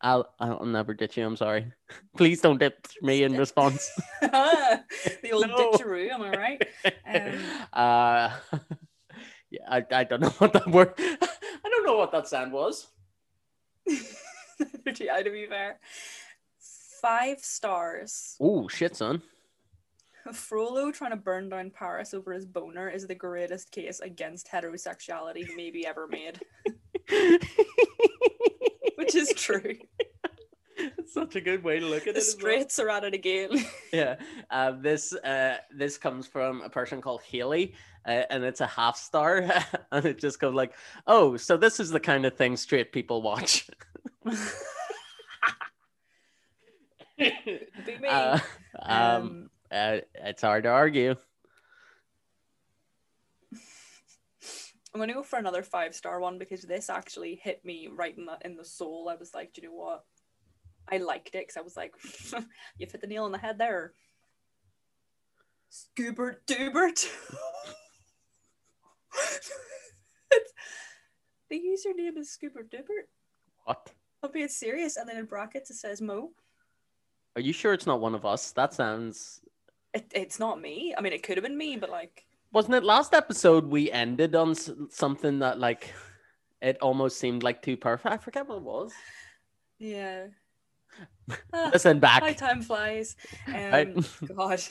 I'll 0.00 0.32
I'll 0.38 0.64
never 0.64 0.94
ditch 0.94 1.16
you. 1.16 1.26
I'm 1.26 1.36
sorry. 1.36 1.72
Please 2.16 2.40
don't 2.40 2.58
ditch 2.58 2.74
me 3.02 3.24
in 3.24 3.36
response. 3.36 3.90
the 4.20 5.30
old 5.32 5.48
No. 5.48 5.72
ditcheroo, 5.72 6.10
am 6.10 6.22
I 6.22 6.30
right? 6.30 6.68
Um, 7.04 7.40
uh, 7.72 8.30
yeah, 9.50 9.60
I, 9.68 9.84
I 9.90 10.04
don't 10.04 10.20
know 10.20 10.28
what 10.38 10.52
that 10.52 10.68
word. 10.68 10.94
I 10.98 11.68
don't 11.68 11.84
know 11.84 11.96
what 11.96 12.12
that 12.12 12.28
sound 12.28 12.52
was. 12.52 12.86
to 13.88 15.30
be 15.30 15.46
fair. 15.48 15.80
Five 17.00 17.40
stars. 17.40 18.36
Oh 18.40 18.68
shit, 18.68 18.94
son. 18.96 19.22
Frollo 20.32 20.90
trying 20.90 21.10
to 21.12 21.16
burn 21.16 21.48
down 21.48 21.70
Paris 21.70 22.14
over 22.14 22.32
his 22.32 22.46
boner 22.46 22.88
is 22.88 23.06
the 23.06 23.14
greatest 23.14 23.70
case 23.70 24.00
against 24.00 24.48
heterosexuality 24.48 25.46
maybe 25.56 25.86
ever 25.86 26.06
made, 26.06 26.40
which 28.96 29.14
is 29.14 29.32
true. 29.34 29.74
It's 30.76 31.12
such 31.12 31.34
a 31.36 31.40
good 31.40 31.64
way 31.64 31.80
to 31.80 31.86
look 31.86 32.06
at 32.06 32.14
The 32.14 32.20
it. 32.20 32.26
as 32.68 32.78
well. 32.78 32.86
are 32.86 32.90
at 32.90 33.04
it 33.04 33.14
again. 33.14 33.50
Yeah. 33.92 34.16
Uh, 34.50 34.72
this 34.72 35.12
uh, 35.12 35.58
this 35.74 35.98
comes 35.98 36.26
from 36.26 36.62
a 36.62 36.70
person 36.70 37.00
called 37.00 37.22
Haley, 37.22 37.74
uh, 38.06 38.22
and 38.30 38.44
it's 38.44 38.60
a 38.60 38.66
half 38.66 38.96
star, 38.96 39.48
and 39.92 40.04
it 40.04 40.18
just 40.20 40.38
goes 40.38 40.54
like, 40.54 40.74
"Oh, 41.06 41.36
so 41.36 41.56
this 41.56 41.80
is 41.80 41.90
the 41.90 42.00
kind 42.00 42.26
of 42.26 42.36
thing 42.36 42.56
straight 42.56 42.92
people 42.92 43.22
watch." 43.22 43.68
Be 47.18 47.98
me. 48.00 48.08
Uh, 48.08 48.38
it's 50.38 50.44
hard 50.44 50.62
to 50.62 50.68
argue. 50.68 51.16
I'm 54.94 55.00
gonna 55.00 55.12
go 55.12 55.24
for 55.24 55.36
another 55.36 55.64
five 55.64 55.96
star 55.96 56.20
one 56.20 56.38
because 56.38 56.62
this 56.62 56.88
actually 56.88 57.40
hit 57.42 57.64
me 57.64 57.88
right 57.92 58.16
in 58.16 58.24
the 58.24 58.38
in 58.44 58.54
the 58.54 58.64
soul. 58.64 59.08
I 59.10 59.16
was 59.16 59.34
like, 59.34 59.52
do 59.52 59.62
you 59.62 59.68
know 59.68 59.74
what? 59.74 60.04
I 60.88 60.98
liked 60.98 61.34
it 61.34 61.48
because 61.48 61.56
I 61.56 61.62
was 61.62 61.76
like, 61.76 61.92
you've 62.78 62.92
hit 62.92 63.00
the 63.00 63.08
nail 63.08 63.24
on 63.24 63.32
the 63.32 63.38
head 63.38 63.58
there. 63.58 63.94
Scoobert 65.72 66.36
Dubert. 66.46 67.04
The 71.50 71.56
username 71.56 72.18
is 72.18 72.28
Scoobert 72.28 72.68
Dubert. 72.68 73.08
What? 73.64 73.90
I'm 74.22 74.30
being 74.30 74.48
serious, 74.48 74.98
and 74.98 75.08
then 75.08 75.16
in 75.16 75.24
brackets 75.24 75.70
it 75.70 75.76
says 75.76 76.02
Mo. 76.02 76.32
Are 77.36 77.40
you 77.40 77.54
sure 77.54 77.72
it's 77.72 77.86
not 77.86 78.02
one 78.02 78.14
of 78.14 78.26
us? 78.26 78.52
That 78.52 78.74
sounds. 78.74 79.40
It, 79.98 80.12
it's 80.14 80.38
not 80.38 80.60
me. 80.60 80.94
I 80.96 81.00
mean, 81.00 81.12
it 81.12 81.22
could 81.24 81.36
have 81.36 81.42
been 81.44 81.58
me, 81.58 81.76
but 81.76 81.90
like, 81.90 82.24
Wasn't 82.52 82.74
it 82.74 82.84
last 82.84 83.12
episode 83.14 83.66
we 83.66 83.90
ended 83.90 84.34
on 84.36 84.50
s- 84.50 84.70
something 84.90 85.40
that 85.40 85.58
like 85.58 85.92
it 86.62 86.78
almost 86.80 87.18
seemed 87.18 87.42
like 87.42 87.62
too 87.62 87.76
perfect? 87.76 88.12
I 88.12 88.16
forget 88.18 88.46
what 88.46 88.56
it 88.58 88.62
was. 88.62 88.92
Yeah. 89.78 90.26
Ah, 91.52 91.70
Listen 91.72 91.98
back. 92.00 92.22
How 92.22 92.32
time 92.32 92.62
flies. 92.62 93.14
Um, 93.46 93.54
Right. 93.54 93.96
God, 94.34 94.62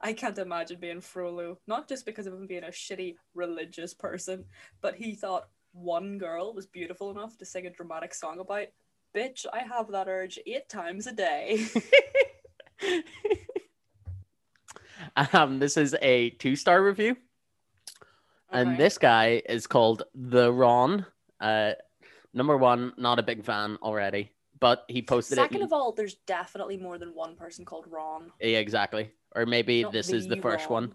I 0.00 0.12
can't 0.12 0.38
imagine 0.38 0.78
being 0.80 1.00
Frollo. 1.00 1.58
Not 1.66 1.88
just 1.88 2.06
because 2.06 2.26
of 2.26 2.34
him 2.34 2.46
being 2.46 2.64
a 2.64 2.68
shitty 2.68 3.16
religious 3.34 3.92
person, 3.92 4.44
but 4.80 4.94
he 4.94 5.14
thought 5.14 5.48
one 5.72 6.16
girl 6.18 6.54
was 6.54 6.66
beautiful 6.66 7.10
enough 7.10 7.36
to 7.38 7.44
sing 7.44 7.66
a 7.66 7.70
dramatic 7.70 8.14
song 8.14 8.38
about. 8.40 8.66
Bitch, 9.14 9.46
I 9.52 9.60
have 9.60 9.90
that 9.92 10.08
urge 10.08 10.38
eight 10.46 10.68
times 10.68 11.06
a 11.06 11.12
day. 11.12 11.66
Um, 15.32 15.58
this 15.58 15.76
is 15.76 15.94
a 16.00 16.30
two-star 16.30 16.82
review, 16.82 17.16
and 18.50 18.70
Okay. 18.70 18.78
this 18.78 18.98
guy 18.98 19.42
is 19.48 19.66
called 19.66 20.04
the 20.14 20.52
Ron. 20.52 21.06
Uh, 21.40 21.72
number 22.34 22.56
one, 22.56 22.92
not 22.96 23.18
a 23.18 23.22
big 23.22 23.44
fan 23.44 23.78
already, 23.82 24.32
but 24.60 24.84
he 24.88 25.02
posted 25.02 25.36
Second 25.36 25.62
it. 25.62 25.64
of 25.64 25.72
all, 25.72 25.92
there's 25.92 26.14
definitely 26.26 26.76
more 26.76 26.98
than 26.98 27.14
one 27.14 27.34
person 27.36 27.64
called 27.64 27.86
Ron. 27.90 28.32
yeah, 28.40 28.58
exactly, 28.58 29.10
or 29.34 29.46
maybe 29.46 29.82
Not 29.82 29.92
this 29.92 30.12
is 30.12 30.26
the 30.26 30.36
first 30.36 30.70
one. 30.70 30.94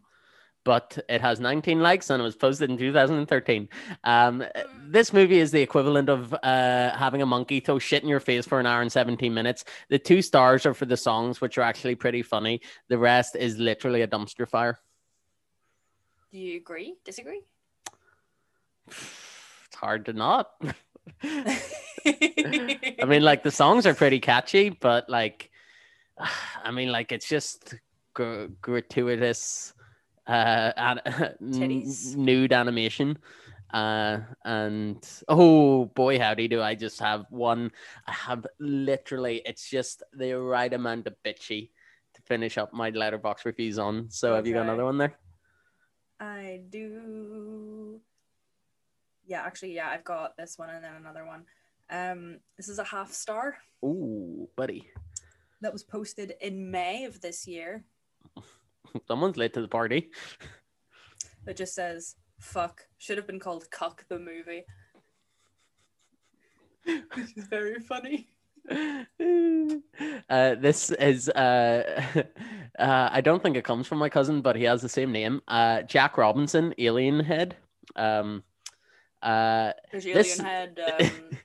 But 0.63 1.03
it 1.09 1.21
has 1.21 1.39
19 1.39 1.79
likes 1.81 2.09
and 2.11 2.21
it 2.21 2.23
was 2.23 2.35
posted 2.35 2.69
in 2.69 2.77
2013. 2.77 3.67
Um, 4.03 4.41
Mm. 4.41 4.91
this 4.91 5.11
movie 5.13 5.39
is 5.39 5.51
the 5.51 5.61
equivalent 5.61 6.07
of 6.09 6.33
uh, 6.33 6.91
having 6.95 7.21
a 7.21 7.25
monkey 7.25 7.59
throw 7.59 7.79
shit 7.79 8.03
in 8.03 8.09
your 8.09 8.19
face 8.19 8.45
for 8.45 8.59
an 8.59 8.65
hour 8.67 8.81
and 8.81 8.91
17 8.91 9.33
minutes. 9.33 9.65
The 9.89 9.97
two 9.97 10.21
stars 10.21 10.65
are 10.67 10.73
for 10.75 10.85
the 10.85 10.97
songs, 10.97 11.41
which 11.41 11.57
are 11.57 11.63
actually 11.63 11.95
pretty 11.95 12.21
funny. 12.21 12.61
The 12.89 12.97
rest 12.97 13.35
is 13.35 13.57
literally 13.57 14.01
a 14.03 14.07
dumpster 14.07 14.47
fire. 14.47 14.79
Do 16.31 16.37
you 16.37 16.57
agree? 16.57 16.95
Disagree? 17.03 17.41
It's 18.87 19.75
hard 19.77 20.05
to 20.07 20.13
not. 20.13 20.51
I 21.23 23.05
mean, 23.07 23.21
like 23.23 23.41
the 23.43 23.51
songs 23.51 23.85
are 23.87 23.93
pretty 23.93 24.19
catchy, 24.19 24.69
but 24.69 25.09
like, 25.09 25.49
I 26.63 26.71
mean, 26.71 26.91
like 26.91 27.11
it's 27.11 27.27
just 27.27 27.75
gr- 28.13 28.47
gratuitous, 28.61 29.73
uh, 30.27 30.71
an- 30.77 31.35
nude 32.15 32.53
animation. 32.53 33.17
Uh, 33.73 34.19
and 34.43 35.07
oh 35.29 35.85
boy, 35.85 36.19
howdy, 36.19 36.47
do 36.47 36.61
I 36.61 36.75
just 36.75 36.99
have 36.99 37.25
one? 37.29 37.71
I 38.05 38.11
have 38.11 38.45
literally, 38.59 39.41
it's 39.45 39.69
just 39.69 40.03
the 40.13 40.33
right 40.33 40.73
amount 40.73 41.07
of 41.07 41.15
bitchy 41.23 41.69
to 42.13 42.21
finish 42.23 42.57
up 42.57 42.73
my 42.73 42.91
letterboxd 42.91 43.45
reviews 43.45 43.79
on. 43.79 44.09
So, 44.09 44.35
have 44.35 44.45
you 44.45 44.53
got 44.53 44.63
another 44.63 44.83
one 44.83 44.97
there? 44.97 45.17
I 46.19 46.61
do. 46.69 48.01
Yeah, 49.25 49.43
actually, 49.43 49.73
yeah, 49.73 49.89
I've 49.89 50.03
got 50.03 50.35
this 50.37 50.57
one 50.57 50.69
and 50.69 50.83
then 50.83 50.95
another 50.95 51.25
one. 51.25 51.45
Um, 51.89 52.39
this 52.57 52.69
is 52.69 52.79
a 52.79 52.83
half 52.83 53.11
star 53.11 53.57
Ooh, 53.83 54.47
buddy, 54.55 54.89
that 55.61 55.73
was 55.73 55.83
posted 55.83 56.35
in 56.41 56.69
May 56.71 57.05
of 57.05 57.21
this 57.21 57.47
year. 57.47 57.83
someone's 59.07 59.37
late 59.37 59.53
to 59.53 59.61
the 59.61 59.67
party. 59.67 60.11
That 61.45 61.57
just 61.57 61.73
says 61.73 62.15
"fuck" 62.39 62.87
should 62.97 63.17
have 63.17 63.27
been 63.27 63.39
called 63.39 63.69
"cuck" 63.71 64.05
the 64.09 64.19
movie, 64.19 64.63
which 66.85 67.37
is 67.37 67.47
very 67.47 67.79
funny. 67.79 68.27
uh, 68.69 70.55
this 70.55 70.91
is 70.91 71.29
uh, 71.29 72.03
uh, 72.79 73.09
I 73.11 73.21
don't 73.21 73.41
think 73.41 73.57
it 73.57 73.63
comes 73.63 73.87
from 73.87 73.97
my 73.97 74.09
cousin, 74.09 74.41
but 74.41 74.55
he 74.55 74.63
has 74.65 74.81
the 74.81 74.89
same 74.89 75.11
name. 75.11 75.41
Uh, 75.47 75.81
Jack 75.83 76.17
Robinson, 76.17 76.73
Alien 76.77 77.19
Head. 77.19 77.57
Um, 77.95 78.43
uh, 79.21 79.73
There's 79.91 80.03
This- 80.05 80.39
Alien 80.39 80.75
Head, 80.77 80.79
um, 81.01 81.37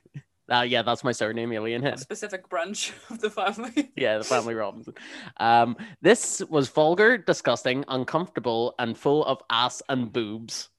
uh, 0.51 0.61
yeah, 0.61 0.81
that's 0.81 1.03
my 1.03 1.11
surname, 1.11 1.51
Alien 1.51 1.85
a 1.85 1.97
specific 1.97 2.47
branch 2.49 2.93
of 3.09 3.19
the 3.19 3.29
family. 3.29 3.91
Yeah, 3.95 4.17
the 4.17 4.23
family 4.23 4.53
Robinson. 4.53 4.93
Um, 5.37 5.75
this 6.01 6.41
was 6.49 6.69
vulgar, 6.69 7.17
disgusting, 7.17 7.83
uncomfortable, 7.87 8.75
and 8.79 8.97
full 8.97 9.25
of 9.25 9.41
ass 9.49 9.81
and 9.89 10.11
boobs. 10.11 10.69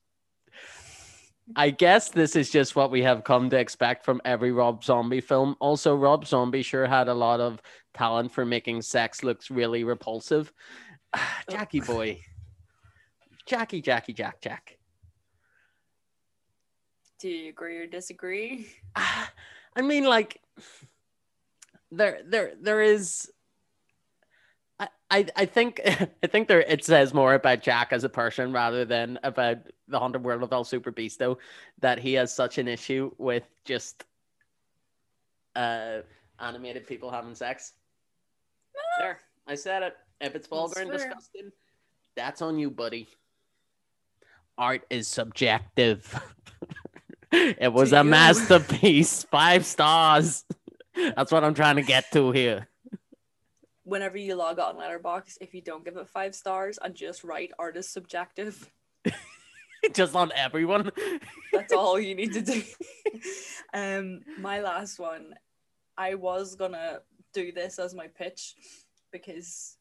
I 1.57 1.71
guess 1.71 2.11
this 2.11 2.37
is 2.37 2.51
just 2.51 2.77
what 2.77 2.91
we 2.91 3.03
have 3.03 3.25
come 3.25 3.49
to 3.51 3.59
expect 3.59 4.05
from 4.05 4.21
every 4.25 4.53
Rob 4.53 4.85
Zombie 4.85 5.21
film. 5.21 5.57
Also, 5.61 5.95
Rob 5.95 6.27
Zombie 6.27 6.63
sure 6.63 6.87
had 6.87 7.09
a 7.09 7.15
lot 7.15 7.41
of 7.41 7.63
talent 7.95 8.33
for 8.33 8.45
making 8.45 8.83
sex 8.83 9.23
looks 9.23 9.51
really 9.51 9.85
repulsive. 9.85 10.53
Jackie 11.51 11.81
boy. 11.81 12.21
Jackie, 13.47 13.81
Jackie, 13.81 14.13
Jack, 14.13 14.43
Jack. 14.43 14.79
Do 17.19 17.29
you 17.29 17.49
agree 17.49 17.79
or 17.79 17.87
disagree? 17.87 18.69
Ah, 19.79 19.83
I 19.83 19.87
mean, 19.87 20.05
like, 20.05 20.41
there, 21.91 22.21
there, 22.27 22.53
there 22.61 22.83
is. 22.83 23.31
I, 24.79 24.89
I, 25.11 25.27
I 25.37 25.47
think, 25.47 25.81
I 26.23 26.27
think 26.27 26.49
there. 26.49 26.61
It 26.61 26.85
says 26.85 27.15
more 27.15 27.35
about 27.35 27.63
Jack 27.63 27.93
as 27.93 28.05
a 28.05 28.09
person 28.09 28.53
rather 28.53 28.85
than 28.85 29.19
about 29.23 29.59
the 29.89 29.99
haunted 29.99 30.25
world 30.25 30.43
of 30.43 30.53
El 30.53 30.65
Super 30.65 30.93
Beasto, 30.93 31.39
that 31.81 31.99
he 31.99 32.15
has 32.15 32.33
such 32.33 32.59
an 32.59 32.69
issue 32.69 33.11
with 33.19 33.45
just, 33.65 34.05
uh, 35.57 35.99
animated 36.41 36.87
people 36.87 37.11
having 37.11 37.35
sex. 37.35 37.73
There, 39.01 39.19
I 39.47 39.55
said 39.55 39.83
it. 39.83 39.97
If 40.21 40.35
it's 40.35 40.49
vulgar 40.49 40.81
and 40.81 40.91
disgusting, 40.91 41.51
that's 42.17 42.43
on 42.43 42.59
you, 42.59 42.71
buddy. 42.71 43.09
Art 44.57 44.85
is 44.91 45.07
subjective. 45.07 46.21
it 47.33 47.73
was 47.73 47.93
a 47.93 48.03
masterpiece. 48.05 49.25
Five 49.25 49.67
stars. 49.67 50.45
That's 50.95 51.31
what 51.31 51.45
I'm 51.45 51.55
trying 51.55 51.77
to 51.77 51.83
get 51.83 52.11
to 52.13 52.33
here. 52.33 52.69
Whenever 53.85 54.19
you 54.19 54.35
log 54.35 54.59
on 54.59 54.77
Letterboxd, 54.77 55.39
if 55.41 55.55
you 55.55 55.63
don't 55.63 55.85
give 55.85 55.97
it 55.97 56.09
five 56.09 56.35
stars 56.35 56.79
and 56.83 56.95
just 56.95 57.25
write 57.25 57.53
artist 57.59 57.93
subjective," 57.93 58.71
Just 59.93 60.15
on 60.15 60.33
everyone. 60.35 60.91
That's 61.53 61.73
all 61.73 62.01
you 62.01 62.15
need 62.15 62.33
to 62.33 62.43
do. 62.43 62.63
um, 63.73 64.21
my 64.39 64.61
last 64.61 64.99
one, 64.99 65.35
I 65.97 66.15
was 66.15 66.57
gonna 66.57 67.01
do 67.33 67.53
this 67.53 67.79
as 67.79 67.95
my 67.95 68.09
pitch 68.09 68.55
because 69.13 69.77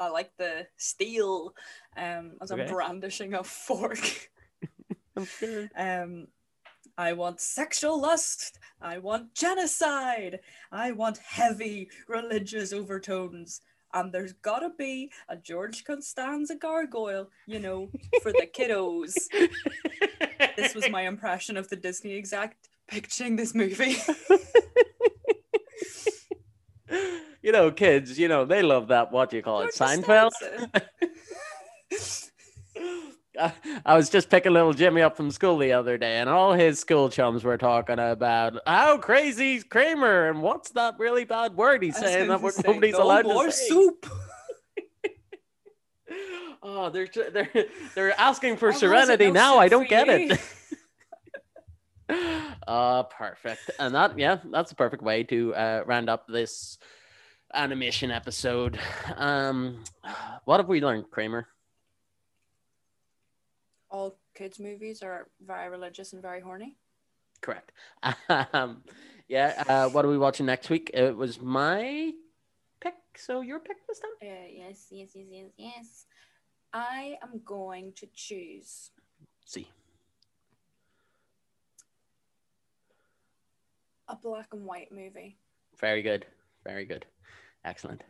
I 0.00 0.08
like 0.08 0.30
the 0.38 0.66
steel. 0.76 1.54
Um, 1.96 2.32
as 2.40 2.50
Okay. 2.50 2.62
I'm 2.62 2.68
brandishing 2.68 3.34
a 3.34 3.44
fork. 3.44 4.30
I'm 5.16 5.24
sure. 5.24 5.68
Um, 5.76 6.28
I 6.98 7.12
want 7.12 7.40
sexual 7.40 8.00
lust. 8.00 8.58
I 8.80 8.98
want 8.98 9.34
genocide. 9.34 10.40
I 10.72 10.92
want 10.92 11.18
heavy 11.18 11.90
religious 12.08 12.72
overtones. 12.72 13.60
And 13.92 14.12
there's 14.12 14.32
gotta 14.34 14.70
be 14.76 15.10
a 15.28 15.36
George 15.36 15.84
Costanza 15.84 16.56
gargoyle, 16.56 17.30
you 17.46 17.58
know, 17.60 17.90
for 18.22 18.32
the 18.32 18.46
kiddos. 18.52 19.14
this 20.56 20.74
was 20.74 20.90
my 20.90 21.02
impression 21.02 21.56
of 21.56 21.68
the 21.68 21.76
Disney 21.76 22.14
exact 22.14 22.68
pitching 22.88 23.36
this 23.36 23.54
movie. 23.54 23.96
you 27.42 27.52
know, 27.52 27.70
kids, 27.70 28.18
you 28.18 28.28
know, 28.28 28.44
they 28.44 28.62
love 28.62 28.88
that. 28.88 29.12
What 29.12 29.30
do 29.30 29.36
you 29.36 29.42
call 29.42 29.62
it? 29.62 29.74
Seinfeld? 29.74 30.32
I, 33.86 33.96
was 33.96 34.10
just 34.10 34.30
picking 34.30 34.52
little 34.52 34.72
Jimmy 34.72 35.02
up 35.02 35.16
from 35.16 35.30
school 35.30 35.58
the 35.58 35.72
other 35.72 35.98
day, 35.98 36.18
and 36.18 36.28
all 36.28 36.52
his 36.52 36.78
school 36.78 37.08
chums 37.08 37.44
were 37.44 37.58
talking 37.58 37.98
about 37.98 38.60
how 38.66 38.98
crazy 38.98 39.62
Kramer 39.62 40.28
and 40.28 40.42
what's 40.42 40.70
that 40.70 40.98
really 40.98 41.24
bad 41.24 41.56
word 41.56 41.82
he's 41.82 41.96
saying 41.96 42.28
that 42.28 42.40
say, 42.52 42.62
nobody's 42.66 42.94
no 42.94 43.02
allowed 43.04 43.24
more 43.24 43.46
to 43.46 43.52
say. 43.52 43.68
soup. 43.68 44.06
Oh, 46.68 46.90
they're 46.90 47.06
they're 47.06 47.66
they're 47.94 48.20
asking 48.20 48.56
for 48.56 48.72
serenity 48.72 49.26
no 49.26 49.32
now. 49.32 49.58
I 49.58 49.68
don't 49.68 49.88
get 49.88 50.08
it. 50.08 50.40
Uh, 52.66 53.02
perfect. 53.18 53.70
And 53.78 53.94
that, 53.94 54.18
yeah, 54.18 54.38
that's 54.50 54.72
a 54.72 54.74
perfect 54.74 55.00
way 55.00 55.22
to 55.24 55.54
uh, 55.54 55.82
round 55.86 56.10
up 56.10 56.26
this 56.26 56.78
animation 57.54 58.10
episode. 58.10 58.80
Um, 59.14 59.84
what 60.44 60.58
have 60.58 60.68
we 60.68 60.80
learned, 60.80 61.08
Kramer? 61.10 61.46
All 63.96 64.18
kids' 64.34 64.60
movies 64.60 65.02
are 65.02 65.28
very 65.40 65.70
religious 65.70 66.12
and 66.12 66.20
very 66.20 66.40
horny. 66.40 66.76
Correct. 67.40 67.72
Um, 68.52 68.82
yeah. 69.26 69.64
Uh, 69.66 69.88
what 69.88 70.04
are 70.04 70.08
we 70.08 70.18
watching 70.18 70.44
next 70.44 70.68
week? 70.68 70.90
It 70.92 71.16
was 71.16 71.40
my 71.40 72.12
pick, 72.78 72.94
so 73.16 73.40
your 73.40 73.58
pick 73.58 73.78
this 73.88 73.98
time. 74.00 74.10
Uh, 74.22 74.48
yes, 74.52 74.86
yes, 74.90 75.08
yes, 75.14 75.26
yes, 75.30 75.50
yes. 75.56 76.06
I 76.74 77.16
am 77.22 77.40
going 77.42 77.94
to 77.96 78.06
choose 78.14 78.90
see. 79.46 79.70
a 84.08 84.14
black 84.14 84.48
and 84.52 84.64
white 84.66 84.92
movie. 84.92 85.38
Very 85.80 86.02
good. 86.02 86.26
Very 86.64 86.84
good. 86.84 87.06
Excellent. 87.64 88.02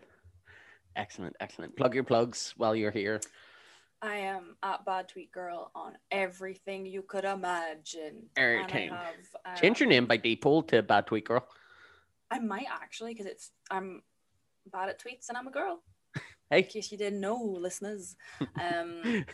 Excellent. 0.97 1.37
Excellent. 1.41 1.77
Plug 1.77 1.95
your 1.95 2.05
plugs 2.05 2.55
while 2.57 2.75
you're 2.75 2.91
here. 2.91 3.21
I 4.03 4.17
am 4.17 4.57
at 4.63 4.85
Bad 4.85 5.09
Tweet 5.09 5.33
Girl 5.33 5.71
on 5.75 5.97
everything 6.11 6.87
you 6.87 7.03
could 7.03 7.25
imagine. 7.25 8.27
Everything. 8.37 8.89
And 8.91 8.99
I 8.99 9.05
have, 9.05 9.15
uh, 9.45 9.55
Change 9.57 9.81
your 9.81 9.89
name 9.89 10.07
by 10.07 10.17
default 10.17 10.69
to 10.69 10.83
Bad 10.83 11.07
Tweet 11.07 11.25
Girl. 11.25 11.47
I 12.31 12.39
might 12.39 12.67
actually, 12.71 13.15
because 13.15 13.27
it's 13.27 13.53
I'm 13.71 14.03
bad 14.71 14.89
at 14.89 15.01
tweets 15.01 15.29
and 15.29 15.39
I'm 15.39 15.47
a 15.47 15.53
girl. 15.53 15.83
Hey. 16.49 16.59
In 16.59 16.65
case 16.67 16.93
you 16.93 16.99
didn't 16.99 17.21
know, 17.21 17.37
listeners. 17.37 18.15
Um, 18.41 19.25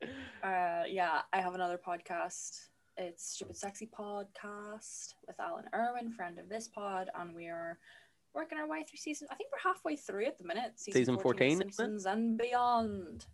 uh, 0.42 0.84
yeah, 0.88 1.22
I 1.32 1.40
have 1.40 1.54
another 1.54 1.78
podcast. 1.84 2.68
It's 2.96 3.32
Stupid 3.32 3.56
Sexy 3.56 3.88
Podcast 3.88 5.14
with 5.26 5.40
Alan 5.40 5.64
Irwin, 5.74 6.12
friend 6.12 6.38
of 6.38 6.48
this 6.48 6.68
pod, 6.68 7.10
and 7.18 7.34
we 7.34 7.48
are 7.48 7.78
working 8.34 8.58
our 8.58 8.68
way 8.68 8.84
through 8.88 8.98
season. 8.98 9.28
I 9.30 9.34
think 9.34 9.50
we're 9.52 9.70
halfway 9.70 9.96
through 9.96 10.26
at 10.26 10.38
the 10.38 10.44
minute. 10.44 10.72
Season 10.76 11.18
14, 11.18 11.46
of 11.46 11.52
isn't 11.52 11.68
it? 11.68 11.74
Simpsons 11.74 12.06
and 12.06 12.38
beyond. 12.38 13.26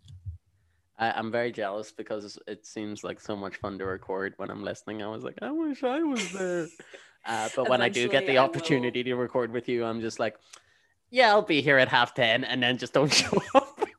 I, 0.97 1.11
I'm 1.11 1.31
very 1.31 1.51
jealous 1.51 1.91
because 1.91 2.39
it 2.47 2.65
seems 2.65 3.03
like 3.03 3.19
so 3.19 3.35
much 3.35 3.57
fun 3.57 3.77
to 3.79 3.85
record 3.85 4.33
when 4.37 4.49
I'm 4.49 4.63
listening. 4.63 5.03
I 5.03 5.07
was 5.07 5.23
like, 5.23 5.37
I 5.41 5.51
wish 5.51 5.83
I 5.83 5.99
was 5.99 6.31
there. 6.31 6.67
Uh, 7.25 7.49
but 7.57 7.67
when 7.67 7.81
I 7.81 7.89
do 7.89 8.07
get 8.07 8.25
the 8.25 8.37
opportunity 8.37 9.03
to 9.03 9.15
record 9.15 9.51
with 9.51 9.67
you, 9.67 9.83
I'm 9.83 9.99
just 9.99 10.17
like, 10.17 10.37
yeah, 11.09 11.27
I'll 11.27 11.41
be 11.41 11.61
here 11.61 11.77
at 11.77 11.89
half 11.89 12.13
10 12.13 12.45
and 12.45 12.63
then 12.63 12.77
just 12.77 12.93
don't 12.93 13.11
show 13.13 13.41
up. 13.53 13.79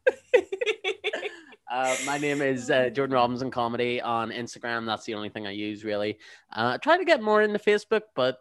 Uh, 1.71 1.95
my 2.07 2.19
name 2.19 2.41
is 2.41 2.71
uh, 2.71 2.89
Jordan 2.89 3.15
Robinson 3.15 3.51
Comedy 3.51 4.01
on 4.01 4.31
Instagram. 4.31 4.87
That's 4.87 5.05
the 5.05 5.15
only 5.15 5.29
thing 5.29 5.47
I 5.47 5.51
use, 5.51 5.85
really. 5.85 6.19
Uh, 6.51 6.73
I 6.75 6.77
try 6.79 6.97
to 6.97 7.05
get 7.05 7.23
more 7.23 7.43
into 7.43 7.59
Facebook, 7.59 8.03
but 8.17 8.39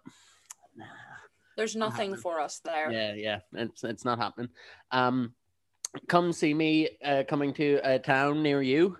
There's 1.58 1.76
nothing 1.76 2.16
for 2.16 2.40
us 2.40 2.62
there. 2.64 2.92
yeah, 2.92 3.14
yeah, 3.14 3.40
it's 3.54 3.84
it's 3.84 4.06
not 4.06 4.20
happening. 4.20 4.50
Um, 4.92 5.34
come 6.08 6.32
see 6.32 6.54
me 6.54 6.90
uh, 7.04 7.24
coming 7.28 7.54
to 7.56 7.82
a 7.84 8.00
town 8.00 8.44
near 8.44 8.62
you. 8.62 8.98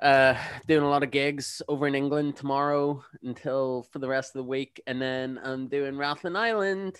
Uh, 0.00 0.34
doing 0.66 0.82
a 0.82 0.88
lot 0.88 1.04
of 1.04 1.12
gigs 1.12 1.62
over 1.68 1.86
in 1.86 1.94
England 1.94 2.34
tomorrow 2.34 3.04
until 3.22 3.86
for 3.92 4.00
the 4.00 4.08
rest 4.08 4.34
of 4.34 4.40
the 4.40 4.48
week, 4.48 4.82
and 4.86 5.00
then 5.00 5.38
I'm 5.44 5.68
doing 5.68 5.94
Rathlin 5.94 6.36
Island. 6.36 6.96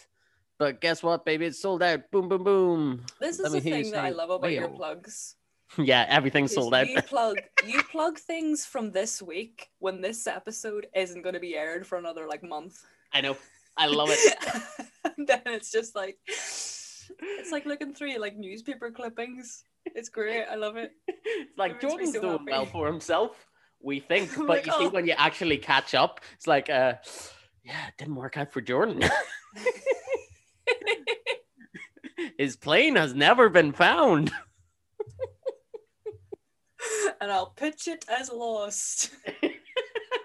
But 0.58 0.80
guess 0.80 1.02
what, 1.02 1.24
baby? 1.24 1.46
It's 1.46 1.60
sold 1.60 1.82
out. 1.82 2.08
Boom, 2.12 2.28
boom, 2.28 2.44
boom. 2.44 3.04
This 3.18 3.40
Let 3.40 3.46
is 3.48 3.52
the 3.54 3.60
thing 3.60 3.90
that 3.90 4.04
I 4.04 4.10
love 4.10 4.30
about 4.30 4.52
your 4.52 4.68
plugs. 4.68 5.34
yeah, 5.78 6.06
everything's 6.08 6.54
sold 6.54 6.74
out. 6.74 6.88
You 6.88 7.02
plug 7.02 7.38
you 7.66 7.82
plug 7.84 8.18
things 8.18 8.66
from 8.66 8.92
this 8.92 9.22
week 9.22 9.70
when 9.78 10.00
this 10.00 10.26
episode 10.26 10.86
isn't 10.94 11.22
going 11.22 11.34
to 11.34 11.40
be 11.40 11.56
aired 11.56 11.86
for 11.86 11.98
another 11.98 12.26
like 12.28 12.44
month. 12.44 12.84
I 13.12 13.22
know. 13.22 13.36
I 13.76 13.86
love 13.86 14.08
it. 14.10 14.34
and 15.16 15.26
then 15.26 15.42
it's 15.46 15.70
just 15.70 15.94
like 15.94 16.18
it's 16.26 17.50
like 17.50 17.66
looking 17.66 17.94
through 17.94 18.18
like 18.18 18.36
newspaper 18.36 18.90
clippings. 18.90 19.64
It's 19.86 20.08
great. 20.08 20.44
I 20.50 20.54
love 20.56 20.76
it. 20.76 20.92
It's 21.08 21.58
like 21.58 21.72
It 21.72 21.80
Jordan's 21.80 22.12
so 22.14 22.20
doing 22.20 22.32
happy. 22.38 22.50
well 22.52 22.66
for 22.66 22.86
himself. 22.86 23.46
We 23.80 23.98
think, 24.00 24.30
I'm 24.38 24.46
but 24.46 24.58
like, 24.58 24.66
you 24.66 24.72
see, 24.72 24.86
"Oh." 24.86 24.90
when 24.90 25.06
you 25.06 25.14
actually 25.16 25.58
catch 25.58 25.94
up, 25.94 26.20
it's 26.36 26.46
like, 26.46 26.70
uh, 26.70 26.94
yeah, 27.64 27.88
it 27.88 27.94
didn't 27.98 28.14
work 28.14 28.36
out 28.36 28.52
for 28.52 28.60
Jordan. 28.60 29.02
His 32.38 32.56
plane 32.56 32.96
has 32.96 33.14
never 33.14 33.48
been 33.48 33.72
found. 33.72 34.30
and 37.20 37.30
I'll 37.32 37.50
pitch 37.50 37.88
it 37.88 38.04
as 38.08 38.30
lost. 38.32 39.10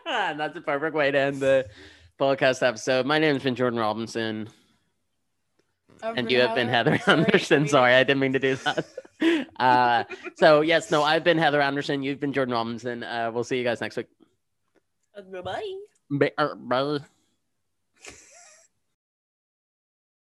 and 0.06 0.40
that's 0.40 0.58
a 0.58 0.62
perfect 0.62 0.96
way 0.96 1.12
to 1.12 1.18
end 1.18 1.40
the 1.40 1.68
podcast 2.20 2.66
episode. 2.66 3.06
My 3.06 3.20
name's 3.20 3.44
been 3.44 3.56
Jordan 3.56 3.80
Robinson, 3.80 4.50
and 6.02 6.30
you 6.32 6.42
have 6.42 6.56
been 6.56 6.68
Heather 6.68 6.98
Sorry, 6.98 7.20
Anderson. 7.20 7.68
Sorry, 7.68 7.94
I 7.94 8.04
didn't 8.04 8.20
mean 8.20 8.34
to 8.34 8.40
do 8.40 8.56
that. 8.56 8.86
Uh, 9.60 10.04
so 10.36 10.62
yes, 10.62 10.92
no, 10.92 11.02
I've 11.02 11.24
been 11.24 11.40
Heather 11.40 11.60
Anderson. 11.60 12.04
You've 12.04 12.20
been 12.20 12.34
Jordan 12.34 12.54
Robinson. 12.54 13.02
Uh, 13.02 13.32
we'll 13.34 13.44
see 13.44 13.58
you 13.58 13.64
guys 13.64 13.82
next 13.82 13.98
week. 13.98 14.06
Bye 15.32 15.42
bye. 15.42 16.48
Bye. 16.68 17.00